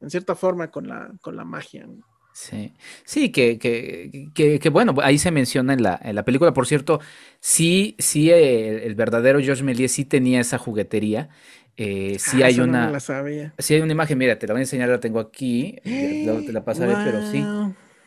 en 0.01 0.09
cierta 0.09 0.35
forma 0.35 0.71
con 0.71 0.87
la, 0.87 1.11
con 1.21 1.35
la 1.35 1.43
magia. 1.43 1.87
Sí, 2.31 2.73
sí, 3.03 3.31
que, 3.31 3.59
que, 3.59 4.59
que, 4.59 4.69
bueno, 4.69 4.95
ahí 5.03 5.17
se 5.17 5.31
menciona 5.31 5.73
en 5.73 5.83
la, 5.83 5.99
en 6.01 6.15
la 6.15 6.23
película, 6.23 6.53
por 6.53 6.67
cierto, 6.67 7.01
sí, 7.41 7.95
sí, 7.99 8.31
el, 8.31 8.95
verdadero 8.95 9.41
George 9.41 9.63
Méliès 9.63 9.91
sí 9.91 10.05
tenía 10.05 10.39
esa 10.39 10.57
juguetería. 10.57 11.29
Eh, 11.75 12.17
sí 12.19 12.41
ah, 12.43 12.47
hay 12.47 12.59
una. 12.59 12.91
la 12.91 12.99
sabía. 12.99 13.53
Sí 13.57 13.73
hay 13.73 13.81
una 13.81 13.91
imagen, 13.91 14.17
mira, 14.17 14.37
te 14.39 14.47
la 14.47 14.53
voy 14.53 14.59
a 14.59 14.63
enseñar, 14.63 14.89
la 14.89 14.99
tengo 14.99 15.19
aquí, 15.19 15.79
te 15.83 16.53
la 16.53 16.63
pasaré, 16.63 16.93
pero 17.03 17.29
sí. 17.29 17.43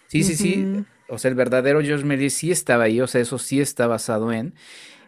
Sí, 0.07 0.23
sí, 0.23 0.37
sí. 0.37 0.85
O 1.09 1.19
sea, 1.19 1.29
el 1.29 1.35
verdadero 1.35 1.83
George 1.83 2.05
Méliès 2.07 2.33
sí 2.33 2.51
estaba 2.51 2.85
ahí, 2.85 3.01
o 3.01 3.07
sea, 3.07 3.21
eso 3.21 3.39
sí 3.39 3.61
está 3.61 3.87
basado 3.87 4.33
en. 4.33 4.55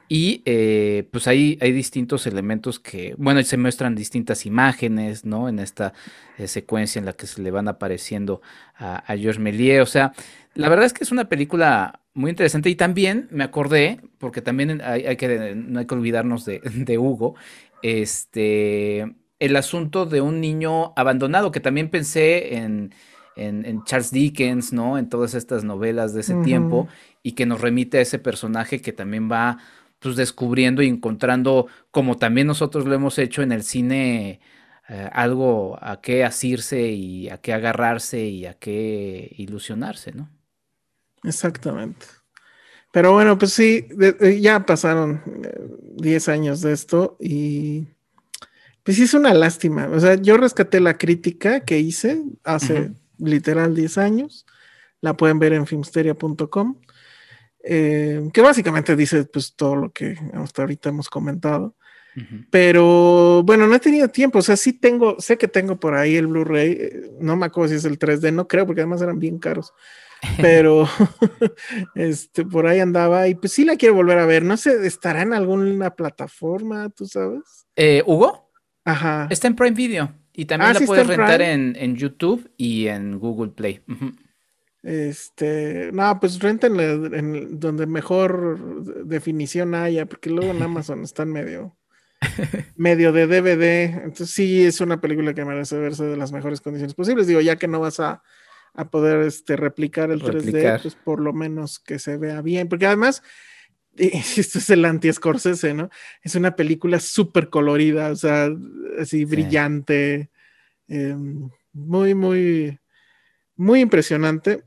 Y 0.09 0.43
eh, 0.45 1.09
pues 1.11 1.27
ahí 1.27 1.59
hay 1.61 1.73
distintos 1.73 2.27
elementos 2.27 2.79
que, 2.79 3.15
bueno, 3.17 3.43
se 3.43 3.57
muestran 3.57 3.95
distintas 3.95 4.45
imágenes, 4.45 5.25
¿no? 5.25 5.49
En 5.49 5.59
esta 5.59 5.95
eh, 6.37 6.47
secuencia 6.47 6.99
en 6.99 7.07
la 7.07 7.15
que 7.15 7.27
se 7.27 7.41
le 7.41 7.51
van 7.51 7.69
apareciendo 7.69 8.43
a, 8.77 9.03
Georges 9.17 9.39
Méliès. 9.39 9.83
O 9.83 9.87
sea, 9.87 10.13
la 10.55 10.69
verdad 10.69 10.87
es 10.87 10.93
que 10.93 11.05
es 11.05 11.13
una 11.13 11.29
película 11.29 12.01
muy 12.13 12.31
interesante 12.31 12.69
y 12.69 12.77
también 12.77 13.29
me 13.31 13.45
acordé, 13.45 14.01
porque 14.19 14.43
también 14.43 14.83
hay, 14.83 15.17
que, 15.17 15.55
no 15.57 15.81
hay 15.81 15.87
que 15.87 15.95
olvidarnos 15.95 16.45
de, 16.45 16.61
de, 16.65 16.99
Hugo, 16.99 17.35
este, 17.83 19.15
el 19.39 19.57
asunto 19.57 20.05
de 20.05 20.21
un 20.21 20.41
niño 20.41 20.93
abandonado, 20.97 21.51
que 21.51 21.61
también 21.61 21.89
pensé 21.89 22.57
en, 22.57 22.95
en, 23.37 23.83
Charles 23.85 24.11
Dickens, 24.11 24.73
¿no? 24.73 24.99
En 24.99 25.09
todas 25.09 25.35
estas 25.35 25.65
novelas 25.65 26.15
de 26.15 26.21
ese 26.21 26.35
tiempo 26.45 26.89
y 27.23 27.33
que 27.33 27.47
nos 27.47 27.61
remite 27.61 27.99
a 27.99 28.03
ese 28.03 28.19
personaje 28.19 28.81
que 28.81 28.93
también 28.93 29.31
va 29.31 29.59
pues 30.05 30.17
descubriendo 30.17 30.83
y 30.83 30.89
encontrando, 30.89 31.67
como 31.91 32.19
también 32.19 32.47
nosotros 32.47 32.85
lo 32.85 32.95
hemos 32.95 33.19
hecho 33.19 33.41
en 33.41 33.53
el 33.53 33.63
cine, 33.63 34.39
eh, 34.87 35.09
algo 35.13 35.79
a 35.81 36.03
qué 36.03 36.25
asirse 36.25 36.83
y 36.91 37.31
a 37.31 37.39
qué 37.39 37.55
agarrarse 37.55 38.21
y 38.21 38.45
a 38.45 38.53
qué 38.53 39.35
ilusionarse, 39.39 40.13
¿no? 40.13 40.29
Exactamente. 41.23 42.05
Pero 42.93 43.13
bueno, 43.13 43.39
pues 43.39 43.55
sí, 43.55 43.89
ya 44.41 44.67
pasaron 44.67 45.23
10 45.97 46.29
eh, 46.29 46.31
años 46.31 46.61
de 46.61 46.75
esto 46.75 47.17
y 47.19 47.89
pues 48.83 48.99
sí 48.99 49.05
es 49.05 49.15
una 49.15 49.33
lástima. 49.33 49.89
O 49.89 49.99
sea, 49.99 50.17
yo 50.17 50.37
rescaté 50.37 50.81
la 50.81 50.99
crítica 50.99 51.61
que 51.61 51.79
hice 51.79 52.23
hace 52.45 52.93
literal 53.17 53.75
10 53.75 53.97
años. 53.97 54.45
La 55.01 55.17
pueden 55.17 55.39
ver 55.39 55.55
en 55.55 55.67
filmsteria.com. 55.67 56.77
Eh, 57.67 58.29
que 58.33 58.43
básicamente 58.43 58.95
dice 58.95 59.25
pues 59.25 59.55
todo 59.57 59.75
lo 59.75 59.91
que 59.91 60.19
hasta 60.35 60.63
ahorita 60.63 60.91
hemos 60.91 61.09
comentado. 61.09 61.75
Pero 62.51 63.43
bueno, 63.43 63.67
no 63.67 63.75
he 63.75 63.81
tenido 63.81 64.07
tiempo, 64.07 64.39
o 64.39 64.43
sea, 64.43 64.57
sí 64.57 64.73
tengo, 64.73 65.17
sé 65.19 65.37
que 65.37 65.49
tengo 65.49 65.81
por 65.81 65.95
ahí 65.95 66.15
el 66.15 66.29
Blu-ray, 66.29 66.71
eh, 66.71 67.11
no 67.19 67.35
me 67.35 67.47
acuerdo 67.47 67.71
si 67.71 67.75
es 67.75 67.85
el 67.85 67.99
3D, 67.99 68.33
no 68.33 68.47
creo, 68.47 68.67
porque 68.67 68.83
además 68.83 69.03
eran 69.03 69.19
bien 69.19 69.41
caros, 69.41 69.73
pero 70.41 70.89
este, 71.97 72.45
por 72.45 72.69
ahí 72.69 72.79
andaba 72.79 73.27
y 73.27 73.35
pues 73.35 73.53
sí 73.53 73.65
la 73.65 73.75
quiero 73.75 73.97
volver 73.97 74.19
a 74.19 74.27
ver, 74.27 74.45
no 74.45 74.57
sé, 74.57 74.87
¿estará 74.87 75.23
en 75.23 75.35
alguna 75.35 75.91
plataforma, 75.91 76.89
tú 76.91 77.07
sabes? 77.07 77.67
Eh, 77.75 78.05
¿Hugo? 78.07 78.49
Ajá. 78.85 79.27
Está 79.29 79.49
en 79.49 79.57
Prime 79.57 79.75
Video 79.75 80.15
y 80.33 80.45
también 80.45 80.71
ah, 80.71 80.79
la 80.79 80.87
puedes 80.87 81.09
rentar 81.09 81.43
en, 81.43 81.75
en, 81.77 81.97
YouTube 81.97 82.49
y 82.57 82.87
en 82.87 83.19
Google 83.19 83.51
Play. 83.51 83.81
Este, 84.85 85.91
no, 85.95 86.21
pues 86.21 86.39
rentenle 86.41 86.93
en 87.17 87.59
donde 87.59 87.87
mejor 87.87 88.85
definición 89.07 89.75
haya, 89.75 90.05
porque 90.05 90.29
luego 90.29 90.51
en 90.53 90.63
Amazon 90.63 91.03
están 91.05 91.33
medio, 91.33 91.75
medio 92.77 93.11
de 93.11 93.27
DVD. 93.27 94.03
Entonces 94.05 94.31
sí 94.31 94.63
es 94.63 94.83
una 94.83 95.01
película 95.01 95.33
que 95.33 95.47
merece 95.47 95.79
verse 95.79 96.05
de 96.05 96.19
las 96.19 96.33
mejores 96.33 96.61
condiciones 96.61 96.95
posibles. 96.95 97.27
Digo, 97.27 97.41
ya 97.41 97.57
que 97.57 97.67
no 97.67 97.81
vas 97.81 97.99
a, 97.99 98.23
poder 98.91 99.21
este, 99.21 99.57
replicar 99.57 100.11
el 100.11 100.21
3D, 100.21 100.83
pues 100.83 100.97
por 100.97 101.21
lo 101.21 101.33
menos 101.33 101.79
que 101.79 101.99
se 101.99 102.19
vea 102.19 102.43
bien, 102.43 102.69
porque 102.69 102.87
además, 102.87 103.23
esto 103.97 104.59
es 104.59 104.69
el 104.69 104.85
anti-Scorsese, 104.85 105.73
¿no? 105.73 105.89
Es 106.23 106.35
una 106.35 106.57
película 106.57 107.01
súper 107.01 107.49
colorida, 107.49 108.11
o 108.11 108.17
sea, 108.17 108.51
así 109.01 109.25
brillante, 109.25 110.31
em, 110.89 111.49
muy, 111.73 112.15
muy, 112.15 112.79
muy 113.57 113.81
impresionante. 113.81 114.65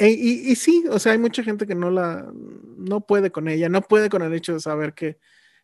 E, 0.00 0.10
y, 0.10 0.50
y, 0.52 0.54
sí, 0.54 0.84
o 0.90 0.98
sea, 1.00 1.12
hay 1.12 1.18
mucha 1.18 1.42
gente 1.42 1.66
que 1.66 1.74
no 1.74 1.90
la, 1.90 2.30
no 2.76 3.00
puede 3.00 3.32
con 3.32 3.48
ella, 3.48 3.68
no 3.68 3.82
puede 3.82 4.08
con 4.08 4.22
el 4.22 4.32
hecho 4.32 4.52
de 4.54 4.60
saber 4.60 4.94
que, 4.94 5.18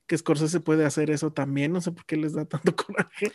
que 0.06 0.18
Scorsese 0.18 0.60
puede 0.60 0.84
hacer 0.84 1.10
eso 1.10 1.32
también, 1.32 1.72
no 1.72 1.80
sé 1.80 1.92
por 1.92 2.04
qué 2.04 2.16
les 2.16 2.34
da 2.34 2.44
tanto 2.44 2.74
coraje. 2.76 3.32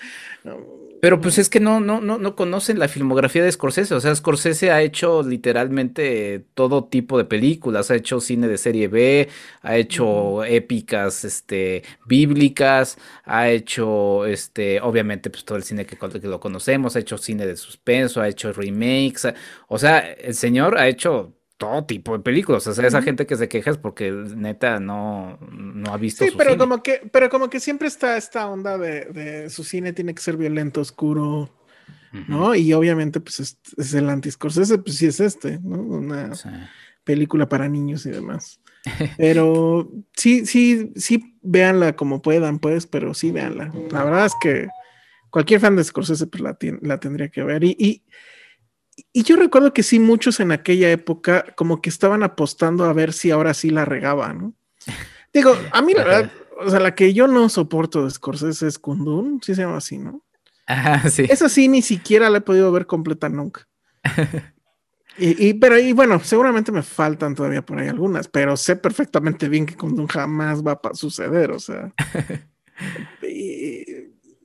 Pero 1.01 1.21
pues 1.21 1.37
es 1.37 1.49
que 1.49 1.59
no, 1.59 1.79
no, 1.79 2.01
no, 2.01 2.17
no 2.17 2.35
conocen 2.35 2.77
la 2.77 2.87
filmografía 2.87 3.43
de 3.43 3.51
Scorsese, 3.51 3.95
o 3.95 3.99
sea, 3.99 4.13
Scorsese 4.13 4.71
ha 4.71 4.81
hecho 4.81 5.23
literalmente 5.23 6.45
todo 6.53 6.85
tipo 6.85 7.17
de 7.17 7.25
películas, 7.25 7.89
ha 7.89 7.95
hecho 7.95 8.19
cine 8.19 8.47
de 8.47 8.57
serie 8.57 8.87
B, 8.87 9.29
ha 9.61 9.77
hecho 9.77 10.43
épicas, 10.43 11.25
este, 11.25 11.83
bíblicas, 12.05 12.97
ha 13.23 13.49
hecho, 13.49 14.25
este, 14.25 14.81
obviamente, 14.81 15.29
pues 15.29 15.45
todo 15.45 15.57
el 15.57 15.63
cine 15.63 15.85
que, 15.85 15.97
que 15.97 16.27
lo 16.27 16.39
conocemos, 16.39 16.95
ha 16.95 16.99
hecho 16.99 17.17
cine 17.17 17.47
de 17.47 17.55
suspenso, 17.55 18.21
ha 18.21 18.27
hecho 18.27 18.53
remakes, 18.53 19.27
o 19.67 19.79
sea, 19.79 19.99
el 19.99 20.35
señor 20.35 20.77
ha 20.77 20.87
hecho 20.87 21.38
todo 21.59 21.83
tipo 21.83 22.13
de 22.17 22.23
películas. 22.23 22.65
O 22.67 22.73
sea, 22.73 22.87
esa 22.87 23.01
gente 23.01 23.27
que 23.27 23.35
se 23.35 23.49
queja 23.49 23.69
es 23.69 23.77
porque 23.77 24.11
neta 24.11 24.79
no, 24.79 25.37
no 25.51 25.93
ha 25.93 25.97
visto. 25.97 26.23
Sí, 26.23 26.31
pero 26.35 26.57
como 26.57 26.81
que, 26.81 27.01
pero 27.11 27.29
como 27.29 27.49
que 27.49 27.59
siempre 27.59 27.89
está 27.89 28.15
esta 28.15 28.49
onda 28.49 28.77
de, 28.77 29.49
su 29.49 29.65
cine 29.65 29.91
tiene 29.91 30.15
que 30.15 30.21
ser 30.21 30.37
violento, 30.37 30.79
oscuro, 30.79 31.53
¿no? 32.29 32.55
Y 32.55 32.71
obviamente, 32.71 33.19
pues 33.19 33.57
es, 33.77 33.93
el 33.93 34.09
anti-Scorsese, 34.09 34.77
pues 34.77 34.97
sí 34.97 35.07
es 35.07 35.19
este, 35.19 35.59
¿no? 35.59 35.81
Una 35.81 36.31
película 37.03 37.49
para 37.49 37.67
niños 37.67 38.05
y 38.05 38.11
demás. 38.11 38.61
Pero 39.17 39.91
sí, 40.15 40.45
sí, 40.45 40.93
sí, 40.95 41.37
véanla 41.41 41.97
como 41.97 42.21
puedan, 42.21 42.59
pues, 42.59 42.87
pero 42.87 43.13
sí 43.13 43.31
véanla. 43.31 43.73
La 43.91 44.05
verdad 44.05 44.27
es 44.27 44.33
que 44.41 44.69
cualquier 45.29 45.59
fan 45.59 45.75
de 45.75 45.83
Scorsese 45.83 46.27
pues, 46.27 46.41
la, 46.41 46.57
la 46.81 46.99
tendría 47.01 47.27
que 47.27 47.43
ver. 47.43 47.65
y 47.65 47.75
y 47.77 48.03
yo 49.13 49.35
recuerdo 49.35 49.73
que 49.73 49.83
sí, 49.83 49.99
muchos 49.99 50.39
en 50.39 50.51
aquella 50.51 50.91
época 50.91 51.45
como 51.55 51.81
que 51.81 51.89
estaban 51.89 52.23
apostando 52.23 52.85
a 52.85 52.93
ver 52.93 53.13
si 53.13 53.31
ahora 53.31 53.53
sí 53.53 53.69
la 53.69 53.85
regaba, 53.85 54.33
¿no? 54.33 54.53
Digo, 55.33 55.55
a 55.71 55.81
mí 55.81 55.93
la 55.93 56.03
verdad, 56.03 56.31
o 56.59 56.69
sea, 56.69 56.79
la 56.79 56.95
que 56.95 57.13
yo 57.13 57.27
no 57.27 57.49
soporto 57.49 58.03
de 58.03 58.11
Scorsese 58.11 58.67
es 58.67 58.79
Kundun, 58.79 59.39
sí 59.43 59.55
se 59.55 59.61
llama 59.61 59.77
así, 59.77 59.97
¿no? 59.97 60.23
Ajá, 60.65 61.09
sí. 61.09 61.25
Esa 61.29 61.49
sí 61.49 61.67
ni 61.67 61.81
siquiera 61.81 62.29
la 62.29 62.39
he 62.39 62.41
podido 62.41 62.71
ver 62.71 62.85
completa 62.85 63.29
nunca. 63.29 63.67
y, 65.17 65.53
pero, 65.55 65.77
y 65.77 65.93
bueno, 65.93 66.19
seguramente 66.23 66.71
me 66.71 66.83
faltan 66.83 67.35
todavía 67.35 67.65
por 67.65 67.79
ahí 67.79 67.87
algunas, 67.87 68.27
pero 68.27 68.55
sé 68.57 68.75
perfectamente 68.75 69.49
bien 69.49 69.65
que 69.65 69.75
Kundun 69.75 70.07
jamás 70.07 70.63
va 70.63 70.79
a 70.81 70.93
suceder, 70.93 71.51
o 71.51 71.59
sea. 71.59 71.93
y, 73.21 73.83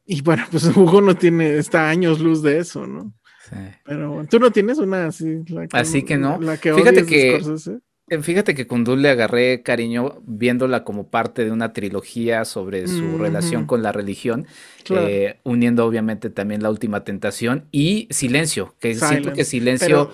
y, 0.07 0.23
bueno, 0.23 0.45
pues 0.51 0.65
Hugo 0.65 1.01
no 1.01 1.15
tiene, 1.17 1.57
está 1.57 1.89
años 1.89 2.21
luz 2.21 2.43
de 2.43 2.59
eso, 2.59 2.87
¿no? 2.87 3.13
Pero 3.85 4.25
tú 4.29 4.39
no 4.39 4.51
tienes 4.51 4.79
una 4.79 5.07
así. 5.07 5.45
así 5.73 6.03
que 6.03 6.17
no. 6.17 6.39
fíjate 6.41 7.07
que, 7.07 7.37
eh, 8.09 8.21
Fíjate 8.21 8.55
que 8.55 8.67
con 8.67 8.85
Dul 8.85 9.01
le 9.01 9.09
agarré 9.09 9.63
cariño 9.63 10.23
viéndola 10.27 10.85
como 10.85 11.09
parte 11.09 11.45
de 11.45 11.51
una 11.51 11.73
trilogía 11.73 12.45
sobre 12.45 12.87
su 12.87 13.17
relación 13.17 13.67
con 13.67 13.83
la 13.83 13.93
religión, 13.93 14.47
eh, 14.91 15.41
uniendo 15.43 15.87
obviamente 15.87 16.29
también 16.29 16.63
la 16.63 16.69
última 16.69 17.03
tentación 17.03 17.65
y 17.73 18.07
Silencio, 18.11 18.75
que 18.79 18.95
siento 18.95 19.33
que 19.33 19.45
Silencio 19.45 20.13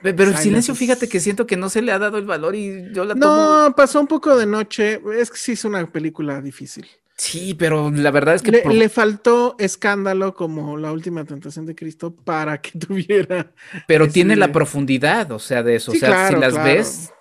Pero 0.00 0.30
el 0.30 0.36
silencio, 0.36 0.76
fíjate 0.76 1.08
que 1.08 1.18
siento 1.18 1.44
que 1.44 1.56
no 1.56 1.68
se 1.68 1.82
le 1.82 1.90
ha 1.90 1.98
dado 1.98 2.18
el 2.18 2.24
valor 2.26 2.54
y 2.54 2.92
yo 2.92 3.04
la 3.04 3.14
tomo... 3.14 3.34
No, 3.34 3.74
pasó 3.74 4.00
un 4.00 4.06
poco 4.06 4.36
de 4.36 4.46
noche. 4.46 5.00
Es 5.18 5.32
que 5.32 5.38
sí 5.38 5.52
es 5.52 5.64
una 5.64 5.84
película 5.90 6.40
difícil. 6.40 6.86
Sí, 7.16 7.54
pero 7.54 7.90
la 7.90 8.10
verdad 8.10 8.34
es 8.34 8.42
que... 8.42 8.50
Le, 8.50 8.88
faltó 8.90 9.56
escándalo 9.58 10.34
como 10.34 10.76
la 10.76 10.92
última 10.92 11.24
tentación 11.24 11.64
de 11.64 11.74
Cristo 11.74 12.14
para 12.14 12.60
que 12.60 12.78
tuviera... 12.78 13.52
Pero 13.88 14.08
tiene 14.08 14.36
la 14.36 14.52
profundidad, 14.52 15.32
o 15.32 15.38
sea, 15.38 15.62
de 15.62 15.76
eso. 15.76 15.92
o 15.92 15.94
sea, 15.94 16.28
si 16.28 16.36
las 16.36 16.62
ves, 16.62 17.12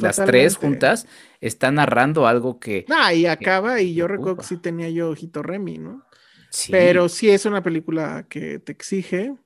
las 0.00 0.16
tres 0.16 0.56
juntas, 0.56 1.06
está 1.40 1.70
narrando 1.70 2.26
algo 2.26 2.58
que... 2.58 2.84
Ah, 2.90 3.14
y 3.14 3.26
acaba, 3.26 3.80
y 3.80 3.94
yo 3.94 4.08
recuerdo 4.08 4.38
que 4.38 4.44
sí 4.44 4.56
tenía 4.56 4.90
yo 4.90 5.10
ojito 5.10 5.42
Remy, 5.42 5.78
¿no? 5.78 6.04
Sí. 6.50 6.72
Pero 6.72 7.08
sí 7.08 7.30
es 7.30 7.46
una 7.46 7.62
película 7.62 8.26
que 8.28 8.58
te 8.58 8.72
exige. 8.72 9.36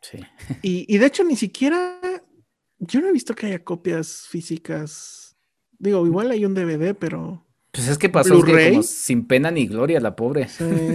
Sí. 0.00 0.18
Y, 0.62 0.86
y 0.94 0.98
de 0.98 1.06
hecho 1.06 1.24
ni 1.24 1.34
siquiera... 1.34 2.00
Yo 2.78 3.00
no 3.00 3.08
he 3.08 3.12
visto 3.12 3.34
que 3.34 3.46
haya 3.46 3.64
copias 3.64 4.26
físicas. 4.28 5.36
Digo, 5.76 6.06
igual 6.06 6.30
hay 6.30 6.44
un 6.44 6.54
DVD, 6.54 6.94
pero... 6.94 7.44
Pues 7.74 7.88
es 7.88 7.98
que 7.98 8.08
pasó 8.08 8.40
como 8.40 8.82
sin 8.84 9.26
pena 9.26 9.50
ni 9.50 9.66
gloria 9.66 9.98
la 9.98 10.14
pobre. 10.14 10.46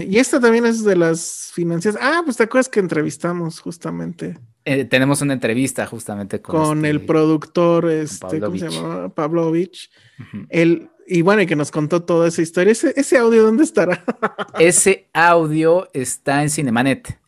Y 0.08 0.18
esta 0.18 0.40
también 0.40 0.66
es 0.66 0.86
de 0.86 0.96
las 0.96 1.52
financieras. 1.54 2.00
Ah, 2.02 2.22
pues 2.24 2.38
te 2.38 2.44
acuerdas 2.44 2.70
que 2.70 2.80
entrevistamos 2.80 3.60
justamente. 3.60 4.38
Eh, 4.64 4.86
tenemos 4.86 5.22
una 5.22 5.34
entrevista 5.34 5.86
justamente 5.86 6.42
con, 6.42 6.56
con 6.56 6.86
el 6.86 6.98
este, 6.98 7.08
productor, 7.08 7.90
este, 7.90 8.40
¿cómo 8.40 8.58
se 8.58 8.70
llama? 8.70 9.10
Pavlovich. 9.10 9.92
y 11.06 11.22
bueno, 11.22 11.42
y 11.42 11.48
que 11.48 11.58
nos 11.58 11.70
contó 11.70 12.04
toda 12.04 12.30
esa 12.30 12.42
historia. 12.42 12.72
¿Ese, 12.72 13.18
audio 13.18 13.44
dónde 13.44 13.66
estará? 13.66 14.06
ese 14.60 15.10
audio 15.12 15.90
está 15.92 16.44
en 16.44 16.50
Cinemanet. 16.50 17.20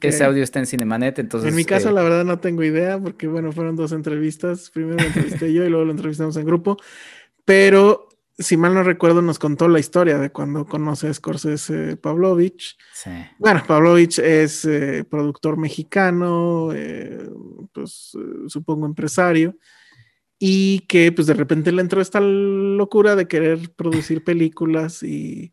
Ese 0.00 0.24
audio 0.24 0.42
está 0.42 0.58
en 0.58 0.66
Cinemanet, 0.66 1.20
entonces. 1.20 1.48
En 1.48 1.54
mi 1.54 1.64
caso, 1.64 1.90
eh, 1.90 1.92
la 1.92 2.02
verdad, 2.02 2.24
no 2.24 2.40
tengo 2.40 2.64
idea, 2.64 2.98
porque 2.98 3.28
bueno, 3.28 3.52
fueron 3.52 3.76
dos 3.76 3.92
entrevistas. 3.92 4.70
Primero 4.70 4.96
lo 4.96 5.04
entrevisté 5.04 5.52
yo 5.52 5.64
y 5.64 5.68
luego 5.68 5.84
lo 5.84 5.92
entrevistamos 5.92 6.36
en 6.36 6.44
grupo. 6.44 6.76
Pero 7.44 8.08
si 8.36 8.56
mal 8.56 8.74
no 8.74 8.82
recuerdo, 8.82 9.22
nos 9.22 9.38
contó 9.38 9.68
la 9.68 9.78
historia 9.78 10.18
de 10.18 10.30
cuando 10.30 10.66
conoce 10.66 11.08
a 11.08 11.14
Scorsese 11.14 11.96
Pavlovich. 11.96 12.76
Sí. 12.92 13.10
Bueno, 13.38 13.62
Pavlovich 13.66 14.18
es 14.18 14.64
eh, 14.64 15.04
productor 15.08 15.56
mexicano, 15.56 16.70
eh, 16.74 17.28
pues 17.72 18.16
eh, 18.18 18.48
supongo 18.48 18.86
empresario, 18.86 19.56
y 20.38 20.80
que 20.80 21.12
pues 21.12 21.28
de 21.28 21.34
repente 21.34 21.70
le 21.70 21.80
entró 21.80 22.00
esta 22.00 22.20
locura 22.20 23.14
de 23.14 23.28
querer 23.28 23.70
producir 23.74 24.24
películas 24.24 25.02
y... 25.02 25.52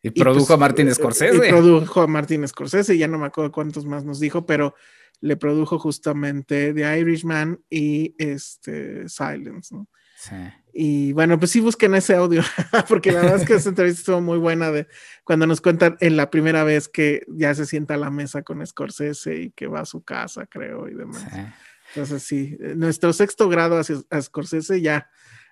Y 0.00 0.10
produjo 0.10 0.52
a 0.52 0.58
pues, 0.58 0.60
Martin 0.60 0.94
Scorsese. 0.94 1.48
Y 1.48 1.50
produjo 1.50 2.02
a 2.02 2.06
Martin 2.06 2.46
Scorsese, 2.46 2.98
ya 2.98 3.08
no 3.08 3.18
me 3.18 3.26
acuerdo 3.26 3.50
cuántos 3.50 3.86
más 3.86 4.04
nos 4.04 4.20
dijo, 4.20 4.44
pero 4.44 4.74
le 5.20 5.36
produjo 5.36 5.78
justamente 5.78 6.74
The 6.74 7.00
Irishman 7.00 7.58
y 7.70 8.14
este 8.18 9.08
Silence, 9.08 9.74
¿no? 9.74 9.88
Sí. 10.28 10.36
Y 10.76 11.12
bueno, 11.12 11.38
pues 11.38 11.52
sí 11.52 11.60
busquen 11.60 11.94
ese 11.94 12.16
audio, 12.16 12.42
porque 12.88 13.12
la 13.12 13.20
verdad 13.20 13.40
es 13.40 13.46
que 13.46 13.54
esa 13.54 13.68
entrevista 13.68 14.00
estuvo 14.00 14.20
muy 14.20 14.38
buena 14.38 14.72
de 14.72 14.88
cuando 15.22 15.46
nos 15.46 15.60
cuentan 15.60 15.96
en 16.00 16.16
la 16.16 16.30
primera 16.30 16.64
vez 16.64 16.88
que 16.88 17.24
ya 17.28 17.54
se 17.54 17.64
sienta 17.64 17.94
a 17.94 17.98
la 17.98 18.10
mesa 18.10 18.42
con 18.42 18.66
Scorsese 18.66 19.36
y 19.36 19.50
que 19.50 19.68
va 19.68 19.80
a 19.80 19.84
su 19.84 20.02
casa, 20.02 20.46
creo, 20.46 20.88
y 20.88 20.94
demás. 20.94 21.24
Entonces 21.94 22.24
sí, 22.24 22.56
nuestro 22.74 23.12
sexto 23.12 23.48
grado 23.48 23.78
a 23.78 24.22
Scorsese 24.22 24.80
ya 24.80 25.08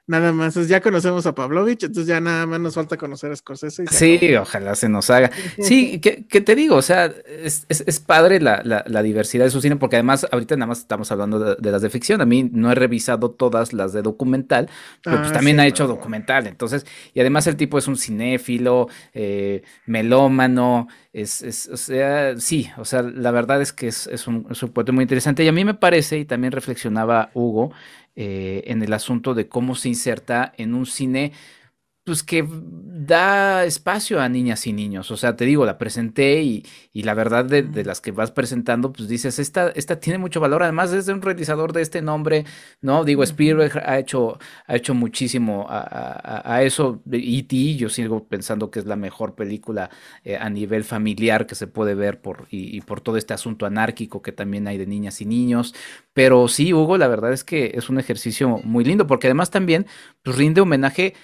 nada 0.06 0.32
más. 0.32 0.54
Ya 0.68 0.80
conocemos 0.80 1.26
a 1.26 1.34
Pavlovich, 1.34 1.84
entonces 1.84 2.06
ya 2.06 2.20
nada 2.20 2.46
más 2.46 2.60
nos 2.60 2.74
falta 2.74 2.96
conocer 2.96 3.32
a 3.32 3.36
Scorsese. 3.36 3.86
sí, 3.90 4.34
ojalá 4.36 4.74
se 4.74 4.88
nos 4.88 5.10
haga. 5.10 5.30
Sí, 5.58 6.00
que, 6.00 6.40
te 6.40 6.54
digo, 6.54 6.76
o 6.76 6.82
sea, 6.82 7.06
es, 7.26 7.66
es, 7.68 8.00
padre 8.00 8.40
la, 8.40 8.62
la, 8.64 9.02
diversidad 9.02 9.44
de 9.44 9.50
su 9.50 9.60
cine, 9.60 9.76
porque 9.76 9.96
además 9.96 10.26
ahorita 10.30 10.56
nada 10.56 10.68
más 10.68 10.80
estamos 10.80 11.10
hablando 11.12 11.56
de, 11.56 11.70
las 11.70 11.82
de 11.82 11.90
ficción. 11.90 12.20
A 12.20 12.26
mí 12.26 12.48
no 12.52 12.70
he 12.70 12.74
revisado 12.74 13.30
todas 13.30 13.72
las 13.72 13.92
de 13.92 14.02
documental, 14.02 14.68
pero 15.02 15.18
pues 15.18 15.30
ah, 15.30 15.34
también 15.34 15.60
ha 15.60 15.66
hecho 15.66 15.86
documental. 15.86 16.46
Entonces, 16.46 16.86
y 17.14 17.20
además 17.20 17.46
el 17.46 17.56
tipo 17.56 17.78
es 17.78 17.88
un 17.88 17.96
cinéfilo, 17.96 18.88
eh, 19.14 19.62
melómano, 19.86 20.88
es, 21.12 21.42
es, 21.42 21.68
o 21.68 21.76
sea, 21.76 22.38
sí, 22.38 22.70
o 22.78 22.84
sea, 22.84 23.02
la 23.02 23.30
verdad 23.30 23.60
es 23.60 23.72
que 23.72 23.88
es, 23.88 24.06
es 24.06 24.26
un, 24.26 24.46
es 24.50 24.62
un 24.62 24.70
poeta 24.70 24.92
muy 24.92 25.02
interesante. 25.02 25.44
Y 25.44 25.48
a 25.48 25.52
mí 25.52 25.64
me 25.64 25.74
parece, 25.74 26.18
y 26.18 26.24
también 26.24 26.52
reflexionaba 26.52 27.30
Hugo, 27.34 27.72
eh, 28.16 28.64
en 28.66 28.82
el 28.82 28.92
asunto 28.92 29.34
de 29.34 29.48
cómo 29.48 29.74
se 29.74 29.88
inserta 29.88 30.52
en 30.56 30.74
un 30.74 30.86
cine 30.86 31.32
pues 32.04 32.24
que 32.24 32.44
da 33.06 33.64
espacio 33.64 34.20
a 34.20 34.28
niñas 34.28 34.66
y 34.66 34.72
niños. 34.72 35.10
O 35.10 35.16
sea, 35.16 35.36
te 35.36 35.44
digo, 35.44 35.64
la 35.64 35.78
presenté 35.78 36.42
y, 36.42 36.64
la 36.94 37.14
verdad 37.14 37.44
de, 37.44 37.84
las 37.84 38.00
que 38.00 38.10
vas 38.10 38.30
presentando, 38.30 38.92
pues 38.92 39.08
dices, 39.08 39.38
esta, 39.38 39.70
esta 39.70 40.00
tiene 40.00 40.18
mucho 40.18 40.40
valor. 40.40 40.62
Además, 40.62 40.92
es 40.92 41.06
de 41.06 41.12
un 41.12 41.22
realizador 41.22 41.72
de 41.72 41.82
este 41.82 42.02
nombre, 42.02 42.44
¿no? 42.80 43.04
Digo, 43.04 43.22
Spielberg 43.22 43.82
ha 43.84 43.98
hecho, 43.98 44.38
ha 44.66 44.76
hecho 44.76 44.94
muchísimo 44.94 45.66
a, 45.68 46.62
eso. 46.62 47.02
E.T., 47.10 47.76
yo 47.76 47.88
sigo 47.88 48.24
pensando 48.24 48.70
que 48.70 48.80
es 48.80 48.86
la 48.86 48.96
mejor 48.96 49.34
película 49.34 49.90
eh, 50.24 50.36
a 50.36 50.50
nivel 50.50 50.84
familiar 50.84 51.46
que 51.46 51.54
se 51.54 51.66
puede 51.66 51.94
ver 51.94 52.20
por, 52.20 52.46
y, 52.50 52.80
por 52.82 53.00
todo 53.00 53.16
este 53.16 53.34
asunto 53.34 53.66
anárquico 53.66 54.22
que 54.22 54.32
también 54.32 54.66
hay 54.66 54.78
de 54.78 54.86
niñas 54.86 55.20
y 55.20 55.26
niños. 55.26 55.74
Pero 56.14 56.48
sí, 56.48 56.72
Hugo, 56.74 56.98
la 56.98 57.08
verdad 57.08 57.32
es 57.32 57.44
que 57.44 57.72
es 57.74 57.88
un 57.88 57.98
ejercicio 57.98 58.60
muy 58.64 58.84
lindo, 58.84 59.06
porque 59.06 59.28
además 59.28 59.50
también 59.50 59.86
pues, 60.22 60.36
rinde 60.36 60.60
homenaje 60.60 61.14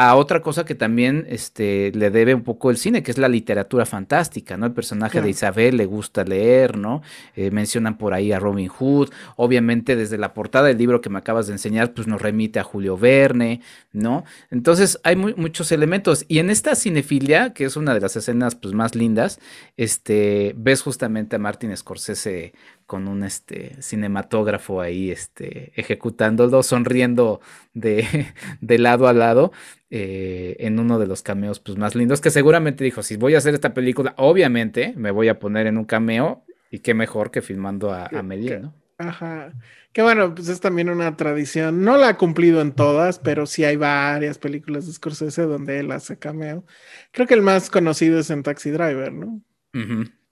a 0.00 0.14
otra 0.14 0.42
cosa 0.42 0.64
que 0.64 0.76
también 0.76 1.26
este, 1.28 1.90
le 1.92 2.10
debe 2.10 2.32
un 2.32 2.44
poco 2.44 2.70
el 2.70 2.76
cine, 2.76 3.02
que 3.02 3.10
es 3.10 3.18
la 3.18 3.26
literatura 3.26 3.84
fantástica, 3.84 4.56
¿no? 4.56 4.64
El 4.64 4.72
personaje 4.72 5.20
de 5.20 5.28
Isabel 5.28 5.76
le 5.76 5.86
gusta 5.86 6.22
leer, 6.22 6.78
¿no? 6.78 7.02
Eh, 7.34 7.50
mencionan 7.50 7.98
por 7.98 8.14
ahí 8.14 8.30
a 8.30 8.38
Robin 8.38 8.68
Hood, 8.68 9.10
obviamente 9.34 9.96
desde 9.96 10.16
la 10.16 10.34
portada 10.34 10.68
del 10.68 10.78
libro 10.78 11.00
que 11.00 11.10
me 11.10 11.18
acabas 11.18 11.48
de 11.48 11.54
enseñar, 11.54 11.94
pues 11.94 12.06
nos 12.06 12.22
remite 12.22 12.60
a 12.60 12.62
Julio 12.62 12.96
Verne, 12.96 13.60
¿no? 13.90 14.22
Entonces 14.52 15.00
hay 15.02 15.16
muchos 15.16 15.72
elementos. 15.72 16.24
Y 16.28 16.38
en 16.38 16.50
esta 16.50 16.76
cinefilia, 16.76 17.52
que 17.52 17.64
es 17.64 17.76
una 17.76 17.92
de 17.92 18.00
las 18.00 18.14
escenas 18.14 18.54
pues, 18.54 18.74
más 18.74 18.94
lindas, 18.94 19.40
este, 19.76 20.54
ves 20.56 20.80
justamente 20.80 21.34
a 21.34 21.40
Martin 21.40 21.76
Scorsese 21.76 22.52
con 22.88 23.06
un 23.06 23.22
este, 23.22 23.76
cinematógrafo 23.82 24.80
ahí 24.80 25.10
este, 25.10 25.72
ejecutándolo, 25.76 26.62
sonriendo 26.62 27.42
de, 27.74 28.04
de 28.62 28.78
lado 28.78 29.08
a 29.08 29.12
lado, 29.12 29.52
eh, 29.90 30.56
en 30.58 30.80
uno 30.80 30.98
de 30.98 31.06
los 31.06 31.22
cameos 31.22 31.60
pues, 31.60 31.76
más 31.76 31.94
lindos, 31.94 32.22
que 32.22 32.30
seguramente 32.30 32.82
dijo, 32.82 33.02
si 33.02 33.16
voy 33.16 33.34
a 33.34 33.38
hacer 33.38 33.52
esta 33.52 33.74
película, 33.74 34.14
obviamente 34.16 34.94
me 34.96 35.10
voy 35.10 35.28
a 35.28 35.38
poner 35.38 35.66
en 35.66 35.76
un 35.76 35.84
cameo, 35.84 36.46
y 36.70 36.78
qué 36.78 36.94
mejor 36.94 37.30
que 37.30 37.42
filmando 37.42 37.92
a, 37.92 38.06
a 38.06 38.22
¿no? 38.22 38.74
Ajá. 38.96 39.52
Que 39.92 40.02
bueno, 40.02 40.34
pues 40.34 40.48
es 40.48 40.60
también 40.60 40.88
una 40.88 41.14
tradición. 41.14 41.84
No 41.84 41.98
la 41.98 42.08
ha 42.08 42.16
cumplido 42.16 42.62
en 42.62 42.72
todas, 42.72 43.18
pero 43.18 43.46
sí 43.46 43.64
hay 43.64 43.76
varias 43.76 44.38
películas 44.38 44.86
de 44.86 44.92
Scorsese 44.94 45.42
donde 45.42 45.78
él 45.78 45.92
hace 45.92 46.18
cameo. 46.18 46.64
Creo 47.12 47.26
que 47.26 47.34
el 47.34 47.42
más 47.42 47.70
conocido 47.70 48.18
es 48.18 48.30
en 48.30 48.42
Taxi 48.42 48.70
Driver, 48.70 49.12
¿no? 49.12 49.42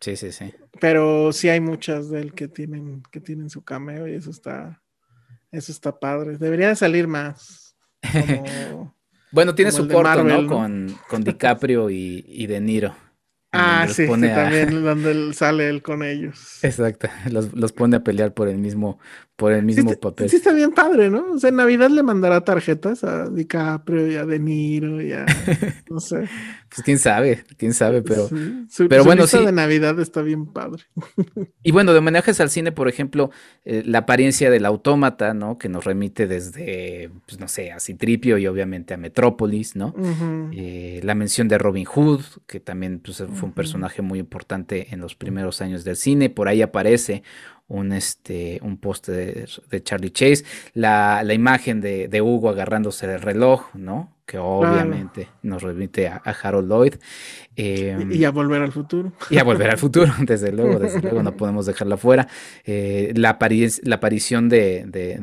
Sí, 0.01 0.17
sí, 0.17 0.33
sí. 0.33 0.53
Pero 0.81 1.33
sí 1.33 1.49
hay 1.49 1.61
muchas 1.61 2.11
de 2.11 2.21
él 2.21 2.35
que 2.35 2.49
tienen, 2.49 3.03
que 3.11 3.21
tienen 3.21 3.51
su 3.51 3.63
cameo 3.63 4.07
y 4.07 4.15
eso 4.15 4.31
está, 4.31 4.83
eso 5.51 5.73
está 5.73 5.99
padre. 5.99 6.37
Debería 6.39 6.69
de 6.69 6.77
salir 6.77 7.09
más. 7.09 7.77
bueno, 9.33 9.55
tiene 9.55 9.73
su 9.73 9.89
corto, 9.89 10.23
¿no? 10.23 10.47
Con, 10.47 10.95
con 11.09 11.25
DiCaprio 11.25 11.91
y, 11.91 12.25
y 12.29 12.47
De 12.47 12.61
Niro. 12.61 12.95
Ah, 13.53 13.87
sí, 13.89 14.07
también 14.07 14.85
donde 14.85 15.33
sale 15.33 15.69
él 15.71 15.81
con 15.81 16.03
ellos. 16.03 16.59
Exacto, 16.63 17.09
los, 17.31 17.55
los, 17.55 17.73
pone 17.73 17.97
a 17.97 18.05
pelear 18.05 18.35
por 18.35 18.49
el 18.49 18.59
mismo, 18.59 18.99
por 19.37 19.53
el 19.53 19.63
mismo 19.63 19.93
papel. 20.01 20.31
Sí, 20.31 20.37
está 20.37 20.53
bien 20.53 20.73
padre, 20.73 21.11
¿no? 21.11 21.33
O 21.33 21.39
sea, 21.39 21.51
en 21.51 21.57
Navidad 21.57 21.91
le 21.91 22.03
mandará 22.03 22.41
tarjetas 22.41 23.05
a 23.05 23.29
DiCaprio 23.29 24.11
y 24.11 24.17
a 24.17 24.25
De 24.25 24.39
Niro 24.39 25.03
y 25.03 25.13
a, 25.13 25.27
no 25.91 26.01
sé. 26.01 26.27
pues 26.71 26.83
quién 26.83 26.99
sabe, 26.99 27.45
quién 27.59 27.75
sabe, 27.75 28.01
pero, 28.01 28.31
pero 28.89 29.05
bueno, 29.05 29.27
sí. 29.27 29.45
de 29.45 29.53
Navidad 29.53 30.01
está 30.01 30.23
bien 30.23 30.47
padre. 30.47 30.85
y 31.63 31.71
bueno, 31.71 31.93
de 31.93 31.99
homenajes 31.99 32.41
al 32.41 32.49
cine, 32.49 32.73
por 32.73 32.89
ejemplo, 32.89 33.31
eh, 33.67 33.83
la 33.85 33.99
apariencia 33.99 34.51
del 34.51 34.65
autómata, 34.65 35.35
¿no? 35.35 35.59
Que 35.59 35.69
nos 35.69 35.85
remite 35.85 36.27
desde, 36.27 37.11
pues 37.27 37.39
no 37.39 37.49
sé, 37.49 37.73
a 37.73 37.79
Citripio 37.79 38.39
y 38.39 38.47
obviamente 38.47 38.95
a 38.95 38.97
Metrópolis, 38.97 39.77
¿no? 39.77 39.95
Eh, 40.53 41.01
la 41.03 41.15
mención 41.15 41.47
de 41.49 41.59
Robin 41.59 41.85
Hood, 41.85 42.23
que 42.47 42.59
también 42.59 43.01
pues, 43.01 43.19
fue 43.35 43.49
un 43.49 43.53
personaje 43.53 44.01
muy 44.01 44.19
importante 44.19 44.95
en 44.95 45.01
los 45.01 45.15
primeros 45.15 45.61
años 45.61 45.85
del 45.85 45.97
cine, 45.97 46.31
por 46.31 46.49
ahí 46.49 46.63
aparece 46.63 47.23
un, 47.69 47.93
este, 47.93 48.59
un 48.63 48.79
poste 48.79 49.13
de, 49.71 49.83
Charlie 49.83 50.11
Chase, 50.11 50.45
la, 50.75 51.23
la 51.25 51.35
imagen 51.35 51.81
de, 51.81 52.09
de, 52.09 52.23
Hugo 52.23 52.49
agarrándose 52.49 53.07
del 53.07 53.21
reloj, 53.21 53.75
¿no? 53.75 54.16
Que 54.27 54.39
obviamente 54.39 55.29
nos 55.43 55.63
remite 55.63 56.09
a, 56.09 56.21
Harold 56.43 56.69
Lloyd. 56.69 56.95
Em, 57.55 58.11
y 58.13 58.25
a 58.25 58.33
volver 58.33 58.61
al 58.61 58.73
futuro. 58.73 59.13
Y 59.31 59.39
a 59.39 59.45
volver 59.45 59.71
al 59.71 59.79
futuro, 59.79 60.13
desde 60.21 60.51
luego, 60.51 60.81
desde 60.81 61.01
luego, 61.01 61.23
no 61.23 61.37
podemos 61.37 61.65
dejarla 61.65 61.97
fuera. 61.97 62.27
Eh, 62.65 63.13
la, 63.15 63.39
la, 63.83 63.97
aparición 63.97 64.49
de, 64.49 64.85
del, 64.87 65.21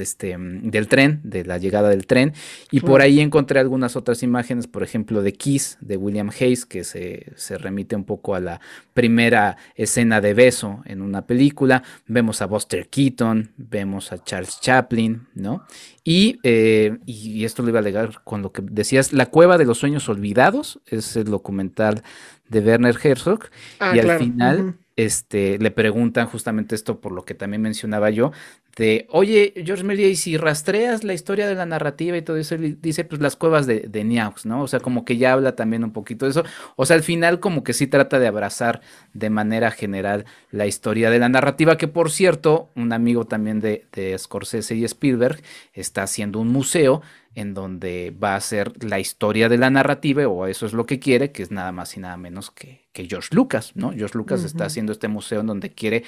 este, 0.00 0.36
del 0.38 0.88
tren, 0.88 1.20
de 1.24 1.44
la 1.44 1.58
llegada 1.58 1.90
del 1.90 2.06
tren. 2.06 2.32
Y 2.70 2.80
por 2.80 3.02
ahí 3.02 3.20
encontré 3.20 3.60
algunas 3.60 3.96
otras 3.96 4.22
imágenes, 4.22 4.66
por 4.66 4.82
ejemplo, 4.82 5.22
de 5.22 5.34
Kiss, 5.34 5.76
de 5.82 5.98
William 5.98 6.30
Hayes, 6.30 6.64
que 6.64 6.84
se, 6.84 7.26
se 7.36 7.58
remite 7.58 7.96
un 7.96 8.04
poco 8.04 8.34
a 8.34 8.40
la 8.40 8.62
primera 8.94 9.58
escena 9.74 10.22
de 10.22 10.32
beso 10.32 10.80
en 10.86 11.02
una 11.02 11.26
película. 11.26 11.82
Vemos 12.06 12.40
a 12.40 12.46
Buster 12.46 12.88
Keaton, 12.88 13.52
vemos 13.56 14.12
a 14.12 14.24
Charles 14.24 14.58
Chaplin, 14.60 15.26
¿no? 15.34 15.66
Y, 16.04 16.38
eh, 16.42 16.93
y, 17.06 17.44
esto 17.44 17.62
lo 17.62 17.68
iba 17.68 17.78
a 17.78 17.82
alegar 17.82 18.22
con 18.24 18.42
lo 18.42 18.52
que 18.52 18.62
decías, 18.62 19.12
La 19.12 19.26
Cueva 19.26 19.58
de 19.58 19.64
los 19.64 19.78
Sueños 19.78 20.08
Olvidados, 20.08 20.80
es 20.86 21.16
el 21.16 21.24
documental 21.24 22.02
de 22.48 22.60
Werner 22.60 22.96
Herzog, 23.02 23.50
ah, 23.80 23.94
y 23.94 24.00
al 24.00 24.18
final 24.18 24.76
este, 24.96 25.58
le 25.58 25.70
preguntan 25.70 26.26
justamente 26.26 26.74
esto 26.74 27.00
por 27.00 27.12
lo 27.12 27.24
que 27.24 27.34
también 27.34 27.62
mencionaba 27.62 28.10
yo, 28.10 28.32
de, 28.76 29.06
oye, 29.10 29.52
George 29.64 29.84
Méliès, 29.84 30.10
y 30.12 30.16
si 30.16 30.36
rastreas 30.36 31.04
la 31.04 31.14
historia 31.14 31.46
de 31.46 31.54
la 31.54 31.66
narrativa 31.66 32.16
y 32.16 32.22
todo 32.22 32.36
eso, 32.36 32.56
dice, 32.56 33.04
pues 33.04 33.20
las 33.20 33.36
cuevas 33.36 33.66
de, 33.66 33.80
de 33.80 34.04
Niaux, 34.04 34.44
¿no? 34.46 34.62
O 34.62 34.68
sea, 34.68 34.80
como 34.80 35.04
que 35.04 35.16
ya 35.16 35.32
habla 35.32 35.54
también 35.54 35.84
un 35.84 35.92
poquito 35.92 36.26
de 36.26 36.32
eso. 36.32 36.44
O 36.76 36.84
sea, 36.86 36.96
al 36.96 37.02
final 37.02 37.40
como 37.40 37.62
que 37.62 37.72
sí 37.72 37.86
trata 37.86 38.18
de 38.18 38.26
abrazar 38.26 38.80
de 39.12 39.30
manera 39.30 39.70
general 39.70 40.24
la 40.50 40.66
historia 40.66 41.10
de 41.10 41.18
la 41.18 41.28
narrativa, 41.28 41.76
que 41.76 41.88
por 41.88 42.10
cierto, 42.10 42.70
un 42.74 42.92
amigo 42.92 43.26
también 43.26 43.60
de, 43.60 43.86
de 43.92 44.18
Scorsese 44.18 44.74
y 44.74 44.84
Spielberg 44.84 45.40
está 45.72 46.02
haciendo 46.02 46.40
un 46.40 46.48
museo 46.48 47.02
en 47.34 47.52
donde 47.52 48.14
va 48.22 48.36
a 48.36 48.40
ser 48.40 48.72
la 48.84 49.00
historia 49.00 49.48
de 49.48 49.58
la 49.58 49.70
narrativa, 49.70 50.26
o 50.28 50.46
eso 50.46 50.66
es 50.66 50.72
lo 50.72 50.86
que 50.86 51.00
quiere, 51.00 51.32
que 51.32 51.42
es 51.42 51.50
nada 51.50 51.72
más 51.72 51.96
y 51.96 52.00
nada 52.00 52.16
menos 52.16 52.50
que, 52.50 52.84
que 52.92 53.06
George 53.08 53.30
Lucas, 53.32 53.72
¿no? 53.74 53.92
George 53.92 54.16
Lucas 54.16 54.44
está 54.44 54.66
haciendo 54.66 54.92
este 54.92 55.08
museo 55.08 55.40
en 55.40 55.48
donde 55.48 55.70
quiere 55.70 56.04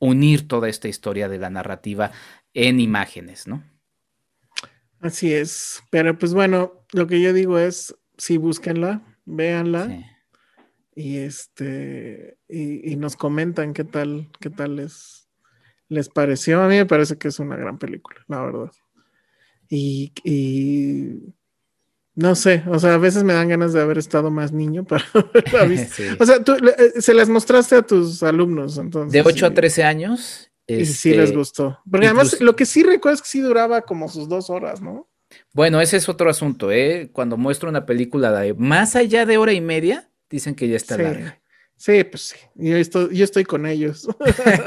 unir 0.00 0.48
toda 0.48 0.68
esta 0.68 0.88
historia 0.88 1.28
de 1.28 1.38
la 1.38 1.50
narrativa 1.50 2.10
en 2.52 2.80
imágenes, 2.80 3.46
¿no? 3.46 3.62
Así 4.98 5.32
es, 5.32 5.82
pero 5.90 6.18
pues 6.18 6.34
bueno, 6.34 6.84
lo 6.92 7.06
que 7.06 7.22
yo 7.22 7.32
digo 7.32 7.58
es, 7.58 7.94
sí, 8.18 8.36
búsquenla, 8.36 9.02
véanla. 9.24 10.06
Y 10.94 11.18
este, 11.18 12.36
y, 12.48 12.96
nos 12.96 13.16
comentan 13.16 13.72
qué 13.72 13.84
tal, 13.84 14.28
qué 14.40 14.50
tal 14.50 14.76
les, 14.76 15.28
les 15.88 16.08
pareció. 16.08 16.60
A 16.60 16.68
mí 16.68 16.76
me 16.76 16.84
parece 16.84 17.16
que 17.16 17.28
es 17.28 17.38
una 17.38 17.56
gran 17.56 17.78
película, 17.78 18.20
la 18.28 18.42
verdad. 18.42 18.72
Y, 19.70 20.12
no 22.20 22.34
sé, 22.34 22.62
o 22.68 22.78
sea, 22.78 22.94
a 22.94 22.98
veces 22.98 23.24
me 23.24 23.32
dan 23.32 23.48
ganas 23.48 23.72
de 23.72 23.80
haber 23.80 23.96
estado 23.96 24.30
más 24.30 24.52
niño 24.52 24.84
para 24.84 25.04
O 26.20 26.26
sea, 26.26 26.44
tú 26.44 26.54
eh, 26.54 27.00
se 27.00 27.14
las 27.14 27.30
mostraste 27.30 27.76
a 27.76 27.82
tus 27.82 28.22
alumnos, 28.22 28.76
entonces. 28.76 29.12
De 29.12 29.22
8 29.22 29.46
a 29.46 29.54
13 29.54 29.84
años. 29.84 30.50
Y 30.66 30.84
sí 30.84 31.10
les 31.10 31.24
este, 31.24 31.36
gustó. 31.36 31.80
Porque 31.90 32.06
además 32.06 32.40
lo 32.40 32.54
que 32.54 32.64
sí 32.64 32.84
recuerdo 32.84 33.16
es 33.16 33.22
que 33.22 33.28
sí 33.28 33.40
duraba 33.40 33.80
como 33.82 34.08
sus 34.08 34.28
dos 34.28 34.50
horas, 34.50 34.80
¿no? 34.80 35.08
Bueno, 35.52 35.80
ese 35.80 35.96
es 35.96 36.08
otro 36.08 36.30
asunto, 36.30 36.70
¿eh? 36.70 37.10
Cuando 37.12 37.36
muestro 37.36 37.68
una 37.68 37.86
película 37.86 38.30
de 38.30 38.54
más 38.54 38.94
allá 38.94 39.26
de 39.26 39.36
hora 39.38 39.52
y 39.52 39.60
media, 39.60 40.10
dicen 40.28 40.54
que 40.54 40.68
ya 40.68 40.76
está 40.76 40.96
larga. 40.96 41.40
Sí, 41.76 42.04
pues 42.04 42.22
sí. 42.22 42.36
Yo 42.54 42.76
estoy, 42.76 43.16
yo 43.16 43.24
estoy 43.24 43.44
con 43.44 43.66
ellos. 43.66 44.06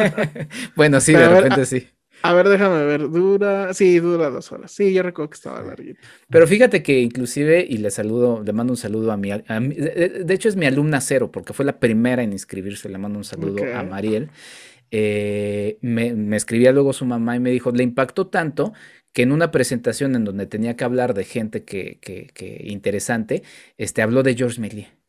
bueno, 0.76 1.00
sí, 1.00 1.14
de 1.14 1.30
repente 1.30 1.66
sí. 1.66 1.88
A 2.26 2.32
ver, 2.32 2.48
déjame 2.48 2.86
ver, 2.86 3.10
dura, 3.10 3.74
sí, 3.74 4.00
dura 4.00 4.30
dos 4.30 4.50
horas. 4.54 4.72
Sí, 4.72 4.94
yo 4.94 5.04
recuerdo 5.04 5.30
que 5.32 5.36
estaba 5.36 5.62
larguito. 5.62 6.00
Pero 6.30 6.48
fíjate 6.48 6.82
que 6.82 7.02
inclusive, 7.02 7.66
y 7.68 7.80
le 7.80 7.92
saludo, 7.92 8.42
le 8.42 8.54
mando 8.54 8.72
un 8.72 8.78
saludo 8.78 9.12
a 9.12 9.18
mi, 9.18 9.30
de, 9.30 10.34
hecho 10.34 10.48
es 10.48 10.56
mi 10.56 10.66
alumna 10.66 11.02
cero, 11.02 11.32
porque 11.34 11.52
fue 11.52 11.66
la 11.66 11.80
primera 11.80 12.24
en 12.24 12.32
inscribirse, 12.32 12.88
le 12.88 12.98
mando 12.98 13.20
un 13.20 13.26
saludo 13.26 13.62
a 13.76 13.84
Mariel. 13.84 14.30
Eh, 14.90 15.78
me, 15.82 16.38
escribía 16.38 16.72
luego 16.72 16.94
su 16.94 17.06
mamá 17.06 17.36
y 17.36 17.42
me 17.42 17.52
dijo, 17.52 17.72
le 17.72 17.84
impactó 17.84 18.28
tanto 18.28 18.72
que 19.12 19.24
en 19.24 19.34
una 19.34 19.52
presentación 19.52 20.16
en 20.16 20.24
donde 20.24 20.46
tenía 20.46 20.78
que 20.78 20.86
hablar 20.86 21.14
de 21.14 21.26
gente 21.26 21.66
que, 21.66 22.00
que, 22.00 22.28
que 22.34 22.62
interesante, 22.64 23.44
este, 23.78 24.02
habló 24.02 24.24
de 24.24 24.36
George 24.36 24.62
Méliès. 24.62 25.03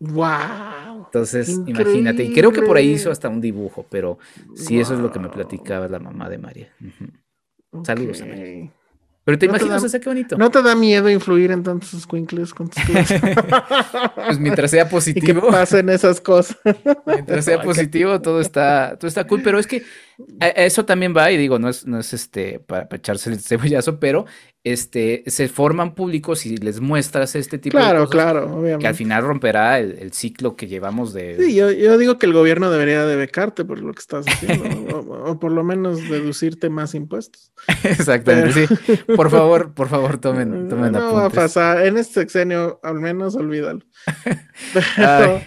¡Wow! 0.00 1.06
Entonces, 1.06 1.60
imagínate, 1.66 2.24
y 2.24 2.32
creo 2.32 2.52
que 2.52 2.62
por 2.62 2.76
ahí 2.76 2.92
hizo 2.92 3.10
hasta 3.10 3.28
un 3.28 3.40
dibujo, 3.40 3.86
pero 3.90 4.18
sí, 4.54 4.78
eso 4.78 4.94
es 4.94 5.00
lo 5.00 5.10
que 5.10 5.18
me 5.18 5.28
platicaba 5.28 5.88
la 5.88 5.98
mamá 5.98 6.28
de 6.28 6.38
María. 6.38 6.72
Saludos 7.84 8.22
a 8.22 8.26
María. 8.26 8.70
Pero 9.28 9.38
te 9.38 9.44
imaginas, 9.44 9.84
o 9.84 9.88
sea, 9.90 10.00
qué 10.00 10.08
bonito. 10.08 10.38
¿No 10.38 10.50
te 10.50 10.62
da 10.62 10.74
miedo 10.74 11.10
influir 11.10 11.50
en 11.50 11.62
tantos 11.62 11.90
squinkles 11.90 12.54
con 12.54 12.70
tus 12.70 12.82
Pues 14.14 14.38
mientras 14.38 14.70
sea 14.70 14.88
positivo. 14.88 15.26
Y 15.28 15.34
que 15.34 15.52
pasen 15.52 15.90
esas 15.90 16.18
cosas. 16.22 16.56
mientras 17.04 17.44
sea 17.44 17.60
positivo, 17.62 18.22
todo 18.22 18.40
está, 18.40 18.96
todo 18.98 19.06
está 19.06 19.26
cool. 19.26 19.42
Pero 19.42 19.58
es 19.58 19.66
que 19.66 19.82
eso 20.40 20.84
también 20.84 21.14
va, 21.16 21.30
y 21.30 21.36
digo, 21.36 21.58
no 21.58 21.68
es, 21.68 21.86
no 21.86 22.00
es 22.00 22.12
este 22.12 22.58
para, 22.58 22.88
echarse 22.90 23.30
el 23.30 23.40
cebollazo, 23.40 24.00
pero 24.00 24.26
este, 24.64 25.22
se 25.28 25.48
forman 25.48 25.94
públicos 25.94 26.44
y 26.44 26.56
les 26.56 26.80
muestras 26.80 27.36
este 27.36 27.58
tipo 27.58 27.78
de 27.78 27.84
cosas. 27.84 28.08
Claro, 28.08 28.10
claro, 28.10 28.56
obviamente. 28.56 28.82
Que 28.82 28.88
al 28.88 28.94
final 28.96 29.22
romperá 29.22 29.78
el, 29.78 30.12
ciclo 30.12 30.56
que 30.56 30.66
llevamos 30.66 31.12
de. 31.12 31.36
Sí, 31.38 31.54
yo, 31.54 31.98
digo 31.98 32.18
que 32.18 32.26
el 32.26 32.32
gobierno 32.32 32.70
debería 32.70 33.06
de 33.06 33.14
becarte 33.14 33.64
por 33.64 33.78
lo 33.78 33.92
que 33.92 34.00
estás 34.00 34.26
haciendo, 34.26 34.98
o, 34.98 35.38
por 35.38 35.52
lo 35.52 35.62
menos 35.62 36.08
deducirte 36.08 36.68
más 36.68 36.94
impuestos. 36.94 37.52
Exactamente, 37.84 38.66
sí. 38.66 38.96
Por 39.16 39.30
favor, 39.30 39.72
por 39.74 39.88
favor, 39.88 40.18
tomen, 40.18 40.68
tomen 40.68 40.92
No 40.92 41.14
va 41.14 41.26
a 41.26 41.30
pasar. 41.30 41.86
En 41.86 41.96
este 41.96 42.20
sexenio, 42.20 42.80
al 42.82 42.96
menos 42.96 43.34
olvídalo. 43.36 43.80
Pero, 44.96 45.40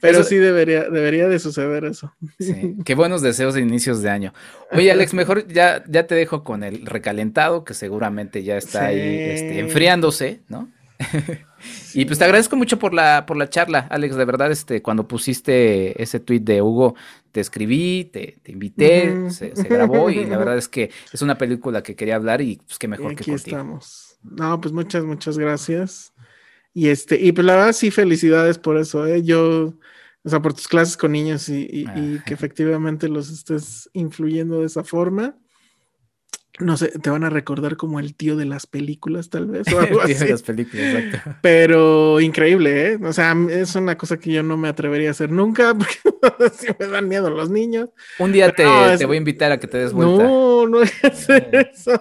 pero 0.00 0.22
sí 0.24 0.36
debería, 0.36 0.88
debería 0.88 1.28
de 1.28 1.38
suceder 1.38 1.84
eso. 1.84 2.12
Sí. 2.38 2.76
Qué 2.84 2.94
buenos 2.94 3.22
deseos 3.22 3.54
de 3.54 3.60
inicios 3.60 4.02
de 4.02 4.10
año. 4.10 4.32
Oye, 4.72 4.90
Alex, 4.90 5.14
mejor 5.14 5.46
ya, 5.48 5.82
ya 5.88 6.06
te 6.06 6.14
dejo 6.14 6.44
con 6.44 6.62
el 6.62 6.86
recalentado, 6.86 7.64
que 7.64 7.74
seguramente 7.74 8.42
ya 8.42 8.56
está 8.56 8.86
ahí 8.86 8.98
este, 8.98 9.58
enfriándose, 9.60 10.40
¿no? 10.48 10.68
y 11.94 12.04
pues 12.04 12.18
te 12.18 12.24
agradezco 12.24 12.56
mucho 12.56 12.78
por 12.78 12.92
la, 12.92 13.24
por 13.26 13.36
la 13.36 13.48
charla, 13.48 13.86
Alex. 13.90 14.16
De 14.16 14.24
verdad, 14.24 14.50
este, 14.50 14.82
cuando 14.82 15.06
pusiste 15.06 16.00
ese 16.02 16.20
tweet 16.20 16.40
de 16.40 16.60
Hugo, 16.60 16.94
te 17.32 17.40
escribí, 17.40 18.04
te, 18.12 18.38
te 18.42 18.52
invité, 18.52 19.30
se, 19.30 19.50
grabó 19.68 20.10
y 20.10 20.24
la 20.24 20.38
verdad 20.38 20.58
es 20.58 20.68
que 20.68 20.90
es 21.12 21.22
una 21.22 21.38
película 21.38 21.82
que 21.82 21.94
quería 21.94 22.16
hablar 22.16 22.40
y 22.40 22.56
pues 22.56 22.78
qué 22.78 22.88
mejor 22.88 23.14
que 23.14 23.24
contigo. 23.24 23.36
estamos. 23.36 24.18
No, 24.22 24.60
pues 24.60 24.72
muchas, 24.72 25.04
muchas 25.04 25.38
gracias. 25.38 26.12
Y 26.78 26.90
este, 26.90 27.20
y 27.20 27.32
pues 27.32 27.44
la 27.44 27.56
verdad 27.56 27.72
sí, 27.72 27.90
felicidades 27.90 28.56
por 28.56 28.76
eso, 28.78 29.04
¿eh? 29.04 29.24
Yo, 29.24 29.74
o 30.22 30.28
sea, 30.28 30.40
por 30.40 30.54
tus 30.54 30.68
clases 30.68 30.96
con 30.96 31.10
niños 31.10 31.48
y, 31.48 31.66
y 31.72 32.20
que 32.24 32.34
efectivamente 32.34 33.08
los 33.08 33.30
estés 33.30 33.90
influyendo 33.94 34.60
de 34.60 34.66
esa 34.66 34.84
forma 34.84 35.36
no 36.60 36.76
sé, 36.76 36.88
te 36.88 37.10
van 37.10 37.24
a 37.24 37.30
recordar 37.30 37.76
como 37.76 38.00
el 38.00 38.14
tío 38.14 38.36
de 38.36 38.44
las 38.44 38.66
películas, 38.66 39.30
tal 39.30 39.46
vez, 39.46 39.72
o 39.72 39.78
algo 39.80 40.00
así. 40.00 40.14
de 40.14 40.28
las 40.28 40.42
películas, 40.42 40.94
exacto. 40.94 41.38
Pero 41.42 42.20
increíble, 42.20 42.92
¿eh? 42.92 42.98
O 43.02 43.12
sea, 43.12 43.36
es 43.50 43.74
una 43.74 43.96
cosa 43.96 44.18
que 44.18 44.32
yo 44.32 44.42
no 44.42 44.56
me 44.56 44.68
atrevería 44.68 45.08
a 45.08 45.10
hacer 45.12 45.30
nunca, 45.30 45.74
porque 45.78 45.96
si 46.54 46.68
me 46.78 46.86
dan 46.86 47.08
miedo 47.08 47.30
los 47.30 47.50
niños. 47.50 47.90
Un 48.18 48.32
día 48.32 48.50
te, 48.52 48.64
voy 49.06 49.16
a 49.16 49.18
invitar 49.18 49.52
a 49.52 49.60
que 49.60 49.66
te 49.66 49.78
des 49.78 49.92
vuelta. 49.92 50.24
No, 50.24 50.66
no 50.66 50.82
es 50.82 50.92
eso. 51.02 51.92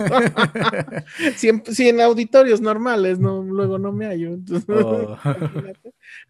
si, 1.36 1.90
en, 1.90 2.02
auditorios 2.02 2.62
normales, 2.62 3.20
no, 3.20 3.44
luego 3.44 3.78
no 3.78 3.92
me 3.92 4.06
hallo. 4.06 4.38
Oh. 4.70 5.18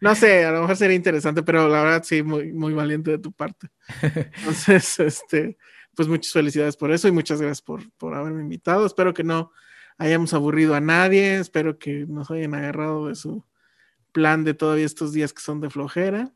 no 0.00 0.14
sé, 0.14 0.44
a 0.44 0.52
lo 0.52 0.60
mejor 0.62 0.76
sería 0.76 0.96
interesante, 0.96 1.42
pero 1.42 1.68
la 1.68 1.82
verdad 1.82 2.02
sí, 2.04 2.22
muy, 2.22 2.52
muy 2.52 2.74
valiente 2.74 3.12
de 3.12 3.18
tu 3.18 3.32
parte. 3.32 3.68
Entonces, 4.02 5.00
este 5.00 5.56
pues 5.98 6.06
muchas 6.06 6.32
felicidades 6.32 6.76
por 6.76 6.92
eso 6.92 7.08
y 7.08 7.10
muchas 7.10 7.40
gracias 7.40 7.60
por, 7.60 7.90
por 7.94 8.14
haberme 8.14 8.42
invitado. 8.42 8.86
Espero 8.86 9.12
que 9.12 9.24
no 9.24 9.50
hayamos 9.96 10.32
aburrido 10.32 10.76
a 10.76 10.80
nadie, 10.80 11.38
espero 11.38 11.76
que 11.76 12.06
nos 12.06 12.30
hayan 12.30 12.54
agarrado 12.54 13.08
de 13.08 13.16
su 13.16 13.44
plan 14.12 14.44
de 14.44 14.54
todavía 14.54 14.86
estos 14.86 15.12
días 15.12 15.32
que 15.32 15.42
son 15.42 15.60
de 15.60 15.70
flojera. 15.70 16.32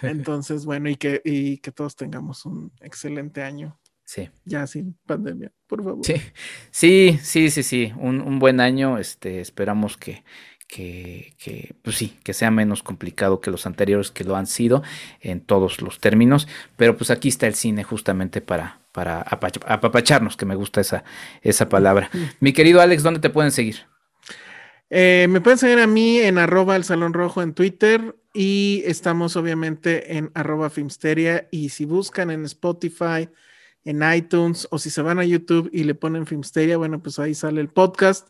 Entonces, 0.00 0.64
bueno, 0.64 0.88
y 0.88 0.96
que, 0.96 1.20
y 1.26 1.58
que 1.58 1.72
todos 1.72 1.94
tengamos 1.94 2.46
un 2.46 2.72
excelente 2.80 3.42
año. 3.42 3.78
Sí. 4.06 4.30
Ya 4.46 4.66
sin 4.66 4.94
pandemia, 5.04 5.52
por 5.66 5.84
favor. 5.84 6.02
Sí, 6.02 6.14
sí, 6.70 7.18
sí, 7.22 7.50
sí, 7.50 7.62
sí. 7.62 7.92
Un, 7.98 8.22
un 8.22 8.38
buen 8.38 8.60
año. 8.60 8.96
Este, 8.96 9.42
esperamos 9.42 9.98
que, 9.98 10.24
que, 10.70 11.34
que, 11.36 11.74
pues 11.82 11.96
sí, 11.96 12.16
que 12.22 12.32
sea 12.32 12.52
menos 12.52 12.84
complicado 12.84 13.40
que 13.40 13.50
los 13.50 13.66
anteriores 13.66 14.12
que 14.12 14.22
lo 14.22 14.36
han 14.36 14.46
sido 14.46 14.84
en 15.20 15.40
todos 15.40 15.82
los 15.82 15.98
términos, 15.98 16.46
pero 16.76 16.96
pues 16.96 17.10
aquí 17.10 17.28
está 17.28 17.48
el 17.48 17.56
cine 17.56 17.82
justamente 17.82 18.40
para, 18.40 18.78
para 18.92 19.20
apapacharnos, 19.20 20.36
que 20.36 20.46
me 20.46 20.54
gusta 20.54 20.80
esa, 20.80 21.02
esa 21.42 21.68
palabra. 21.68 22.08
Mi 22.38 22.52
querido 22.52 22.80
Alex, 22.80 23.02
¿dónde 23.02 23.18
te 23.18 23.30
pueden 23.30 23.50
seguir? 23.50 23.78
Eh, 24.90 25.26
me 25.28 25.40
pueden 25.40 25.58
seguir 25.58 25.80
a 25.80 25.88
mí 25.88 26.18
en 26.18 26.38
arroba 26.38 26.76
el 26.76 26.84
Salón 26.84 27.14
Rojo 27.14 27.42
en 27.42 27.52
Twitter 27.52 28.16
y 28.32 28.82
estamos 28.86 29.34
obviamente 29.34 30.16
en 30.16 30.30
arroba 30.34 30.70
Filmsteria 30.70 31.48
y 31.50 31.70
si 31.70 31.84
buscan 31.84 32.30
en 32.30 32.44
Spotify, 32.44 33.28
en 33.84 34.02
iTunes 34.14 34.68
o 34.70 34.78
si 34.78 34.90
se 34.90 35.02
van 35.02 35.18
a 35.18 35.24
YouTube 35.24 35.68
y 35.72 35.82
le 35.82 35.96
ponen 35.96 36.26
Filmsteria, 36.26 36.76
bueno, 36.76 37.02
pues 37.02 37.18
ahí 37.18 37.34
sale 37.34 37.60
el 37.60 37.68
podcast 37.68 38.28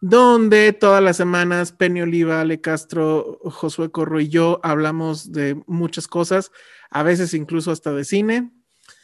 donde 0.00 0.72
todas 0.72 1.02
las 1.02 1.16
semanas 1.16 1.72
Penny 1.72 2.02
Oliva, 2.02 2.40
Ale 2.40 2.60
Castro, 2.60 3.40
Josué 3.44 3.90
Corro 3.90 4.20
y 4.20 4.28
yo 4.28 4.60
hablamos 4.62 5.32
de 5.32 5.60
muchas 5.66 6.06
cosas, 6.06 6.52
a 6.90 7.02
veces 7.02 7.34
incluso 7.34 7.70
hasta 7.70 7.92
de 7.92 8.04
cine. 8.04 8.50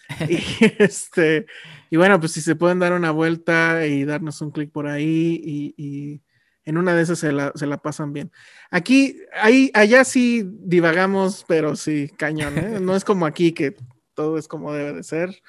y, 0.28 0.38
este, 0.78 1.46
y 1.90 1.96
bueno, 1.96 2.20
pues 2.20 2.32
si 2.32 2.40
se 2.40 2.56
pueden 2.56 2.78
dar 2.78 2.92
una 2.92 3.10
vuelta 3.10 3.86
y 3.86 4.04
darnos 4.04 4.40
un 4.40 4.50
clic 4.50 4.70
por 4.70 4.86
ahí 4.86 5.40
y, 5.76 6.20
en 6.66 6.78
una 6.78 6.94
de 6.94 7.02
esas 7.02 7.18
se 7.18 7.30
la, 7.30 7.52
se 7.54 7.66
la, 7.66 7.76
pasan 7.76 8.14
bien. 8.14 8.32
Aquí, 8.70 9.18
ahí, 9.34 9.70
allá 9.74 10.02
sí 10.02 10.42
divagamos, 10.46 11.44
pero 11.46 11.76
sí, 11.76 12.10
cañón, 12.16 12.56
¿eh? 12.56 12.78
No 12.80 12.96
es 12.96 13.04
como 13.04 13.26
aquí 13.26 13.52
que 13.52 13.76
todo 14.14 14.38
es 14.38 14.48
como 14.48 14.72
debe 14.72 14.92
de 14.92 15.02
ser, 15.02 15.42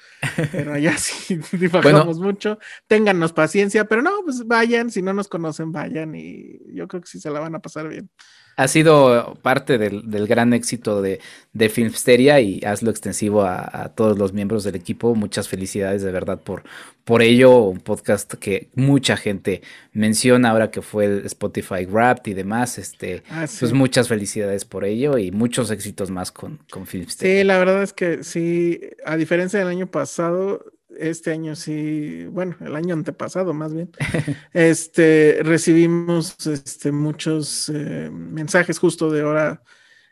pero 0.52 0.74
allá 0.74 0.98
sí 0.98 1.40
divagamos 1.54 2.20
mucho. 2.20 2.60
Téngannos 2.88 3.34
paciencia, 3.34 3.86
pero 3.86 4.02
no, 4.02 4.12
pues 4.24 4.46
vayan, 4.46 4.92
si 4.92 5.02
no 5.02 5.14
nos 5.14 5.28
conocen, 5.28 5.72
vayan 5.72 6.16
y 6.16 6.60
yo 6.74 6.88
creo 6.88 7.02
que 7.02 7.08
sí 7.08 7.20
se 7.20 7.30
la 7.30 7.40
van 7.40 7.56
a 7.56 7.62
pasar 7.62 7.88
bien 7.88 8.10
ha 8.58 8.68
sido 8.68 9.38
parte 9.42 9.78
del, 9.78 10.28
gran 10.28 10.54
éxito 10.54 11.02
de, 11.02 11.20
de, 11.54 11.70
Filmsteria 11.70 12.40
y 12.40 12.62
hazlo 12.64 12.90
extensivo 12.90 13.44
a, 13.44 13.92
todos 13.96 14.18
los 14.18 14.32
miembros 14.32 14.64
del 14.64 14.76
equipo. 14.76 15.14
Muchas 15.14 15.50
felicidades 15.50 16.02
de 16.04 16.12
verdad 16.12 16.40
por, 16.40 16.64
por 17.04 17.22
ello. 17.22 17.58
Un 17.58 17.82
podcast 17.82 18.34
que 18.36 18.70
mucha 18.76 19.18
gente 19.18 19.62
menciona 19.92 20.52
ahora 20.52 20.72
que 20.72 20.82
fue 20.82 21.06
el 21.06 21.26
Spotify 21.26 21.86
Wrapped 21.86 22.32
y 22.32 22.34
demás. 22.34 22.78
Este, 22.78 23.24
ah, 23.30 23.46
Pues 23.60 23.74
muchas 23.74 24.08
felicidades 24.08 24.64
por 24.64 24.86
ello 24.86 25.18
y 25.18 25.32
muchos 25.32 25.70
éxitos 25.70 26.10
más 26.10 26.32
con, 26.32 26.60
con 26.70 26.88
Filmsteria. 26.88 27.42
Sí, 27.42 27.44
la 27.44 27.58
verdad 27.58 27.84
es 27.84 27.92
que 27.92 28.24
sí, 28.24 28.80
a 29.06 29.18
diferencia 29.18 29.60
del 29.60 29.68
año 29.68 29.88
pasado, 29.88 30.64
este 31.00 31.32
año 31.32 31.56
sí, 31.56 32.26
bueno, 32.26 32.56
el 32.62 32.76
año 32.76 32.94
antepasado 32.94 33.54
más 33.54 33.74
bien, 33.74 33.92
este, 34.54 35.40
recibimos 35.44 36.36
este, 36.48 36.92
muchos 36.92 37.70
eh, 37.70 38.10
mensajes 38.12 38.80
justo 38.80 39.10
de 39.12 39.22
ahora. 39.22 39.64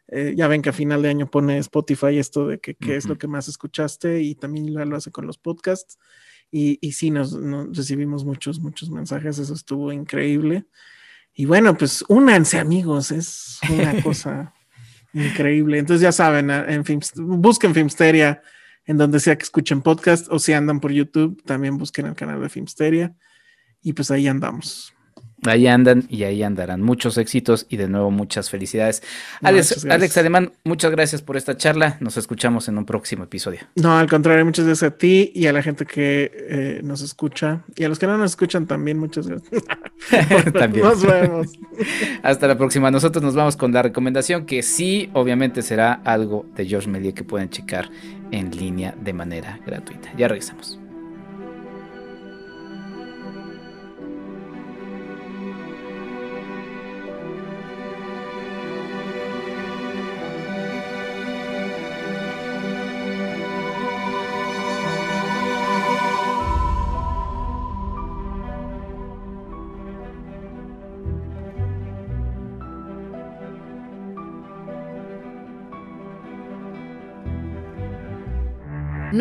Eh, 0.09 0.33
ya 0.35 0.47
ven 0.47 0.61
que 0.61 0.69
a 0.69 0.73
final 0.73 1.01
de 1.01 1.09
año 1.09 1.31
pone 1.31 1.57
Spotify 1.59 2.19
esto 2.19 2.45
de 2.45 2.59
que 2.59 2.75
qué 2.75 2.97
es 2.97 3.05
lo 3.05 3.17
que 3.17 3.27
más 3.27 3.47
escuchaste 3.47 4.21
y 4.21 4.35
también 4.35 4.71
lo 4.73 4.95
hace 4.95 5.11
con 5.11 5.25
los 5.25 5.37
podcasts. 5.37 5.97
Y, 6.51 6.77
y 6.81 6.91
sí, 6.91 7.09
nos, 7.09 7.33
recibimos 7.75 8.25
muchos, 8.25 8.59
muchos 8.59 8.89
mensajes, 8.91 9.39
eso 9.39 9.53
estuvo 9.53 9.91
increíble. 9.91 10.65
Y 11.33 11.45
bueno, 11.45 11.75
pues 11.75 12.03
únanse 12.09 12.59
amigos, 12.59 13.11
es 13.11 13.59
una 13.69 14.01
cosa 14.03 14.53
increíble. 15.13 15.79
Entonces 15.79 16.01
ya 16.01 16.11
saben, 16.11 16.49
en 16.49 16.83
busquen 17.15 17.73
Filmsteria 17.73 18.41
en 18.85 18.97
donde 18.97 19.19
sea 19.19 19.37
que 19.37 19.43
escuchen 19.43 19.81
podcast 19.81 20.27
o 20.29 20.39
si 20.39 20.53
andan 20.53 20.79
por 20.79 20.91
YouTube, 20.91 21.41
también 21.43 21.77
busquen 21.77 22.05
el 22.05 22.15
canal 22.15 22.41
de 22.41 22.49
Filmsteria 22.49 23.15
y 23.81 23.93
pues 23.93 24.11
ahí 24.11 24.27
andamos. 24.27 24.93
Ahí 25.45 25.67
andan 25.67 26.05
y 26.09 26.23
ahí 26.23 26.43
andarán. 26.43 26.81
Muchos 26.81 27.17
éxitos 27.17 27.65
y 27.69 27.77
de 27.77 27.87
nuevo 27.87 28.11
muchas 28.11 28.49
felicidades. 28.49 29.03
Alex, 29.41 29.85
Alex 29.85 30.17
Alemán, 30.17 30.53
muchas 30.63 30.91
gracias 30.91 31.21
por 31.21 31.37
esta 31.37 31.57
charla. 31.57 31.97
Nos 31.99 32.17
escuchamos 32.17 32.67
en 32.67 32.77
un 32.77 32.85
próximo 32.85 33.23
episodio. 33.23 33.61
No, 33.75 33.97
al 33.97 34.09
contrario, 34.09 34.45
muchas 34.45 34.65
gracias 34.65 34.91
a 34.91 34.97
ti 34.97 35.31
y 35.33 35.47
a 35.47 35.53
la 35.53 35.61
gente 35.61 35.85
que 35.85 36.31
eh, 36.33 36.81
nos 36.83 37.01
escucha. 37.01 37.63
Y 37.75 37.83
a 37.83 37.89
los 37.89 37.99
que 37.99 38.07
no 38.07 38.17
nos 38.17 38.31
escuchan 38.31 38.67
también, 38.67 38.97
muchas 38.97 39.27
gracias. 39.27 39.63
también. 40.53 40.85
Nos 40.85 41.03
vemos. 41.03 41.47
Hasta 42.21 42.47
la 42.47 42.57
próxima. 42.57 42.91
Nosotros 42.91 43.23
nos 43.23 43.35
vamos 43.35 43.55
con 43.55 43.71
la 43.71 43.81
recomendación 43.81 44.45
que 44.45 44.63
sí, 44.63 45.09
obviamente 45.13 45.61
será 45.61 45.93
algo 46.03 46.45
de 46.55 46.65
George 46.65 46.89
Melia 46.89 47.13
que 47.13 47.23
pueden 47.23 47.49
checar 47.49 47.89
en 48.31 48.51
línea 48.51 48.95
de 48.99 49.13
manera 49.13 49.59
gratuita. 49.65 50.11
Ya 50.17 50.27
regresamos. 50.27 50.82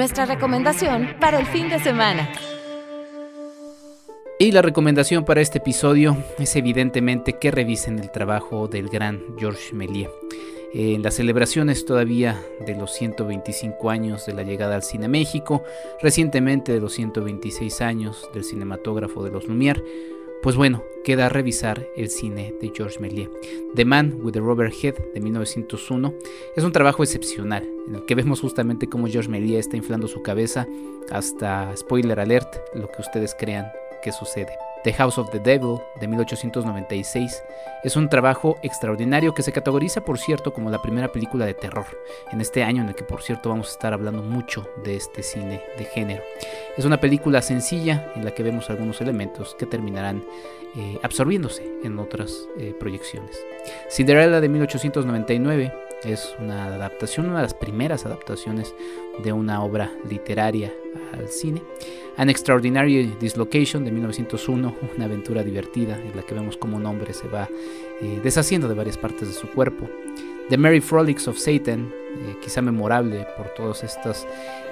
Nuestra 0.03 0.27
recomendación 0.27 1.15
para 1.21 1.39
el 1.39 1.47
fin 1.47 1.69
de 1.69 1.79
semana. 1.79 2.29
Y 4.37 4.51
la 4.51 4.61
recomendación 4.61 5.25
para 5.25 5.41
este 5.41 5.59
episodio 5.59 6.17
es 6.41 6.57
evidentemente 6.57 7.35
que 7.35 7.53
revisen 7.53 8.01
el 8.01 8.11
trabajo 8.11 8.67
del 8.67 8.89
gran 8.89 9.23
Georges 9.39 9.73
Méliès. 9.73 10.11
En 10.75 11.05
las 11.05 11.15
celebraciones 11.15 11.85
todavía 11.85 12.43
de 12.67 12.75
los 12.75 12.93
125 12.95 13.91
años 13.91 14.27
de 14.27 14.35
la 14.35 14.43
llegada 14.43 14.75
al 14.75 14.83
cine 14.83 15.05
a 15.05 15.09
México, 15.09 15.63
recientemente 16.03 16.73
de 16.73 16.81
los 16.81 16.95
126 16.95 17.81
años 17.81 18.29
del 18.35 18.43
cinematógrafo 18.43 19.23
de 19.23 19.31
los 19.31 19.47
Lumière, 19.47 19.85
pues 20.43 20.57
bueno, 20.57 20.83
queda 21.05 21.29
revisar 21.29 21.87
el 21.97 22.11
cine 22.11 22.55
de 22.61 22.73
George 22.75 22.99
Méliès. 22.99 23.31
The 23.75 23.85
Man 23.85 24.19
with 24.23 24.33
the 24.33 24.41
Rubber 24.41 24.73
Head 24.73 24.95
de 25.15 25.21
1901 25.21 26.15
es 26.57 26.65
un 26.65 26.73
trabajo 26.73 27.03
excepcional 27.03 27.69
en 27.87 27.95
el 27.95 28.05
que 28.05 28.15
vemos 28.15 28.41
justamente 28.41 28.89
cómo 28.89 29.07
George 29.07 29.31
Méliès 29.31 29.61
está 29.61 29.77
inflando 29.77 30.09
su 30.09 30.23
cabeza 30.23 30.67
hasta 31.11 31.75
spoiler 31.77 32.19
alert, 32.19 32.57
lo 32.75 32.89
que 32.89 33.03
ustedes 33.03 33.35
crean 33.39 33.67
que 34.03 34.13
sucede. 34.13 34.53
The 34.85 34.93
House 34.95 35.17
of 35.19 35.31
the 35.31 35.39
Devil 35.39 35.79
de 36.01 36.09
1896 36.09 37.45
es 37.85 37.97
un 37.97 38.09
trabajo 38.09 38.59
extraordinario 38.63 39.33
que 39.33 39.45
se 39.45 39.53
categoriza, 39.53 40.05
por 40.05 40.19
cierto, 40.19 40.53
como 40.53 40.71
la 40.71 40.83
primera 40.83 41.13
película 41.13 41.47
de 41.47 41.55
terror 41.55 41.87
en 42.33 42.41
este 42.41 42.65
año 42.65 42.83
en 42.83 42.89
el 42.89 42.95
que, 42.97 43.05
por 43.05 43.23
cierto, 43.23 43.49
vamos 43.49 43.69
a 43.69 43.73
estar 43.73 43.93
hablando 43.93 44.23
mucho 44.25 44.69
de 44.83 44.97
este 44.97 45.23
cine 45.23 45.63
de 45.79 45.85
género. 45.85 46.23
Es 46.77 46.85
una 46.85 47.01
película 47.01 47.43
sencilla 47.43 48.13
en 48.17 48.25
la 48.25 48.33
que 48.33 48.43
vemos 48.43 48.71
algunos 48.71 49.01
elementos 49.01 49.55
que 49.55 49.67
terminarán 49.67 50.25
eh, 50.77 50.99
absorbiéndose 51.03 51.63
en 51.85 51.99
otras 52.01 52.49
eh, 52.59 52.75
proyecciones. 52.79 53.39
Cinderella 53.89 54.41
de 54.41 54.49
1899 54.49 55.73
es 56.03 56.35
una 56.41 56.67
adaptación, 56.67 57.27
una 57.27 57.37
de 57.37 57.43
las 57.43 57.55
primeras 57.55 58.05
adaptaciones 58.05 58.75
de 59.23 59.33
una 59.33 59.63
obra 59.63 59.93
literaria 60.09 60.73
al 61.13 61.29
cine. 61.29 61.63
An 62.17 62.29
Extraordinary 62.29 63.15
Dislocation 63.19 63.85
de 63.85 63.91
1901, 63.91 64.75
una 64.97 65.05
aventura 65.07 65.43
divertida 65.43 65.99
en 65.99 66.15
la 66.15 66.23
que 66.23 66.35
vemos 66.35 66.57
cómo 66.57 66.77
un 66.77 66.85
hombre 66.85 67.15
se 67.15 67.27
va 67.27 67.49
eh, 68.03 68.21
deshaciendo 68.23 68.69
de 68.69 68.75
varias 68.75 68.99
partes 68.99 69.29
de 69.29 69.35
su 69.35 69.49
cuerpo. 69.49 69.89
The 70.49 70.57
Merry 70.57 70.81
Frolics 70.81 71.29
of 71.29 71.39
Satan, 71.39 71.93
eh, 72.15 72.37
quizá 72.43 72.61
memorable 72.61 73.27
por 73.37 73.49
todas 73.55 73.85
estas 73.85 74.27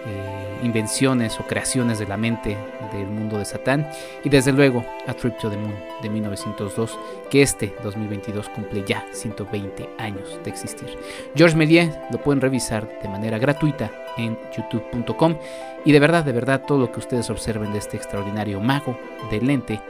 eh, 0.07 0.61
invenciones 0.63 1.39
o 1.41 1.47
creaciones 1.47 1.99
de 1.99 2.07
la 2.07 2.17
mente 2.17 2.57
del 2.93 3.07
mundo 3.07 3.39
de 3.39 3.45
Satán. 3.45 3.89
Y 4.25 4.29
desde 4.29 4.53
luego 4.53 4.85
A 5.07 5.15
Trip 5.15 5.39
to 5.39 5.49
the 5.49 5.57
Moon 5.57 5.75
de 6.03 6.11
1902, 6.11 6.99
que 7.31 7.43
este 7.43 7.75
2022 7.83 8.49
cumple 8.51 8.85
ya 8.87 9.07
120 9.13 9.89
años 9.99 10.39
de 10.45 10.51
existir. 10.51 10.89
George 11.35 11.57
Méliès 11.57 11.95
lo 12.11 12.23
pueden 12.23 12.41
revisar 12.41 12.89
de 13.03 13.09
manera 13.09 13.39
gratuita 13.39 13.91
en 14.17 14.39
youtube.com 14.57 15.37
y 15.85 15.93
de 15.93 16.01
verdad, 16.01 16.25
de 16.25 16.33
verdad, 16.33 16.65
todo 16.67 16.79
lo 16.79 16.93
que 16.93 17.01
ustedes 17.01 17.31
observen 17.31 17.73
de 17.73 17.79
este 17.79 17.97
extraordinario 17.97 18.61
mago 18.61 18.99
del 19.31 19.47
lente 19.47 19.81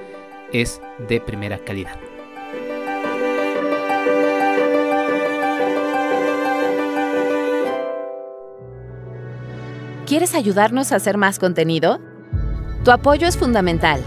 es 0.53 0.81
de 1.09 1.21
primera 1.21 1.59
calidad. 1.59 2.10
¿Quieres 10.11 10.35
ayudarnos 10.35 10.91
a 10.91 10.97
hacer 10.97 11.17
más 11.19 11.39
contenido? 11.39 12.01
Tu 12.85 12.91
apoyo 12.91 13.29
es 13.29 13.37
fundamental. 13.37 14.03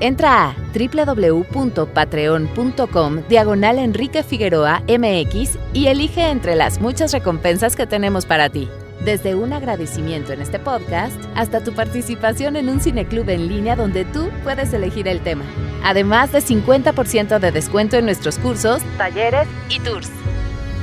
Entra 0.00 0.46
a 0.46 0.56
www.patreon.com 0.72 3.22
diagonal 3.28 3.78
Enrique 3.78 4.22
Figueroa 4.22 4.82
MX 4.88 5.58
y 5.74 5.88
elige 5.88 6.30
entre 6.30 6.56
las 6.56 6.80
muchas 6.80 7.12
recompensas 7.12 7.76
que 7.76 7.86
tenemos 7.86 8.24
para 8.24 8.48
ti. 8.48 8.70
Desde 9.04 9.34
un 9.34 9.52
agradecimiento 9.52 10.32
en 10.32 10.40
este 10.40 10.58
podcast 10.58 11.22
hasta 11.34 11.62
tu 11.62 11.74
participación 11.74 12.56
en 12.56 12.70
un 12.70 12.80
cineclub 12.80 13.28
en 13.28 13.48
línea 13.48 13.76
donde 13.76 14.06
tú 14.06 14.30
puedes 14.44 14.72
elegir 14.72 15.06
el 15.06 15.20
tema. 15.20 15.44
Además 15.84 16.32
de 16.32 16.38
50% 16.38 17.40
de 17.40 17.52
descuento 17.52 17.98
en 17.98 18.06
nuestros 18.06 18.38
cursos, 18.38 18.80
talleres 18.96 19.46
y 19.68 19.80
tours. 19.80 20.08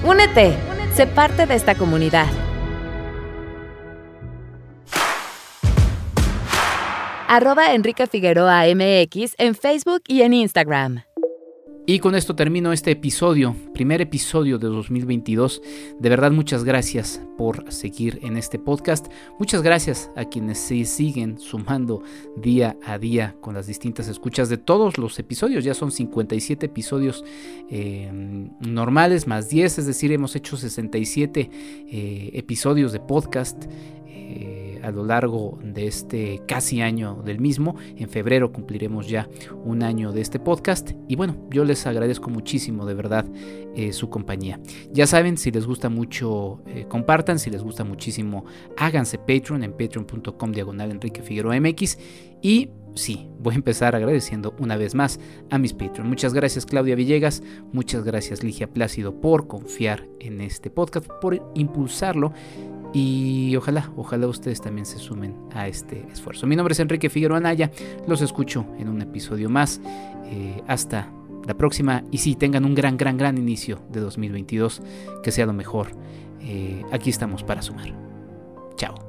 Únete, 0.05 0.55
sé 0.93 1.07
parte 1.07 1.47
de 1.47 1.55
esta 1.55 1.74
comunidad. 1.74 2.28
Arroba 7.30 7.75
Enrique 7.75 8.07
Figueroa 8.07 8.63
MX 8.73 9.36
en 9.38 9.53
Facebook 9.53 10.01
y 10.07 10.23
en 10.23 10.34
Instagram. 10.34 11.03
Y 11.86 11.99
con 11.99 12.15
esto 12.15 12.36
termino 12.36 12.73
este 12.73 12.91
episodio, 12.91 13.55
primer 13.73 14.01
episodio 14.01 14.57
de 14.57 14.67
2022. 14.67 15.61
De 15.99 16.09
verdad 16.09 16.32
muchas 16.32 16.63
gracias 16.63 17.21
por 17.38 17.71
seguir 17.71 18.19
en 18.23 18.36
este 18.36 18.57
podcast. 18.57 19.07
Muchas 19.38 19.61
gracias 19.61 20.11
a 20.15 20.25
quienes 20.25 20.57
se 20.57 20.86
siguen 20.86 21.39
sumando 21.39 22.01
día 22.36 22.77
a 22.84 22.97
día 22.97 23.36
con 23.41 23.53
las 23.53 23.67
distintas 23.67 24.07
escuchas 24.07 24.49
de 24.49 24.57
todos 24.57 24.97
los 24.97 25.17
episodios. 25.19 25.63
Ya 25.63 25.75
son 25.75 25.91
57 25.91 26.65
episodios 26.65 27.23
eh, 27.69 28.09
normales 28.59 29.27
más 29.27 29.49
10, 29.49 29.80
es 29.80 29.86
decir, 29.86 30.11
hemos 30.11 30.36
hecho 30.36 30.57
67 30.57 31.49
eh, 31.91 32.32
episodios 32.34 32.91
de 32.91 32.99
podcast. 32.99 33.65
Eh, 34.80 34.89
a 34.89 34.91
lo 34.91 35.05
largo 35.05 35.59
de 35.63 35.88
este 35.88 36.41
casi 36.47 36.82
año 36.82 37.21
del 37.23 37.39
mismo. 37.39 37.75
En 37.95 38.09
febrero 38.09 38.51
cumpliremos 38.51 39.07
ya 39.07 39.27
un 39.63 39.84
año 39.84 40.11
de 40.11 40.21
este 40.21 40.39
podcast 40.39 40.91
y 41.07 41.15
bueno, 41.15 41.47
yo 41.49 41.63
les 41.63 41.86
agradezco 41.86 42.30
muchísimo 42.30 42.86
de 42.86 42.93
verdad 42.93 43.25
eh, 43.75 43.93
su 43.93 44.09
compañía. 44.09 44.59
Ya 44.91 45.07
saben, 45.07 45.38
si 45.38 45.51
les 45.51 45.65
gusta 45.65 45.89
mucho, 45.89 46.61
eh, 46.67 46.86
compartan, 46.88 47.39
si 47.39 47.49
les 47.49 47.63
gusta 47.63 47.84
muchísimo, 47.84 48.45
háganse 48.77 49.17
Patreon 49.17 49.63
en 49.63 49.71
patreon.com 49.71 50.51
diagonal 50.51 50.91
Enrique 50.91 51.21
Figueroa 51.21 51.59
MX 51.59 51.97
y 52.41 52.69
sí, 52.95 53.30
voy 53.39 53.53
a 53.53 53.57
empezar 53.57 53.95
agradeciendo 53.95 54.55
una 54.59 54.77
vez 54.77 54.95
más 54.95 55.19
a 55.49 55.57
mis 55.57 55.73
Patreon. 55.73 56.07
Muchas 56.07 56.34
gracias 56.34 56.65
Claudia 56.65 56.95
Villegas, 56.95 57.43
muchas 57.71 58.03
gracias 58.03 58.43
Ligia 58.43 58.67
Plácido 58.67 59.21
por 59.21 59.47
confiar 59.47 60.07
en 60.19 60.41
este 60.41 60.69
podcast, 60.69 61.07
por 61.21 61.41
impulsarlo 61.55 62.34
y 62.94 63.56
ojalá, 63.56 63.92
ojalá 63.96 64.28
ustedes 64.28 64.62
también 64.62 64.86
se 64.86 64.98
sumen 64.98 65.36
a 65.54 65.68
este 65.68 66.08
esfuerzo. 66.12 66.48
Mi 66.48 66.56
nombre 66.56 66.74
es 66.74 66.80
Enrique 66.80 67.10
Figueroa 67.10 67.38
Anaya, 67.38 67.72
los 68.08 68.22
escucho 68.22 68.66
en 68.78 68.90
un 68.90 69.02
episodio 69.02 69.50
más. 69.50 69.82
Eh, 70.26 70.62
hasta 70.68 71.12
la 71.48 71.56
próxima 71.56 72.04
y 72.12 72.20
sí, 72.20 72.36
tengan 72.36 72.66
un 72.66 72.76
gran, 72.76 72.98
gran, 72.98 73.18
gran 73.18 73.38
inicio 73.38 73.80
de 73.90 74.00
2022, 74.00 74.82
que 75.24 75.32
sea 75.32 75.46
lo 75.46 75.54
mejor. 75.54 75.88
Eh, 76.42 76.84
aquí 76.92 77.10
estamos 77.10 77.44
para 77.44 77.62
sumar. 77.62 77.94
Chao. 78.76 79.09